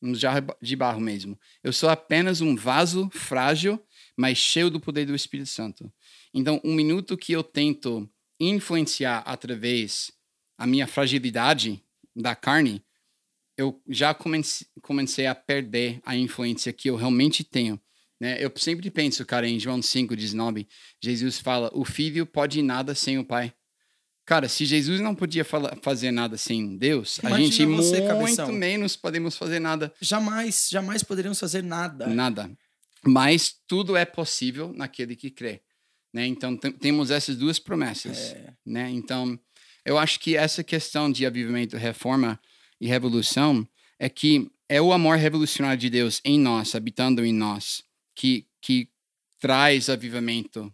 Um 0.03 0.13
jarro 0.13 0.45
de 0.61 0.75
barro 0.75 0.99
mesmo. 0.99 1.39
Eu 1.63 1.71
sou 1.71 1.89
apenas 1.89 2.41
um 2.41 2.55
vaso 2.55 3.09
frágil 3.11 3.81
mas 4.15 4.37
cheio 4.37 4.69
do 4.69 4.79
poder 4.79 5.05
do 5.05 5.15
Espírito 5.15 5.49
Santo. 5.49 5.91
Então, 6.33 6.61
um 6.63 6.73
minuto 6.73 7.17
que 7.17 7.33
eu 7.33 7.43
tento 7.43 8.09
influenciar 8.39 9.19
através 9.19 10.11
a 10.57 10.67
minha 10.67 10.87
fragilidade 10.87 11.83
da 12.15 12.35
carne, 12.35 12.83
eu 13.57 13.81
já 13.87 14.13
comecei, 14.13 14.67
comecei 14.81 15.27
a 15.27 15.35
perder 15.35 15.99
a 16.05 16.15
influência 16.15 16.73
que 16.73 16.89
eu 16.89 16.95
realmente 16.95 17.43
tenho. 17.43 17.79
Né? 18.19 18.43
Eu 18.43 18.51
sempre 18.55 18.89
penso, 18.89 19.25
cara, 19.25 19.47
em 19.47 19.59
João 19.59 19.79
5,19, 19.79 20.67
Jesus 21.01 21.39
fala: 21.39 21.69
o 21.73 21.83
filho 21.83 22.25
pode 22.25 22.61
nada 22.61 22.95
sem 22.95 23.17
o 23.17 23.25
pai. 23.25 23.53
Cara, 24.25 24.47
se 24.47 24.65
Jesus 24.65 25.01
não 25.01 25.13
podia 25.13 25.45
fazer 25.81 26.11
nada 26.11 26.37
sem 26.37 26.77
Deus, 26.77 27.17
Imagina 27.19 27.39
a 27.39 27.43
gente 27.43 27.65
você, 27.65 27.99
muito 27.99 28.07
cabeção. 28.07 28.51
menos 28.53 28.95
podemos 28.95 29.35
fazer 29.35 29.59
nada. 29.59 29.93
Jamais, 29.99 30.69
jamais 30.71 31.03
poderíamos 31.03 31.39
fazer 31.39 31.61
nada. 31.61 32.07
Nada. 32.07 32.49
Mas 33.05 33.53
tudo 33.67 33.97
é 33.97 34.05
possível 34.05 34.71
naquele 34.73 35.15
que 35.15 35.29
crê. 35.29 35.61
Né? 36.13 36.25
Então, 36.25 36.55
temos 36.55 37.11
essas 37.11 37.35
duas 37.35 37.59
promessas. 37.59 38.31
É. 38.31 38.53
Né? 38.65 38.89
Então, 38.91 39.37
eu 39.83 39.97
acho 39.97 40.19
que 40.21 40.37
essa 40.37 40.63
questão 40.63 41.11
de 41.11 41.25
avivamento, 41.25 41.75
reforma 41.75 42.39
e 42.79 42.87
revolução 42.87 43.67
é 43.99 44.07
que 44.07 44.49
é 44.69 44.81
o 44.81 44.93
amor 44.93 45.17
revolucionário 45.17 45.79
de 45.79 45.89
Deus 45.89 46.21
em 46.23 46.39
nós, 46.39 46.75
habitando 46.75 47.25
em 47.25 47.33
nós, 47.33 47.83
que, 48.15 48.47
que 48.61 48.87
traz 49.37 49.89
avivamento 49.89 50.73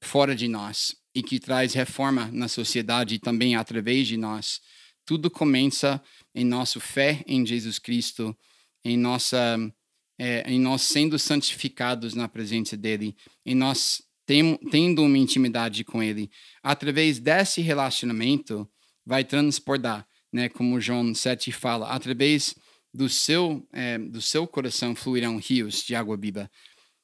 fora 0.00 0.34
de 0.34 0.48
nós 0.48 0.96
e 1.14 1.22
que 1.22 1.38
traz 1.38 1.74
reforma 1.74 2.28
na 2.32 2.48
sociedade 2.48 3.18
também 3.18 3.54
através 3.54 4.08
de 4.08 4.16
nós. 4.16 4.60
Tudo 5.06 5.30
começa 5.30 6.02
em 6.34 6.44
nossa 6.44 6.80
fé 6.80 7.22
em 7.26 7.46
Jesus 7.46 7.78
Cristo, 7.78 8.36
em 8.84 8.96
nossa 8.96 9.58
é, 10.18 10.44
em 10.46 10.60
nós 10.60 10.82
sendo 10.82 11.18
santificados 11.18 12.14
na 12.14 12.28
presença 12.28 12.76
dele, 12.76 13.16
em 13.44 13.54
nós 13.54 14.02
tem, 14.26 14.56
tendo 14.70 15.02
uma 15.02 15.18
intimidade 15.18 15.84
com 15.84 16.02
ele, 16.02 16.30
através 16.62 17.18
desse 17.18 17.60
relacionamento, 17.60 18.68
vai 19.04 19.24
transportar, 19.24 20.06
né? 20.32 20.48
Como 20.48 20.80
João 20.80 21.14
7 21.14 21.52
fala, 21.52 21.90
através 21.90 22.54
do 22.92 23.08
seu, 23.08 23.66
é, 23.72 23.98
do 23.98 24.22
seu 24.22 24.46
coração 24.46 24.94
fluirão 24.94 25.36
rios 25.36 25.82
de 25.82 25.94
água 25.94 26.16
viva. 26.16 26.50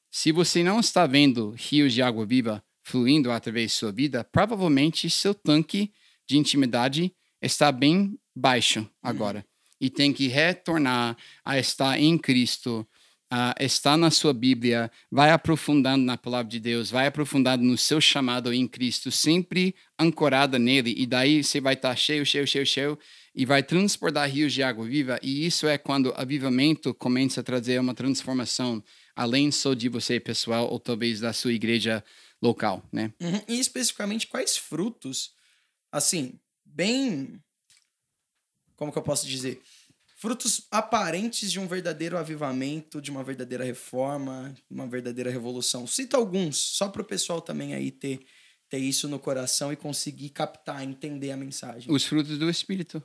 Se 0.09 0.31
você 0.31 0.63
não 0.63 0.79
está 0.79 1.05
vendo 1.05 1.51
rios 1.51 1.93
de 1.93 2.01
água 2.01 2.25
viva 2.25 2.63
fluindo 2.83 3.31
através 3.31 3.71
de 3.71 3.77
sua 3.77 3.91
vida, 3.91 4.23
provavelmente 4.23 5.09
seu 5.09 5.33
tanque 5.33 5.91
de 6.27 6.37
intimidade 6.37 7.13
está 7.41 7.71
bem 7.71 8.17
baixo 8.35 8.89
agora. 9.01 9.39
Uhum. 9.39 9.45
E 9.81 9.89
tem 9.89 10.13
que 10.13 10.27
retornar 10.27 11.17
a 11.43 11.57
estar 11.57 11.99
em 11.99 12.17
Cristo, 12.17 12.87
uh, 13.31 13.63
está 13.63 13.97
na 13.97 14.11
sua 14.11 14.33
Bíblia, 14.33 14.91
vai 15.09 15.31
aprofundando 15.31 16.05
na 16.05 16.17
palavra 16.17 16.49
de 16.49 16.59
Deus, 16.59 16.91
vai 16.91 17.07
aprofundando 17.07 17.63
no 17.63 17.77
seu 17.77 17.99
chamado 17.99 18.53
em 18.53 18.67
Cristo, 18.67 19.11
sempre 19.11 19.73
ancorada 19.97 20.59
nele, 20.59 20.93
e 20.95 21.05
daí 21.07 21.43
você 21.43 21.59
vai 21.59 21.73
estar 21.73 21.95
cheio, 21.95 22.25
cheio, 22.25 22.45
cheio, 22.45 22.65
cheio, 22.65 22.99
e 23.33 23.45
vai 23.45 23.63
transportar 23.63 24.29
rios 24.29 24.53
de 24.53 24.61
água 24.61 24.85
viva, 24.85 25.17
e 25.23 25.45
isso 25.45 25.67
é 25.67 25.77
quando 25.77 26.13
avivamento 26.15 26.93
começa 26.93 27.39
a 27.39 27.43
trazer 27.43 27.79
uma 27.79 27.95
transformação, 27.95 28.83
além 29.15 29.49
só 29.51 29.73
de 29.73 29.89
você 29.89 30.19
pessoal, 30.19 30.69
ou 30.69 30.79
talvez 30.79 31.19
da 31.19 31.33
sua 31.33 31.53
igreja 31.53 32.03
local, 32.41 32.83
né? 32.91 33.13
Uhum. 33.19 33.41
E 33.47 33.59
especificamente 33.59 34.27
quais 34.27 34.57
frutos, 34.57 35.33
assim, 35.91 36.39
bem... 36.65 37.41
Como 38.75 38.91
que 38.91 38.97
eu 38.97 39.03
posso 39.03 39.27
dizer? 39.27 39.61
frutos 40.17 40.67
aparentes 40.69 41.51
de 41.51 41.59
um 41.59 41.67
verdadeiro 41.67 42.15
avivamento, 42.15 43.01
de 43.01 43.09
uma 43.09 43.23
verdadeira 43.23 43.63
reforma, 43.63 44.53
uma 44.69 44.85
verdadeira 44.85 45.31
revolução. 45.31 45.87
Cita 45.87 46.15
alguns, 46.15 46.57
só 46.57 46.89
para 46.89 47.01
o 47.01 47.05
pessoal 47.05 47.41
também 47.41 47.73
aí 47.73 47.89
ter, 47.89 48.23
ter 48.69 48.77
isso 48.77 49.07
no 49.07 49.17
coração 49.17 49.73
e 49.73 49.75
conseguir 49.75 50.29
captar, 50.29 50.83
entender 50.83 51.31
a 51.31 51.37
mensagem. 51.37 51.91
Os 51.91 52.05
frutos 52.05 52.37
do 52.37 52.47
Espírito, 52.51 53.03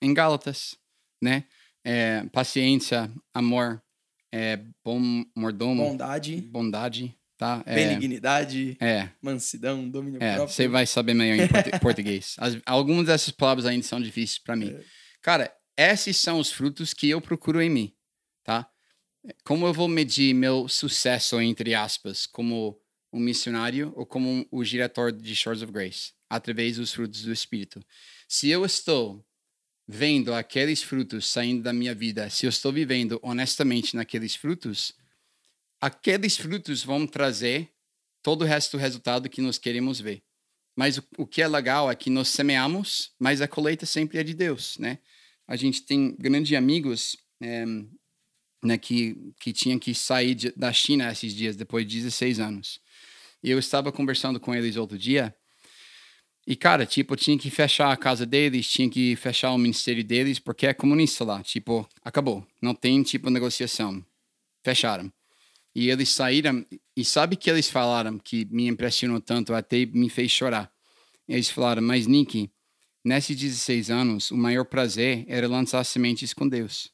em 0.00 0.14
Gálatas, 0.14 0.74
né? 1.22 1.44
é, 1.84 2.24
paciência, 2.26 3.12
amor, 3.34 3.82
é, 4.32 4.56
bom 4.84 5.00
mordomo, 5.36 5.84
Bondade, 5.84 6.40
bondade, 6.40 7.18
tá? 7.36 7.62
É, 7.66 7.74
benignidade, 7.74 8.76
é, 8.80 9.08
mansidão, 9.20 9.88
domínio 9.88 10.22
é, 10.22 10.34
próprio. 10.36 10.54
você 10.54 10.68
vai 10.68 10.86
saber 10.86 11.14
melhor 11.14 11.44
em 11.44 11.48
portu- 11.48 11.70
português. 11.80 12.34
As- 12.38 12.58
algumas 12.66 13.06
dessas 13.06 13.30
palavras 13.30 13.66
ainda 13.66 13.84
são 13.84 14.00
difíceis 14.00 14.38
para 14.38 14.56
mim. 14.56 14.70
É. 14.70 14.82
Cara, 15.20 15.52
esses 15.76 16.16
são 16.16 16.38
os 16.38 16.50
frutos 16.52 16.92
que 16.92 17.08
eu 17.08 17.20
procuro 17.20 17.60
em 17.60 17.70
mim, 17.70 17.94
tá? 18.44 18.68
Como 19.44 19.66
eu 19.66 19.72
vou 19.72 19.86
medir 19.88 20.34
meu 20.34 20.68
sucesso, 20.68 21.40
entre 21.40 21.74
aspas, 21.74 22.26
como 22.26 22.76
um 23.12 23.20
missionário 23.20 23.92
ou 23.96 24.04
como 24.04 24.28
um- 24.28 24.44
o 24.50 24.64
diretor 24.64 25.12
de 25.12 25.34
Shores 25.36 25.62
of 25.62 25.70
Grace? 25.72 26.12
Através 26.28 26.76
dos 26.76 26.92
frutos 26.92 27.22
do 27.22 27.32
Espírito. 27.32 27.84
Se 28.26 28.48
eu 28.48 28.64
estou 28.64 29.24
vendo 29.86 30.32
aqueles 30.32 30.82
frutos 30.82 31.28
saindo 31.28 31.62
da 31.62 31.72
minha 31.72 31.94
vida, 31.94 32.30
se 32.30 32.46
eu 32.46 32.50
estou 32.50 32.72
vivendo 32.72 33.20
honestamente 33.22 33.94
naqueles 33.94 34.34
frutos, 34.34 34.92
aqueles 35.82 36.36
frutos 36.36 36.84
vão 36.84 37.08
trazer 37.08 37.68
todo 38.22 38.42
o 38.42 38.44
resto 38.46 38.76
do 38.76 38.80
resultado 38.80 39.28
que 39.28 39.42
nós 39.42 39.58
queremos 39.58 40.00
ver. 40.00 40.22
Mas 40.76 40.96
o, 40.96 41.04
o 41.18 41.26
que 41.26 41.42
é 41.42 41.48
legal 41.48 41.90
é 41.90 41.94
que 41.96 42.08
nós 42.08 42.28
semeamos, 42.28 43.10
mas 43.18 43.42
a 43.42 43.48
colheita 43.48 43.84
sempre 43.84 44.18
é 44.18 44.22
de 44.22 44.32
Deus, 44.32 44.78
né? 44.78 45.00
A 45.46 45.56
gente 45.56 45.82
tem 45.82 46.14
grandes 46.16 46.56
amigos 46.56 47.16
eh, 47.42 47.64
né, 48.62 48.78
que, 48.78 49.16
que 49.40 49.52
tinham 49.52 49.76
que 49.78 49.92
sair 49.92 50.36
de- 50.36 50.52
da 50.52 50.72
China 50.72 51.10
esses 51.10 51.34
dias, 51.34 51.56
depois 51.56 51.84
de 51.84 51.96
16 52.00 52.38
anos. 52.38 52.80
E 53.42 53.50
eu 53.50 53.58
estava 53.58 53.90
conversando 53.90 54.38
com 54.38 54.54
eles 54.54 54.76
outro 54.76 54.96
dia, 54.96 55.34
e, 56.46 56.56
cara, 56.56 56.86
tipo, 56.86 57.14
tinha 57.16 57.38
que 57.38 57.50
fechar 57.50 57.92
a 57.92 57.96
casa 57.96 58.24
deles, 58.24 58.68
tinha 58.68 58.88
que 58.88 59.14
fechar 59.16 59.52
o 59.52 59.58
ministério 59.58 60.02
deles, 60.02 60.38
porque 60.38 60.66
é 60.66 60.74
comunista 60.74 61.24
lá. 61.24 61.40
Tipo, 61.42 61.88
acabou. 62.04 62.44
Não 62.60 62.74
tem, 62.74 63.00
tipo, 63.04 63.30
negociação. 63.30 64.04
Fecharam. 64.64 65.12
E 65.74 65.88
eles 65.88 66.10
saíram, 66.10 66.64
e 66.96 67.04
sabe 67.04 67.36
que 67.36 67.50
eles 67.50 67.70
falaram 67.70 68.18
que 68.18 68.44
me 68.46 68.66
impressionou 68.68 69.20
tanto, 69.20 69.54
até 69.54 69.86
me 69.86 70.08
fez 70.10 70.30
chorar. 70.30 70.70
Eles 71.26 71.48
falaram, 71.50 71.82
mas 71.82 72.06
Nick, 72.06 72.50
nesses 73.04 73.36
16 73.36 73.90
anos, 73.90 74.30
o 74.30 74.36
maior 74.36 74.64
prazer 74.66 75.24
era 75.28 75.48
lançar 75.48 75.82
sementes 75.84 76.34
com 76.34 76.48
Deus. 76.48 76.90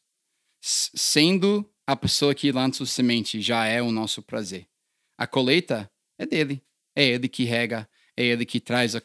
S- 0.62 0.90
Sendo 0.94 1.68
a 1.86 1.96
pessoa 1.96 2.34
que 2.34 2.52
lança 2.52 2.82
o 2.82 2.86
semente 2.86 3.40
já 3.40 3.64
é 3.66 3.82
o 3.82 3.90
nosso 3.90 4.22
prazer. 4.22 4.68
A 5.16 5.26
colheita 5.26 5.90
é 6.18 6.26
dele. 6.26 6.62
É 6.94 7.04
ele 7.04 7.28
que 7.28 7.44
rega, 7.44 7.88
é 8.16 8.24
ele 8.24 8.44
que 8.44 8.60
traz 8.60 8.94
a 8.96 9.00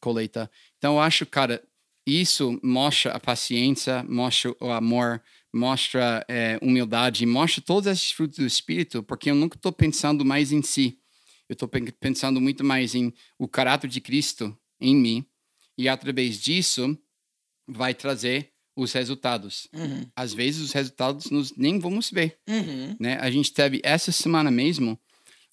colheita. 0.00 0.50
Então, 0.76 0.94
eu 0.94 1.00
acho, 1.00 1.24
cara, 1.24 1.62
isso 2.06 2.58
mostra 2.62 3.12
a 3.12 3.20
paciência, 3.20 4.02
mostra 4.04 4.54
o 4.60 4.70
amor, 4.70 5.22
mostra 5.58 6.24
eh, 6.28 6.58
humildade, 6.62 7.26
mostra 7.26 7.60
todos 7.60 7.90
esses 7.90 8.12
frutos 8.12 8.38
do 8.38 8.46
Espírito, 8.46 9.02
porque 9.02 9.30
eu 9.30 9.34
nunca 9.34 9.56
estou 9.56 9.72
pensando 9.72 10.24
mais 10.24 10.52
em 10.52 10.62
si. 10.62 10.98
Eu 11.48 11.54
estou 11.54 11.68
pensando 11.98 12.40
muito 12.40 12.64
mais 12.64 12.94
em 12.94 13.12
o 13.38 13.48
caráter 13.48 13.88
de 13.88 14.00
Cristo 14.00 14.56
em 14.80 14.94
mim, 14.94 15.26
e 15.76 15.88
através 15.88 16.38
disso 16.40 16.96
vai 17.66 17.94
trazer 17.94 18.52
os 18.76 18.92
resultados. 18.92 19.68
Uhum, 19.72 20.06
Às 20.14 20.32
vezes 20.32 20.62
os 20.62 20.72
resultados 20.72 21.30
nós 21.30 21.52
nem 21.56 21.78
vamos 21.78 22.10
ver 22.10 22.38
uhum. 22.48 22.96
né? 23.00 23.18
A 23.20 23.30
gente 23.30 23.52
teve 23.52 23.80
essa 23.82 24.12
semana 24.12 24.50
mesmo 24.50 24.98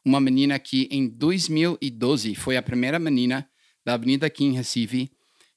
uma 0.06 0.20
menina 0.20 0.60
que 0.60 0.88
em 0.91 1.08
2012 1.08 2.36
foi 2.36 2.56
a 2.56 2.62
primeira 2.62 2.99
menina 2.99 3.49
da 3.84 3.95
avenida 3.95 4.28
aqui 4.28 4.43
em 4.45 4.53
Recife 4.53 5.12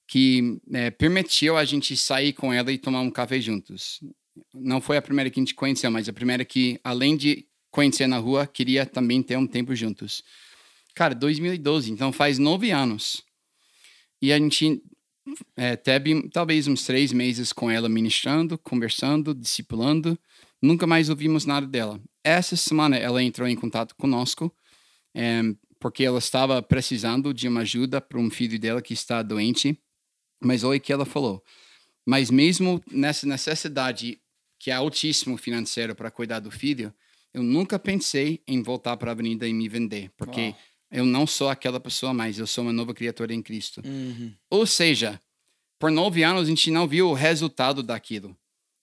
que 0.06 0.58
eh, 0.72 0.90
permitiu 0.90 1.58
a 1.58 1.64
gente 1.66 1.94
sair 1.94 2.32
com 2.32 2.50
ela 2.50 2.72
e 2.72 2.78
tomar 2.78 3.02
um 3.02 3.10
café 3.10 3.38
juntos. 3.38 4.00
Não 4.54 4.80
foi 4.80 4.96
a 4.96 5.02
primeira 5.02 5.30
que 5.30 5.40
a 5.40 5.42
gente 5.42 5.54
conheceu, 5.54 5.90
mas 5.90 6.08
a 6.08 6.12
primeira 6.12 6.44
que, 6.44 6.80
além 6.82 7.16
de 7.16 7.46
conhecer 7.70 8.06
na 8.06 8.18
rua, 8.18 8.46
queria 8.46 8.86
também 8.86 9.22
ter 9.22 9.36
um 9.36 9.46
tempo 9.46 9.74
juntos. 9.74 10.22
Cara, 10.94 11.14
2012, 11.14 11.92
então 11.92 12.12
faz 12.12 12.38
nove 12.38 12.70
anos. 12.70 13.22
E 14.20 14.32
a 14.32 14.38
gente 14.38 14.82
eh, 15.56 15.76
teve 15.76 16.28
talvez 16.30 16.66
uns 16.66 16.84
três 16.84 17.12
meses 17.12 17.52
com 17.52 17.70
ela 17.70 17.88
ministrando, 17.88 18.58
conversando, 18.58 19.34
discipulando 19.34 20.18
nunca 20.60 20.86
mais 20.86 21.08
ouvimos 21.08 21.44
nada 21.46 21.66
dela. 21.66 22.00
Essa 22.22 22.56
semana 22.56 22.96
ela 22.96 23.22
entrou 23.22 23.48
em 23.48 23.56
contato 23.56 23.94
conosco 23.96 24.54
em, 25.14 25.56
porque 25.80 26.04
ela 26.04 26.18
estava 26.18 26.60
precisando 26.62 27.32
de 27.32 27.48
uma 27.48 27.60
ajuda 27.60 28.00
para 28.00 28.18
um 28.18 28.30
filho 28.30 28.58
dela 28.58 28.82
que 28.82 28.92
está 28.92 29.22
doente. 29.22 29.78
Mas 30.40 30.62
olha 30.62 30.78
o 30.78 30.80
que 30.80 30.92
ela 30.92 31.04
falou. 31.04 31.42
Mas 32.06 32.30
mesmo 32.30 32.82
nessa 32.90 33.26
necessidade 33.26 34.20
que 34.58 34.70
é 34.70 34.74
altíssimo 34.74 35.36
financeiro 35.36 35.94
para 35.94 36.10
cuidar 36.10 36.40
do 36.40 36.50
filho, 36.50 36.92
eu 37.32 37.42
nunca 37.42 37.78
pensei 37.78 38.42
em 38.46 38.62
voltar 38.62 38.96
para 38.96 39.10
a 39.10 39.12
avenida 39.12 39.46
e 39.46 39.52
me 39.52 39.68
vender, 39.68 40.10
porque 40.16 40.40
Uau. 40.40 40.58
eu 40.90 41.04
não 41.06 41.26
sou 41.26 41.48
aquela 41.48 41.78
pessoa 41.78 42.12
mais, 42.14 42.38
eu 42.38 42.46
sou 42.46 42.64
uma 42.64 42.72
nova 42.72 42.94
criatura 42.94 43.32
em 43.34 43.42
Cristo. 43.42 43.82
Uhum. 43.84 44.32
Ou 44.50 44.66
seja, 44.66 45.20
por 45.78 45.90
nove 45.90 46.22
anos 46.24 46.42
a 46.42 46.46
gente 46.46 46.70
não 46.70 46.88
viu 46.88 47.08
o 47.10 47.14
resultado 47.14 47.82
daquilo. 47.82 48.36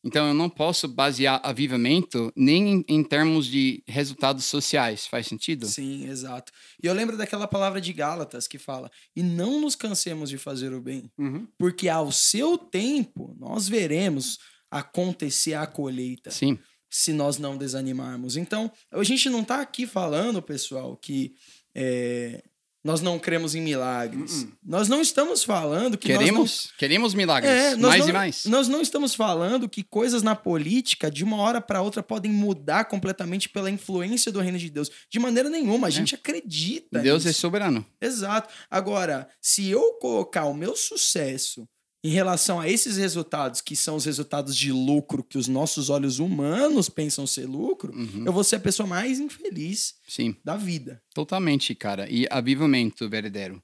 Então 0.08 0.28
eu 0.28 0.36
não 0.36 0.48
posso 0.48 0.88
basear 0.88 1.42
avivamento 1.44 2.32
nem 2.36 2.74
em, 2.74 2.86
em 2.88 3.04
termos 3.04 3.48
de 3.48 3.84
resultados 3.88 4.46
sociais. 4.46 5.08
Faz 5.08 5.26
sentido? 5.26 5.66
Sim, 5.66 6.08
exato. 6.08 6.52
E 6.82 6.86
eu 6.86 6.94
lembro 6.94 7.18
daquela 7.18 7.48
palavra 7.48 7.82
de 7.82 7.92
Gálatas 7.92 8.48
que 8.48 8.60
fala: 8.60 8.92
E 9.16 9.24
não 9.24 9.60
nos 9.60 9.76
cansemos 9.76 10.30
de 10.30 10.38
fazer 10.38 10.72
o 10.74 10.80
bem, 10.80 11.10
Uhum. 11.18 11.48
porque 11.58 11.90
ao 11.90 12.12
seu 12.12 12.56
tempo 12.56 13.36
nós 13.40 13.68
veremos 13.68 14.38
acontecer 14.70 15.54
a 15.54 15.66
colheita, 15.66 16.32
Sim. 16.32 16.58
se 16.90 17.14
nós 17.14 17.38
não 17.38 17.58
desanimarmos. 17.58 18.38
Então, 18.38 18.72
a 18.92 19.04
gente 19.04 19.30
não 19.30 19.44
tá 19.44 19.62
aqui 19.62 19.86
falando, 19.88 20.42
pessoal, 20.42 20.98
que 20.98 21.36
é, 21.74 22.44
nós 22.86 23.02
não 23.02 23.18
cremos 23.18 23.56
em 23.56 23.62
milagres. 23.62 24.48
Nós 24.64 24.88
não 24.88 25.02
estamos 25.02 25.44
falando 25.44 25.98
que 25.98 26.08
nós 26.08 26.18
não 26.18 26.24
Queremos, 26.24 26.74
queremos 26.78 27.14
milagres. 27.16 27.52
É, 27.52 27.76
mais 27.76 28.02
não, 28.02 28.10
e 28.10 28.14
mais. 28.14 28.46
Nós 28.46 28.68
não 28.68 28.80
estamos 28.80 29.16
falando 29.16 29.68
que 29.68 29.82
coisas 29.82 30.22
na 30.22 30.36
política, 30.36 31.10
de 31.10 31.24
uma 31.24 31.38
hora 31.38 31.60
para 31.60 31.82
outra, 31.82 32.04
podem 32.04 32.32
mudar 32.32 32.86
completamente 32.86 33.50
pela 33.50 33.72
influência 33.72 34.32
do 34.32 34.40
reino 34.40 34.60
de 34.60 34.70
Deus. 34.70 34.92
De 35.10 35.18
maneira 35.18 35.50
nenhuma. 35.50 35.88
A 35.88 35.90
gente 35.90 36.14
acredita. 36.14 37.00
Deus 37.00 37.26
é 37.26 37.30
nisso. 37.30 37.42
soberano. 37.42 37.84
Exato. 38.00 38.54
Agora, 38.70 39.28
se 39.42 39.68
eu 39.68 39.94
colocar 39.94 40.46
o 40.46 40.54
meu 40.54 40.76
sucesso 40.76 41.68
em 42.06 42.10
relação 42.12 42.60
a 42.60 42.70
esses 42.70 42.98
resultados, 42.98 43.62
que 43.62 43.76
são 43.76 43.96
os 43.96 44.06
resultados 44.06 44.56
de 44.56 44.72
lucro 44.72 45.24
que 45.24 45.38
os 45.38 45.48
nossos 45.48 45.90
olhos 45.90 46.20
humanos 46.20 46.88
pensam 46.90 47.26
ser 47.26 47.46
lucro, 47.48 47.92
Uhum. 47.96 48.26
eu 48.26 48.32
vou 48.34 48.44
ser 48.44 48.58
a 48.58 48.60
pessoa 48.60 48.86
mais 48.86 49.20
infeliz 49.20 49.96
Sim, 50.08 50.36
da 50.44 50.56
vida. 50.56 51.02
totalmente, 51.14 51.74
cara. 51.74 52.08
E 52.10 52.28
avivamento 52.30 53.10
verdadeiro 53.10 53.64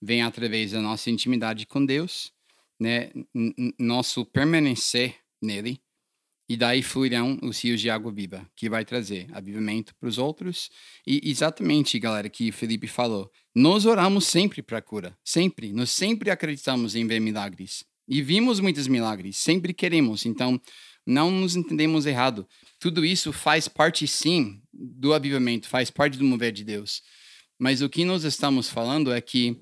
vem 0.00 0.22
através 0.22 0.70
da 0.72 0.80
nossa 0.80 1.10
intimidade 1.10 1.66
com 1.66 1.84
Deus, 1.84 2.32
né? 2.80 3.10
N- 3.34 3.74
Nosso 3.78 4.24
permanecer 4.24 5.16
nele. 5.42 5.81
E 6.52 6.56
daí 6.58 6.82
fluirão 6.82 7.38
os 7.42 7.64
rios 7.64 7.80
de 7.80 7.88
água 7.88 8.12
viva, 8.12 8.46
que 8.54 8.68
vai 8.68 8.84
trazer 8.84 9.26
avivamento 9.32 9.94
para 9.94 10.06
os 10.06 10.18
outros. 10.18 10.68
E 11.06 11.18
exatamente, 11.30 11.98
galera, 11.98 12.28
que 12.28 12.50
o 12.50 12.52
Felipe 12.52 12.86
falou. 12.86 13.32
Nós 13.54 13.86
oramos 13.86 14.26
sempre 14.26 14.60
para 14.60 14.82
cura. 14.82 15.16
Sempre. 15.24 15.72
Nós 15.72 15.90
sempre 15.90 16.30
acreditamos 16.30 16.94
em 16.94 17.06
ver 17.06 17.20
milagres. 17.20 17.86
E 18.06 18.20
vimos 18.20 18.60
muitos 18.60 18.86
milagres. 18.86 19.38
Sempre 19.38 19.72
queremos. 19.72 20.26
Então, 20.26 20.60
não 21.06 21.30
nos 21.30 21.56
entendemos 21.56 22.04
errado. 22.04 22.46
Tudo 22.78 23.02
isso 23.02 23.32
faz 23.32 23.66
parte, 23.66 24.06
sim, 24.06 24.60
do 24.70 25.14
avivamento, 25.14 25.66
faz 25.66 25.90
parte 25.90 26.18
do 26.18 26.24
mover 26.24 26.52
de 26.52 26.64
Deus. 26.64 27.00
Mas 27.58 27.80
o 27.80 27.88
que 27.88 28.04
nós 28.04 28.24
estamos 28.24 28.68
falando 28.68 29.10
é 29.10 29.22
que 29.22 29.58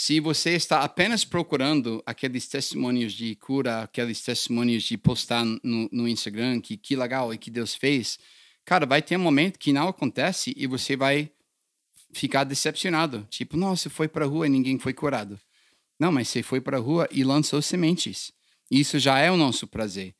se 0.00 0.20
você 0.20 0.50
está 0.50 0.84
apenas 0.84 1.24
procurando 1.24 2.00
aqueles 2.06 2.46
testemunhos 2.46 3.12
de 3.12 3.34
cura, 3.34 3.82
aqueles 3.82 4.22
testemunhos 4.22 4.84
de 4.84 4.96
postar 4.96 5.44
no, 5.44 5.88
no 5.90 6.06
Instagram 6.06 6.60
que 6.60 6.76
que 6.76 6.94
legal 6.94 7.34
e 7.34 7.36
que 7.36 7.50
Deus 7.50 7.74
fez, 7.74 8.16
cara, 8.64 8.86
vai 8.86 9.02
ter 9.02 9.16
um 9.16 9.20
momento 9.20 9.58
que 9.58 9.72
não 9.72 9.88
acontece 9.88 10.54
e 10.56 10.68
você 10.68 10.94
vai 10.94 11.28
ficar 12.12 12.44
decepcionado. 12.44 13.26
Tipo, 13.28 13.56
nossa, 13.56 13.90
foi 13.90 14.06
para 14.06 14.24
a 14.24 14.28
rua 14.28 14.46
e 14.46 14.50
ninguém 14.50 14.78
foi 14.78 14.94
curado. 14.94 15.36
Não, 15.98 16.12
mas 16.12 16.28
você 16.28 16.44
foi 16.44 16.60
para 16.60 16.76
a 16.76 16.80
rua 16.80 17.08
e 17.10 17.24
lançou 17.24 17.60
sementes. 17.60 18.30
Isso 18.70 19.00
já 19.00 19.18
é 19.18 19.32
o 19.32 19.36
nosso 19.36 19.66
prazer. 19.66 20.14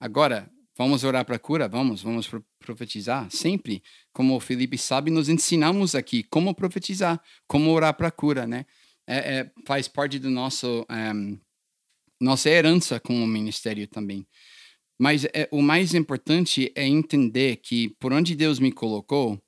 Agora, 0.00 0.50
vamos 0.76 1.04
orar 1.04 1.24
para 1.24 1.38
cura? 1.38 1.68
Vamos, 1.68 2.02
vamos 2.02 2.26
pro- 2.26 2.44
profetizar? 2.58 3.30
Sempre. 3.30 3.80
Como 4.12 4.34
o 4.34 4.40
Felipe 4.40 4.76
sabe, 4.76 5.08
nos 5.12 5.28
ensinamos 5.28 5.94
aqui 5.94 6.24
como 6.24 6.52
profetizar, 6.52 7.22
como 7.46 7.70
orar 7.70 7.94
para 7.94 8.10
cura, 8.10 8.44
né? 8.44 8.66
É, 9.06 9.38
é- 9.40 9.50
faz 9.66 9.86
parte 9.88 10.18
do 10.18 10.30
nosso 10.30 10.86
ehm, 10.90 11.38
nossa 12.20 12.48
herança 12.48 12.98
como 12.98 13.26
ministério 13.26 13.86
também. 13.86 14.26
Mas 14.98 15.24
é, 15.26 15.48
o 15.50 15.60
mais 15.60 15.92
importante 15.94 16.72
é 16.74 16.86
entender 16.86 17.56
que 17.56 17.90
por 17.98 18.12
onde 18.12 18.34
Deus 18.34 18.58
me 18.58 18.72
colocou, 18.72 19.38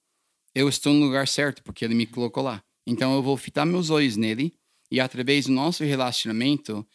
eu 0.54 0.68
estou 0.68 0.92
no 0.92 1.04
lugar 1.06 1.28
certo, 1.28 1.62
porque 1.62 1.84
Ele 1.84 1.94
me 1.94 2.06
colocou 2.06 2.42
lá. 2.42 2.62
Então 2.86 3.14
eu 3.14 3.22
vou 3.22 3.36
fitar 3.36 3.64
meus 3.64 3.90
olhos 3.90 4.16
nele 4.16 4.52
e 4.90 5.00
através 5.00 5.46
do 5.46 5.52
nosso 5.52 5.84
relacionamento, 5.84 6.86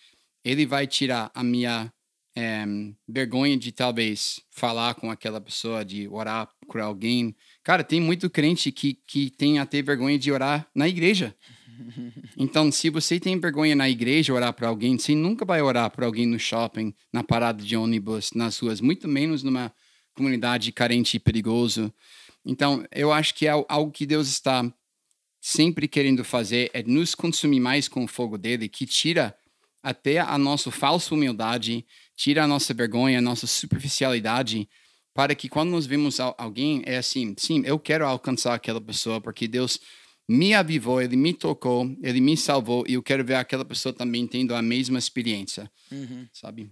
Ele 0.43 0.65
vai 0.65 0.85
tirar 0.85 1.31
a 1.33 1.43
minha 1.43 1.91
é, 2.35 2.63
vergonha 3.07 3.57
de 3.57 3.71
talvez 3.71 4.41
falar 4.49 4.95
com 4.95 5.11
aquela 5.11 5.41
pessoa, 5.41 5.83
de 5.83 6.07
orar 6.07 6.49
por 6.67 6.79
alguém. 6.79 7.35
Cara, 7.63 7.83
tem 7.83 7.99
muito 7.99 8.29
crente 8.29 8.71
que, 8.71 8.93
que 9.07 9.29
tem 9.29 9.59
até 9.59 9.81
vergonha 9.81 10.17
de 10.17 10.31
orar 10.31 10.67
na 10.73 10.87
igreja. 10.87 11.35
Então, 12.37 12.71
se 12.71 12.89
você 12.89 13.19
tem 13.19 13.39
vergonha 13.39 13.75
na 13.75 13.89
igreja 13.89 14.33
orar 14.33 14.53
para 14.53 14.67
alguém, 14.67 14.97
você 14.97 15.15
nunca 15.15 15.45
vai 15.45 15.61
orar 15.61 15.89
para 15.91 16.05
alguém 16.05 16.25
no 16.25 16.39
shopping, 16.39 16.93
na 17.11 17.23
parada 17.23 17.63
de 17.63 17.75
ônibus, 17.75 18.31
nas 18.33 18.57
ruas, 18.59 18.81
muito 18.81 19.07
menos 19.07 19.43
numa 19.43 19.73
comunidade 20.13 20.71
carente 20.71 21.17
e 21.17 21.19
perigoso. 21.19 21.93
Então, 22.45 22.85
eu 22.91 23.11
acho 23.11 23.33
que 23.35 23.47
é 23.47 23.51
algo 23.51 23.91
que 23.91 24.05
Deus 24.05 24.27
está 24.27 24.71
sempre 25.41 25.87
querendo 25.87 26.23
fazer 26.23 26.69
é 26.73 26.83
nos 26.83 27.15
consumir 27.15 27.59
mais 27.59 27.87
com 27.87 28.03
o 28.03 28.07
fogo 28.07 28.37
dele, 28.37 28.69
que 28.69 28.85
tira 28.85 29.35
até 29.81 30.19
a 30.19 30.37
nossa 30.37 30.69
falsa 30.69 31.15
humildade, 31.15 31.83
tira 32.15 32.43
a 32.43 32.47
nossa 32.47 32.73
vergonha, 32.73 33.17
a 33.17 33.21
nossa 33.21 33.47
superficialidade, 33.47 34.69
para 35.13 35.33
que 35.33 35.49
quando 35.49 35.71
nós 35.71 35.87
vemos 35.87 36.19
alguém, 36.19 36.83
é 36.85 36.97
assim, 36.97 37.33
sim, 37.37 37.63
eu 37.65 37.79
quero 37.79 38.05
alcançar 38.05 38.53
aquela 38.53 38.79
pessoa, 38.79 39.19
porque 39.19 39.47
Deus 39.47 39.79
me 40.31 40.53
avivou, 40.53 41.01
ele 41.01 41.17
me 41.17 41.33
tocou, 41.33 41.93
ele 42.01 42.21
me 42.21 42.37
salvou, 42.37 42.85
e 42.87 42.93
eu 42.93 43.03
quero 43.03 43.23
ver 43.23 43.35
aquela 43.35 43.65
pessoa 43.65 43.91
também 43.91 44.25
tendo 44.25 44.55
a 44.55 44.61
mesma 44.61 44.97
experiência, 44.97 45.69
uhum. 45.91 46.25
sabe? 46.31 46.71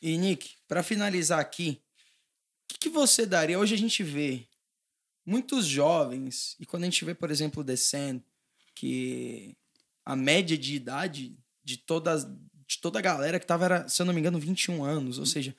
E, 0.00 0.16
Nick, 0.16 0.50
para 0.68 0.80
finalizar 0.80 1.40
aqui, 1.40 1.80
o 2.64 2.72
que, 2.72 2.78
que, 2.78 2.88
você 2.88 3.26
daria? 3.26 3.58
Hoje 3.58 3.74
a 3.74 3.78
gente 3.78 4.04
vê 4.04 4.46
muitos 5.26 5.66
jovens, 5.66 6.54
e 6.60 6.64
quando 6.64 6.84
a 6.84 6.86
gente 6.86 7.04
vê, 7.04 7.12
por 7.12 7.32
exemplo, 7.32 7.62
o 7.62 7.64
Descend, 7.64 8.22
que 8.76 9.56
a 10.06 10.14
média 10.14 10.56
de 10.56 10.76
idade 10.76 11.36
de, 11.64 11.78
todas, 11.78 12.24
de 12.64 12.80
toda 12.80 13.00
a 13.00 13.02
galera 13.02 13.40
que 13.40 13.46
tava, 13.46 13.64
era, 13.64 13.88
se 13.88 14.00
eu 14.00 14.06
não 14.06 14.14
me 14.14 14.20
engano, 14.20 14.38
21 14.38 14.84
anos, 14.84 15.18
ou 15.18 15.26
seja, 15.26 15.54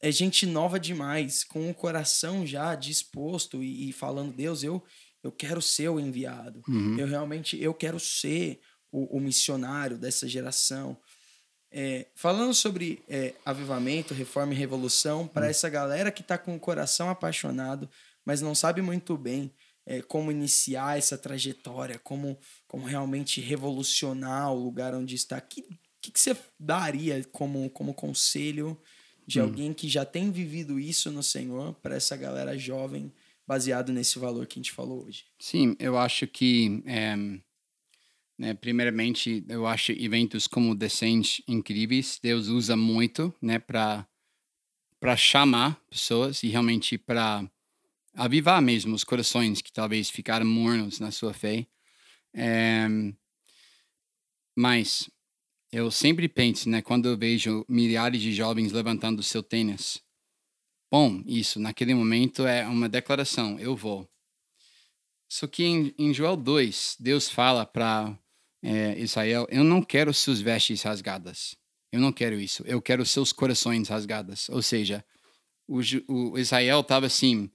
é 0.00 0.10
gente 0.10 0.44
nova 0.44 0.80
demais, 0.80 1.44
com 1.44 1.70
o 1.70 1.74
coração 1.74 2.44
já 2.44 2.74
disposto 2.74 3.62
e, 3.62 3.90
e 3.90 3.92
falando, 3.92 4.34
Deus, 4.34 4.64
eu, 4.64 4.82
eu 5.24 5.32
quero 5.32 5.62
ser 5.62 5.88
o 5.88 5.98
enviado. 5.98 6.62
Uhum. 6.68 6.98
Eu 6.98 7.06
realmente, 7.06 7.60
eu 7.60 7.72
quero 7.72 7.98
ser 7.98 8.60
o, 8.92 9.16
o 9.16 9.20
missionário 9.20 9.96
dessa 9.96 10.28
geração. 10.28 10.96
É, 11.72 12.06
falando 12.14 12.54
sobre 12.54 13.02
é, 13.08 13.34
avivamento, 13.44 14.12
reforma 14.14 14.52
e 14.52 14.56
revolução, 14.56 15.26
para 15.26 15.46
uhum. 15.46 15.50
essa 15.50 15.68
galera 15.68 16.12
que 16.12 16.20
está 16.20 16.36
com 16.36 16.54
o 16.54 16.60
coração 16.60 17.08
apaixonado, 17.08 17.88
mas 18.24 18.42
não 18.42 18.54
sabe 18.54 18.82
muito 18.82 19.16
bem 19.16 19.50
é, 19.86 20.02
como 20.02 20.30
iniciar 20.30 20.98
essa 20.98 21.16
trajetória, 21.16 21.98
como, 21.98 22.38
como 22.68 22.84
realmente 22.84 23.40
revolucionar 23.40 24.52
o 24.52 24.62
lugar 24.62 24.94
onde 24.94 25.14
está. 25.14 25.38
O 25.38 25.42
que, 25.42 25.62
que, 26.00 26.10
que, 26.10 26.20
você 26.20 26.36
daria 26.60 27.24
como, 27.32 27.68
como 27.70 27.94
conselho 27.94 28.78
de 29.26 29.40
hum. 29.40 29.44
alguém 29.44 29.72
que 29.72 29.88
já 29.88 30.04
tem 30.04 30.30
vivido 30.30 30.78
isso 30.78 31.10
no 31.10 31.22
Senhor 31.22 31.74
para 31.82 31.96
essa 31.96 32.14
galera 32.14 32.58
jovem, 32.58 33.10
baseado 33.46 33.92
nesse 33.92 34.18
valor 34.18 34.46
que 34.46 34.58
a 34.58 34.62
gente 34.62 34.72
falou 34.72 35.04
hoje? 35.04 35.24
Sim, 35.38 35.76
eu 35.78 35.96
acho 35.96 36.26
que. 36.26 36.82
É, 36.86 37.16
né, 38.36 38.54
primeiramente, 38.54 39.44
eu 39.48 39.66
acho 39.66 39.92
eventos 39.92 40.46
como 40.46 40.74
Descent 40.74 41.40
incríveis. 41.46 42.18
Deus 42.22 42.48
usa 42.48 42.76
muito 42.76 43.32
né, 43.40 43.58
para 43.58 44.06
chamar 45.16 45.80
pessoas 45.88 46.42
e 46.42 46.48
realmente 46.48 46.98
para 46.98 47.48
avivar 48.14 48.60
mesmo 48.60 48.94
os 48.94 49.04
corações 49.04 49.60
que 49.60 49.72
talvez 49.72 50.10
ficaram 50.10 50.46
mornos 50.46 50.98
na 50.98 51.10
sua 51.10 51.32
fé. 51.32 51.66
É, 52.34 52.88
mas 54.56 55.08
eu 55.70 55.90
sempre 55.90 56.28
penso, 56.28 56.68
né, 56.68 56.80
quando 56.80 57.08
eu 57.08 57.16
vejo 57.16 57.64
milhares 57.68 58.22
de 58.22 58.32
jovens 58.32 58.72
levantando 58.72 59.22
seu 59.22 59.42
tênis. 59.42 60.02
Bom, 60.96 61.24
isso, 61.26 61.58
naquele 61.58 61.92
momento 61.92 62.46
é 62.46 62.64
uma 62.68 62.88
declaração, 62.88 63.58
eu 63.58 63.74
vou. 63.74 64.08
Só 65.28 65.44
que 65.48 65.64
em, 65.64 65.92
em 65.98 66.14
Joel 66.14 66.36
2, 66.36 66.98
Deus 67.00 67.28
fala 67.28 67.66
para 67.66 68.16
é, 68.62 68.96
Israel: 69.00 69.44
Eu 69.50 69.64
não 69.64 69.82
quero 69.82 70.14
suas 70.14 70.40
vestes 70.40 70.82
rasgadas. 70.82 71.56
Eu 71.90 71.98
não 71.98 72.12
quero 72.12 72.38
isso. 72.38 72.62
Eu 72.64 72.80
quero 72.80 73.04
seus 73.04 73.32
corações 73.32 73.88
rasgados. 73.88 74.48
Ou 74.48 74.62
seja, 74.62 75.04
o, 75.66 75.80
o 76.06 76.38
Israel 76.38 76.78
estava 76.78 77.06
assim: 77.06 77.50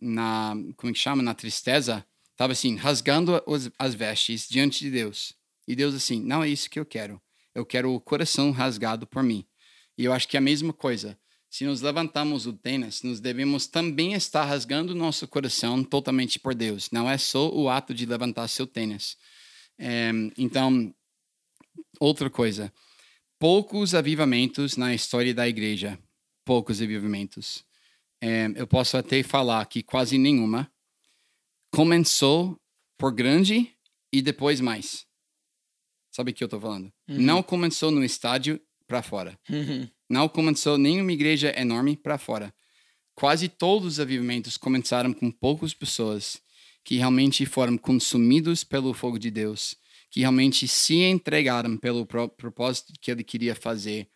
na 0.00 0.54
como 0.78 0.92
é 0.92 0.94
que 0.94 0.98
chama 0.98 1.22
na 1.22 1.34
tristeza 1.34 2.02
estava 2.30 2.54
assim 2.54 2.76
rasgando 2.76 3.42
os, 3.46 3.70
as 3.78 3.94
vestes 3.94 4.48
diante 4.48 4.78
de 4.78 4.90
Deus 4.90 5.34
e 5.68 5.76
Deus 5.76 5.94
assim 5.94 6.22
não 6.22 6.42
é 6.42 6.48
isso 6.48 6.70
que 6.70 6.80
eu 6.80 6.86
quero 6.86 7.20
eu 7.54 7.66
quero 7.66 7.92
o 7.92 8.00
coração 8.00 8.50
rasgado 8.50 9.06
por 9.06 9.22
mim 9.22 9.46
e 9.98 10.06
eu 10.06 10.12
acho 10.12 10.26
que 10.26 10.38
é 10.38 10.40
a 10.40 10.40
mesma 10.40 10.72
coisa 10.72 11.18
se 11.52 11.64
nos 11.64 11.82
levantamos 11.82 12.46
o 12.46 12.52
tênis 12.52 13.02
nós 13.02 13.20
devemos 13.20 13.66
também 13.66 14.14
estar 14.14 14.44
rasgando 14.44 14.94
nosso 14.94 15.28
coração 15.28 15.84
totalmente 15.84 16.38
por 16.38 16.54
Deus 16.54 16.90
não 16.90 17.08
é 17.08 17.18
só 17.18 17.48
o 17.50 17.68
ato 17.68 17.92
de 17.92 18.06
levantar 18.06 18.48
seu 18.48 18.66
tênis 18.66 19.16
é, 19.78 20.10
então 20.38 20.94
outra 22.00 22.30
coisa 22.30 22.72
poucos 23.38 23.94
avivamentos 23.94 24.76
na 24.76 24.94
história 24.94 25.34
da 25.34 25.46
igreja 25.46 25.98
poucos 26.44 26.80
avivamentos 26.80 27.64
é, 28.22 28.50
eu 28.54 28.66
posso 28.66 28.96
até 28.96 29.22
falar 29.22 29.66
que 29.66 29.82
quase 29.82 30.16
nenhuma 30.16 30.70
começou 31.72 32.56
por 32.96 33.12
grande 33.12 33.74
e 34.12 34.22
depois 34.22 34.60
mais. 34.60 35.04
Sabe 36.12 36.30
o 36.30 36.34
que 36.34 36.44
eu 36.44 36.46
estou 36.46 36.60
falando? 36.60 36.92
Uhum. 37.08 37.18
Não 37.18 37.42
começou 37.42 37.90
no 37.90 38.04
estádio 38.04 38.60
para 38.86 39.02
fora. 39.02 39.36
Uhum. 39.50 39.88
Não 40.12 40.28
começou 40.28 40.76
nenhuma 40.76 41.10
igreja 41.10 41.58
enorme 41.58 41.96
para 41.96 42.18
fora. 42.18 42.52
Quase 43.14 43.48
todos 43.48 43.94
os 43.94 43.98
aviamentos 43.98 44.58
começaram 44.58 45.10
com 45.10 45.30
poucas 45.30 45.72
pessoas 45.72 46.38
que 46.84 46.96
realmente 46.96 47.46
foram 47.46 47.78
consumidos 47.78 48.62
pelo 48.62 48.92
fogo 48.92 49.18
de 49.18 49.30
Deus, 49.30 49.74
que 50.10 50.20
realmente 50.20 50.68
se 50.68 50.96
entregaram 50.96 51.78
pelo 51.78 52.04
propósito 52.04 52.92
que 53.00 53.10
ele 53.10 53.24
queria 53.24 53.54
fazer 53.54 54.06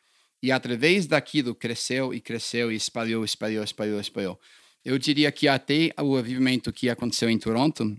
e 0.42 0.52
através 0.52 1.06
daquilo 1.06 1.54
cresceu 1.54 2.12
e 2.12 2.20
cresceu 2.20 2.70
e 2.70 2.76
espalhou, 2.76 3.24
espalhou, 3.24 3.64
espalhou, 3.64 3.98
espalhou. 3.98 4.38
Eu 4.84 4.98
diria 4.98 5.32
que 5.32 5.48
até 5.48 5.94
o 5.98 6.14
avivamento 6.14 6.70
que 6.74 6.90
aconteceu 6.90 7.30
em 7.30 7.38
Toronto, 7.38 7.96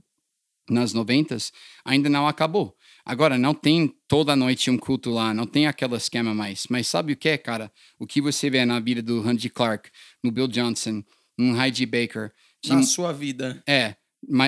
nas 0.70 0.94
90 0.94 1.36
ainda 1.84 2.10
não 2.10 2.28
acabou. 2.28 2.78
Agora, 3.10 3.38
não 3.38 3.54
tem 3.54 3.96
toda 4.06 4.36
noite 4.36 4.70
um 4.70 4.78
culto 4.78 5.10
lá, 5.10 5.34
não 5.34 5.46
tem 5.46 5.66
aquele 5.66 5.96
esquema 5.96 6.34
mais. 6.34 6.68
Mas 6.70 6.88
sabe 6.88 7.14
o 7.14 7.16
que, 7.16 7.38
cara? 7.38 7.72
O 7.98 8.06
que 8.06 8.20
você 8.20 8.50
vê 8.50 8.66
na 8.66 8.82
vida 8.82 9.02
do 9.02 9.22
Randy 9.22 9.50
Clark, 9.50 9.90
no 10.22 10.30
Bill 10.30 10.46
Johnson, 10.50 11.02
no 11.38 11.58
Heidi 11.58 11.86
Baker. 11.86 12.34
De... 12.62 12.74
Na 12.74 12.84
sua 12.84 13.14
vida. 13.14 13.64
É 13.66 13.96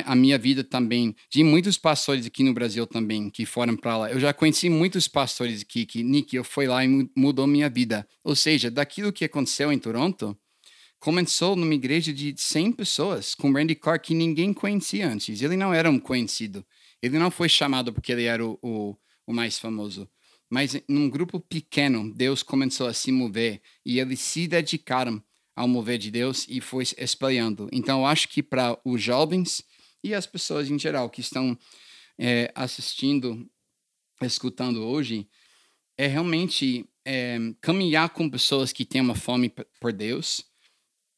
a 0.06 0.16
minha 0.16 0.38
vida 0.38 0.62
também, 0.62 1.16
de 1.32 1.42
muitos 1.42 1.78
pastores 1.78 2.26
aqui 2.26 2.44
no 2.44 2.54
Brasil 2.54 2.86
também, 2.86 3.30
que 3.30 3.46
foram 3.46 3.78
para 3.78 3.98
lá. 3.98 4.12
Eu 4.12 4.20
já 4.20 4.34
conheci 4.34 4.70
muitos 4.70 5.08
pastores 5.08 5.62
aqui 5.62 5.86
que, 5.86 6.04
Nick, 6.04 6.36
eu 6.36 6.44
fui 6.44 6.68
lá 6.68 6.84
e 6.84 7.10
mudou 7.16 7.48
minha 7.48 7.70
vida. 7.70 8.06
Ou 8.26 8.36
seja, 8.36 8.70
daquilo 8.70 9.14
que 9.14 9.24
aconteceu 9.24 9.72
em 9.72 9.80
Toronto, 9.80 10.38
começou 11.00 11.56
numa 11.56 11.74
igreja 11.74 12.12
de 12.12 12.36
100 12.38 12.74
pessoas, 12.74 13.34
com 13.34 13.54
Randy 13.54 13.76
Clark, 13.76 14.08
que 14.08 14.14
ninguém 14.14 14.52
conhecia 14.52 15.08
antes. 15.08 15.42
Ele 15.42 15.56
não 15.56 15.74
era 15.74 15.90
um 15.90 16.00
conhecido. 16.00 16.66
Ele 17.02 17.18
não 17.18 17.32
foi 17.32 17.50
chamado 17.50 17.94
porque 17.94 18.12
ele 18.12 18.24
era 18.24 18.46
o, 18.46 18.60
o, 18.62 18.96
o 19.28 19.34
mais 19.34 19.58
famoso. 19.58 20.10
Mas 20.50 20.82
num 20.88 21.10
grupo 21.10 21.40
pequeno, 21.40 22.12
Deus 22.14 22.42
começou 22.42 22.88
a 22.88 22.94
se 22.94 23.12
mover 23.12 23.62
e 23.86 24.00
eles 24.00 24.20
se 24.20 24.48
dedicaram 24.48 25.24
ao 25.56 25.68
mover 25.68 25.98
de 25.98 26.10
Deus 26.10 26.46
e 26.50 26.60
foi 26.60 26.86
espalhando. 26.98 27.70
Então, 27.72 28.00
eu 28.00 28.06
acho 28.06 28.30
que 28.30 28.42
para 28.42 28.80
os 28.84 29.02
jovens 29.02 29.62
e 30.04 30.14
as 30.14 30.26
pessoas 30.26 30.70
em 30.70 30.80
geral 30.80 31.10
que 31.10 31.22
estão 31.22 31.58
é, 32.18 32.52
assistindo, 32.56 33.48
escutando 34.22 34.82
hoje, 34.84 35.28
é 35.98 36.08
realmente 36.08 36.86
é, 37.06 37.38
caminhar 37.62 38.10
com 38.10 38.30
pessoas 38.30 38.72
que 38.72 38.86
têm 38.86 39.02
uma 39.02 39.16
fome 39.16 39.54
por 39.80 39.92
Deus 39.92 40.46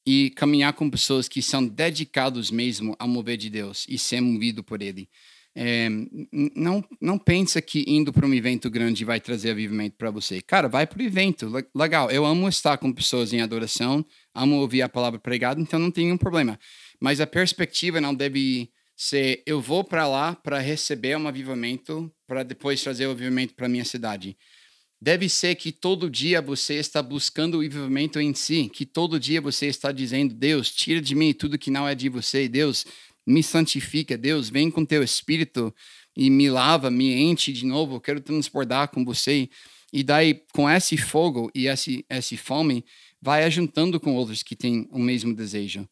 e 0.05 0.31
caminhar 0.31 0.73
com 0.73 0.89
pessoas 0.89 1.27
que 1.27 1.41
são 1.41 1.65
dedicados 1.65 2.49
mesmo 2.49 2.95
ao 2.97 3.07
mover 3.07 3.37
de 3.37 3.49
Deus 3.49 3.85
e 3.87 3.97
ser 3.97 4.21
movido 4.21 4.63
por 4.63 4.81
Ele. 4.81 5.07
É, 5.53 5.89
não, 6.55 6.83
não 7.01 7.17
pensa 7.17 7.61
que 7.61 7.83
indo 7.85 8.13
para 8.13 8.25
um 8.25 8.33
evento 8.33 8.69
grande 8.69 9.03
vai 9.03 9.19
trazer 9.19 9.51
avivamento 9.51 9.97
para 9.97 10.09
você. 10.09 10.41
Cara, 10.41 10.69
vai 10.69 10.87
para 10.87 10.99
o 10.99 11.05
evento. 11.05 11.51
Legal. 11.75 12.09
Eu 12.09 12.25
amo 12.25 12.47
estar 12.47 12.77
com 12.77 12.91
pessoas 12.91 13.33
em 13.33 13.41
adoração, 13.41 14.05
amo 14.33 14.57
ouvir 14.57 14.81
a 14.81 14.89
palavra 14.89 15.19
pregada, 15.19 15.59
então 15.59 15.79
não 15.79 15.91
tem 15.91 16.05
nenhum 16.05 16.17
problema. 16.17 16.57
Mas 16.99 17.19
a 17.19 17.27
perspectiva 17.27 17.99
não 17.99 18.15
deve 18.15 18.69
ser 18.95 19.41
eu 19.47 19.59
vou 19.59 19.83
para 19.83 20.07
lá 20.07 20.35
para 20.35 20.59
receber 20.59 21.17
um 21.17 21.27
avivamento, 21.27 22.11
para 22.27 22.43
depois 22.43 22.83
trazer 22.83 23.07
o 23.07 23.11
avivamento 23.11 23.55
para 23.55 23.67
minha 23.67 23.83
cidade. 23.83 24.37
Deve 25.01 25.27
ser 25.27 25.55
que 25.55 25.71
todo 25.71 26.11
dia 26.11 26.39
você 26.39 26.75
está 26.75 27.01
buscando 27.01 27.57
o 27.57 27.65
avivamento 27.65 28.19
em 28.19 28.35
si, 28.35 28.69
que 28.71 28.85
todo 28.85 29.19
dia 29.19 29.41
você 29.41 29.65
está 29.65 29.91
dizendo: 29.91 30.35
Deus, 30.35 30.69
tira 30.71 31.01
de 31.01 31.15
mim 31.15 31.33
tudo 31.33 31.57
que 31.57 31.71
não 31.71 31.87
é 31.87 31.95
de 31.95 32.07
você. 32.07 32.47
Deus, 32.47 32.85
me 33.25 33.43
santifica, 33.43 34.17
Deus, 34.17 34.49
vem 34.49 34.69
com 34.71 34.83
teu 34.83 35.03
espírito 35.03 35.73
e 36.15 36.29
me 36.29 36.49
lava, 36.49 36.89
me 36.89 37.13
enche 37.13 37.51
de 37.51 37.65
novo, 37.65 37.95
eu 37.95 38.01
quero 38.01 38.21
transportar 38.21 38.89
com 38.89 39.05
você. 39.05 39.49
E 39.93 40.03
daí, 40.03 40.41
com 40.53 40.69
esse 40.69 40.97
fogo 40.97 41.51
e 41.53 41.67
esse, 41.67 42.05
esse 42.09 42.37
fome, 42.37 42.85
vai 43.21 43.43
ajuntando 43.43 43.99
com 43.99 44.15
outros 44.15 44.41
que 44.41 44.55
têm 44.55 44.87
o 44.91 44.99
mesmo 44.99 45.33
desejo. 45.33 45.87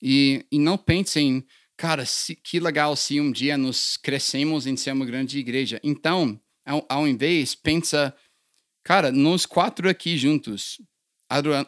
E, 0.00 0.44
e 0.50 0.58
não 0.58 0.78
pensem, 0.78 1.44
cara, 1.76 2.04
se, 2.04 2.34
que 2.34 2.58
legal 2.58 2.96
se 2.96 3.20
um 3.20 3.30
dia 3.30 3.58
nós 3.58 3.96
crescemos 3.96 4.66
em 4.66 4.76
ser 4.76 4.92
uma 4.92 5.04
grande 5.04 5.38
igreja. 5.38 5.80
Então, 5.82 6.40
ao, 6.64 6.84
ao 6.88 7.08
invés, 7.08 7.54
pensa, 7.54 8.14
cara, 8.84 9.10
nós 9.12 9.44
quatro 9.44 9.88
aqui 9.88 10.16
juntos, 10.16 10.80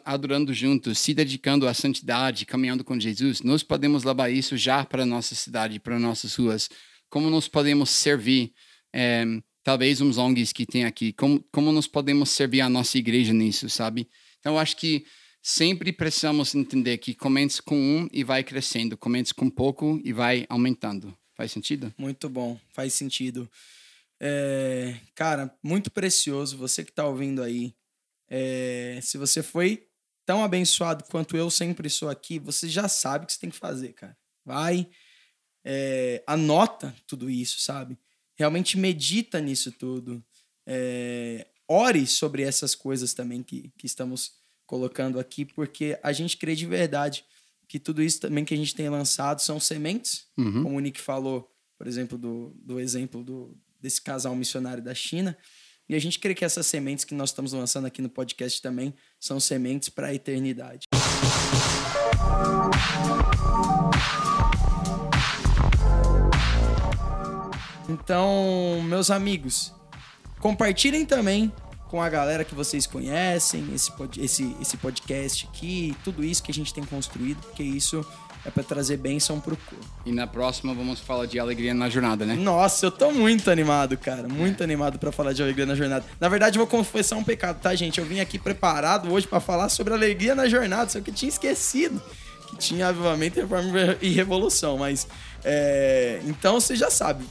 adorando, 0.03 0.53
juntos, 0.53 0.99
se 0.99 1.13
dedicando 1.13 1.67
à 1.67 1.73
santidade, 1.73 2.45
caminhando 2.45 2.83
com 2.83 2.99
Jesus, 2.99 3.41
nós 3.41 3.63
podemos 3.63 4.03
levar 4.03 4.29
isso 4.29 4.55
já 4.55 4.85
para 4.85 5.03
a 5.03 5.05
nossa 5.05 5.33
cidade, 5.33 5.79
para 5.79 5.97
nossas 5.97 6.35
ruas. 6.35 6.69
Como 7.09 7.29
nós 7.29 7.47
podemos 7.47 7.89
servir, 7.89 8.53
é, 8.93 9.25
talvez 9.63 10.01
uns 10.01 10.17
ONGs 10.17 10.53
que 10.53 10.65
tem 10.65 10.85
aqui, 10.85 11.11
como, 11.13 11.43
como 11.51 11.71
nós 11.71 11.87
podemos 11.87 12.29
servir 12.29 12.61
a 12.61 12.69
nossa 12.69 12.97
igreja 12.97 13.33
nisso, 13.33 13.67
sabe? 13.69 14.07
Então, 14.39 14.59
acho 14.59 14.77
que 14.77 15.05
sempre 15.41 15.91
precisamos 15.91 16.53
entender 16.53 16.99
que 16.99 17.15
comece 17.15 17.61
com 17.61 17.75
um 17.75 18.07
e 18.11 18.23
vai 18.23 18.43
crescendo, 18.43 18.95
comece 18.95 19.33
com 19.33 19.49
pouco 19.49 19.99
e 20.03 20.13
vai 20.13 20.45
aumentando. 20.49 21.17
Faz 21.35 21.51
sentido? 21.51 21.93
Muito 21.97 22.29
bom, 22.29 22.59
faz 22.73 22.93
sentido. 22.93 23.49
É, 24.19 24.95
cara, 25.13 25.53
muito 25.61 25.91
precioso. 25.91 26.57
Você 26.57 26.83
que 26.83 26.91
está 26.91 27.05
ouvindo 27.05 27.41
aí, 27.41 27.73
é, 28.29 28.99
se 29.01 29.17
você 29.17 29.43
foi 29.43 29.87
tão 30.25 30.43
abençoado 30.43 31.03
quanto 31.05 31.37
eu 31.37 31.49
sempre 31.51 31.89
sou 31.89 32.09
aqui, 32.09 32.39
você 32.39 32.67
já 32.67 32.87
sabe 32.87 33.23
o 33.23 33.27
que 33.27 33.33
você 33.33 33.39
tem 33.39 33.49
que 33.49 33.57
fazer, 33.57 33.93
cara. 33.93 34.17
Vai, 34.43 34.87
é, 35.63 36.23
anota 36.27 36.95
tudo 37.07 37.29
isso, 37.29 37.59
sabe? 37.59 37.97
Realmente 38.35 38.77
medita 38.77 39.39
nisso 39.39 39.71
tudo. 39.71 40.23
É, 40.67 41.47
ore 41.67 42.05
sobre 42.05 42.43
essas 42.43 42.75
coisas 42.75 43.13
também 43.13 43.41
que, 43.41 43.71
que 43.77 43.85
estamos 43.85 44.33
colocando 44.65 45.19
aqui, 45.19 45.45
porque 45.45 45.99
a 46.01 46.11
gente 46.11 46.37
crê 46.37 46.55
de 46.55 46.65
verdade 46.65 47.23
que 47.67 47.79
tudo 47.79 48.01
isso 48.01 48.19
também 48.19 48.45
que 48.45 48.53
a 48.53 48.57
gente 48.57 48.75
tem 48.75 48.89
lançado 48.89 49.41
são 49.41 49.59
sementes, 49.59 50.27
uhum. 50.37 50.63
como 50.63 50.77
o 50.77 50.79
Nick 50.79 51.01
falou, 51.01 51.51
por 51.77 51.87
exemplo, 51.87 52.17
do, 52.17 52.53
do 52.55 52.79
exemplo 52.79 53.23
do, 53.23 53.57
desse 53.81 54.01
casal 54.01 54.35
missionário 54.35 54.83
da 54.83 54.93
China. 54.93 55.37
E 55.87 55.93
a 55.93 55.99
gente 55.99 56.17
crê 56.17 56.33
que 56.33 56.43
essas 56.43 56.65
sementes 56.65 57.05
que 57.05 57.13
nós 57.13 57.29
estamos 57.29 57.53
lançando 57.53 57.85
aqui 57.85 58.01
no 58.01 58.09
podcast 58.09 58.59
também 58.59 58.93
são 59.19 59.39
sementes 59.39 59.87
para 59.87 60.07
a 60.07 60.13
eternidade. 60.13 60.87
Então, 67.87 68.81
meus 68.83 69.11
amigos, 69.11 69.71
compartilhem 70.39 71.05
também 71.05 71.53
com 71.87 72.01
a 72.01 72.09
galera 72.09 72.43
que 72.43 72.55
vocês 72.55 72.87
conhecem, 72.87 73.71
esse, 73.71 73.91
esse, 74.17 74.55
esse 74.59 74.77
podcast 74.77 75.47
aqui, 75.47 75.95
tudo 76.03 76.23
isso 76.23 76.41
que 76.41 76.49
a 76.49 76.53
gente 76.53 76.73
tem 76.73 76.83
construído, 76.83 77.39
porque 77.41 77.61
isso 77.61 78.03
é 78.45 78.49
para 78.49 78.63
trazer 78.63 78.97
bênção 78.97 79.39
pro 79.39 79.57
corpo. 79.57 79.85
E 80.05 80.11
na 80.11 80.27
próxima 80.27 80.73
vamos 80.73 80.99
falar 80.99 81.25
de 81.25 81.39
alegria 81.39 81.73
na 81.73 81.89
jornada, 81.89 82.25
né? 82.25 82.35
Nossa, 82.35 82.85
eu 82.85 82.91
tô 82.91 83.11
muito 83.11 83.49
animado, 83.49 83.97
cara. 83.97 84.27
Muito 84.27 84.61
é. 84.61 84.63
animado 84.63 84.99
para 84.99 85.11
falar 85.11 85.33
de 85.33 85.41
alegria 85.41 85.65
na 85.65 85.75
jornada. 85.75 86.05
Na 86.19 86.29
verdade, 86.29 86.57
eu 86.57 86.65
vou 86.65 86.67
confessar 86.67 87.15
um 87.15 87.23
pecado, 87.23 87.59
tá, 87.59 87.73
gente? 87.73 87.99
Eu 87.99 88.05
vim 88.05 88.19
aqui 88.19 88.37
preparado 88.37 89.11
hoje 89.11 89.27
para 89.27 89.39
falar 89.39 89.69
sobre 89.69 89.93
alegria 89.93 90.35
na 90.35 90.47
jornada, 90.47 90.89
só 90.89 91.01
que 91.01 91.09
eu 91.09 91.13
tinha 91.13 91.29
esquecido 91.29 92.01
que 92.45 92.55
tinha 92.57 92.87
avivamento, 92.87 93.39
reforma 93.39 93.97
e 94.01 94.09
revolução. 94.11 94.77
Mas, 94.77 95.07
é... 95.43 96.21
então 96.25 96.59
você 96.59 96.75
já 96.75 96.89
sabe. 96.89 97.25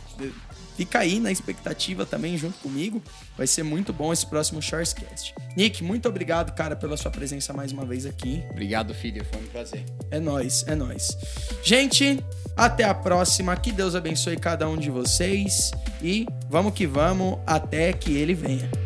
Fica 0.77 0.99
aí 0.99 1.21
na 1.21 1.31
expectativa 1.31 2.05
também 2.05 2.37
junto 2.37 2.59
comigo. 2.59 3.03
Vai 3.37 3.47
ser 3.47 3.63
muito 3.63 3.93
bom 3.93 4.13
esse 4.13 4.27
próximo 4.27 4.61
Shorescast. 4.61 5.35
Nick, 5.57 5.83
muito 5.85 6.09
obrigado, 6.09 6.53
cara, 6.55 6.75
pela 6.75 6.97
sua 6.97 7.11
presença 7.11 7.53
mais 7.53 7.73
uma 7.73 7.85
vez 7.85 8.07
aqui. 8.07 8.43
Obrigado, 8.51 8.93
filho. 8.95 9.25
Foi 9.25 9.41
um 9.41 9.47
prazer. 9.47 9.85
É 10.11 10.19
nós, 10.19 10.65
é 10.67 10.75
nós. 10.75 11.17
Gente, 11.63 12.23
até 12.57 12.85
a 12.85 12.95
próxima. 12.95 13.57
Que 13.57 13.73
Deus 13.73 13.95
abençoe 13.95 14.37
cada 14.37 14.69
um 14.69 14.77
de 14.77 14.91
vocês 14.91 15.71
e 16.03 16.27
vamos 16.49 16.75
que 16.75 16.87
vamos 16.87 17.39
até 17.47 17.93
que 17.93 18.17
ele 18.17 18.35
venha. 18.35 18.84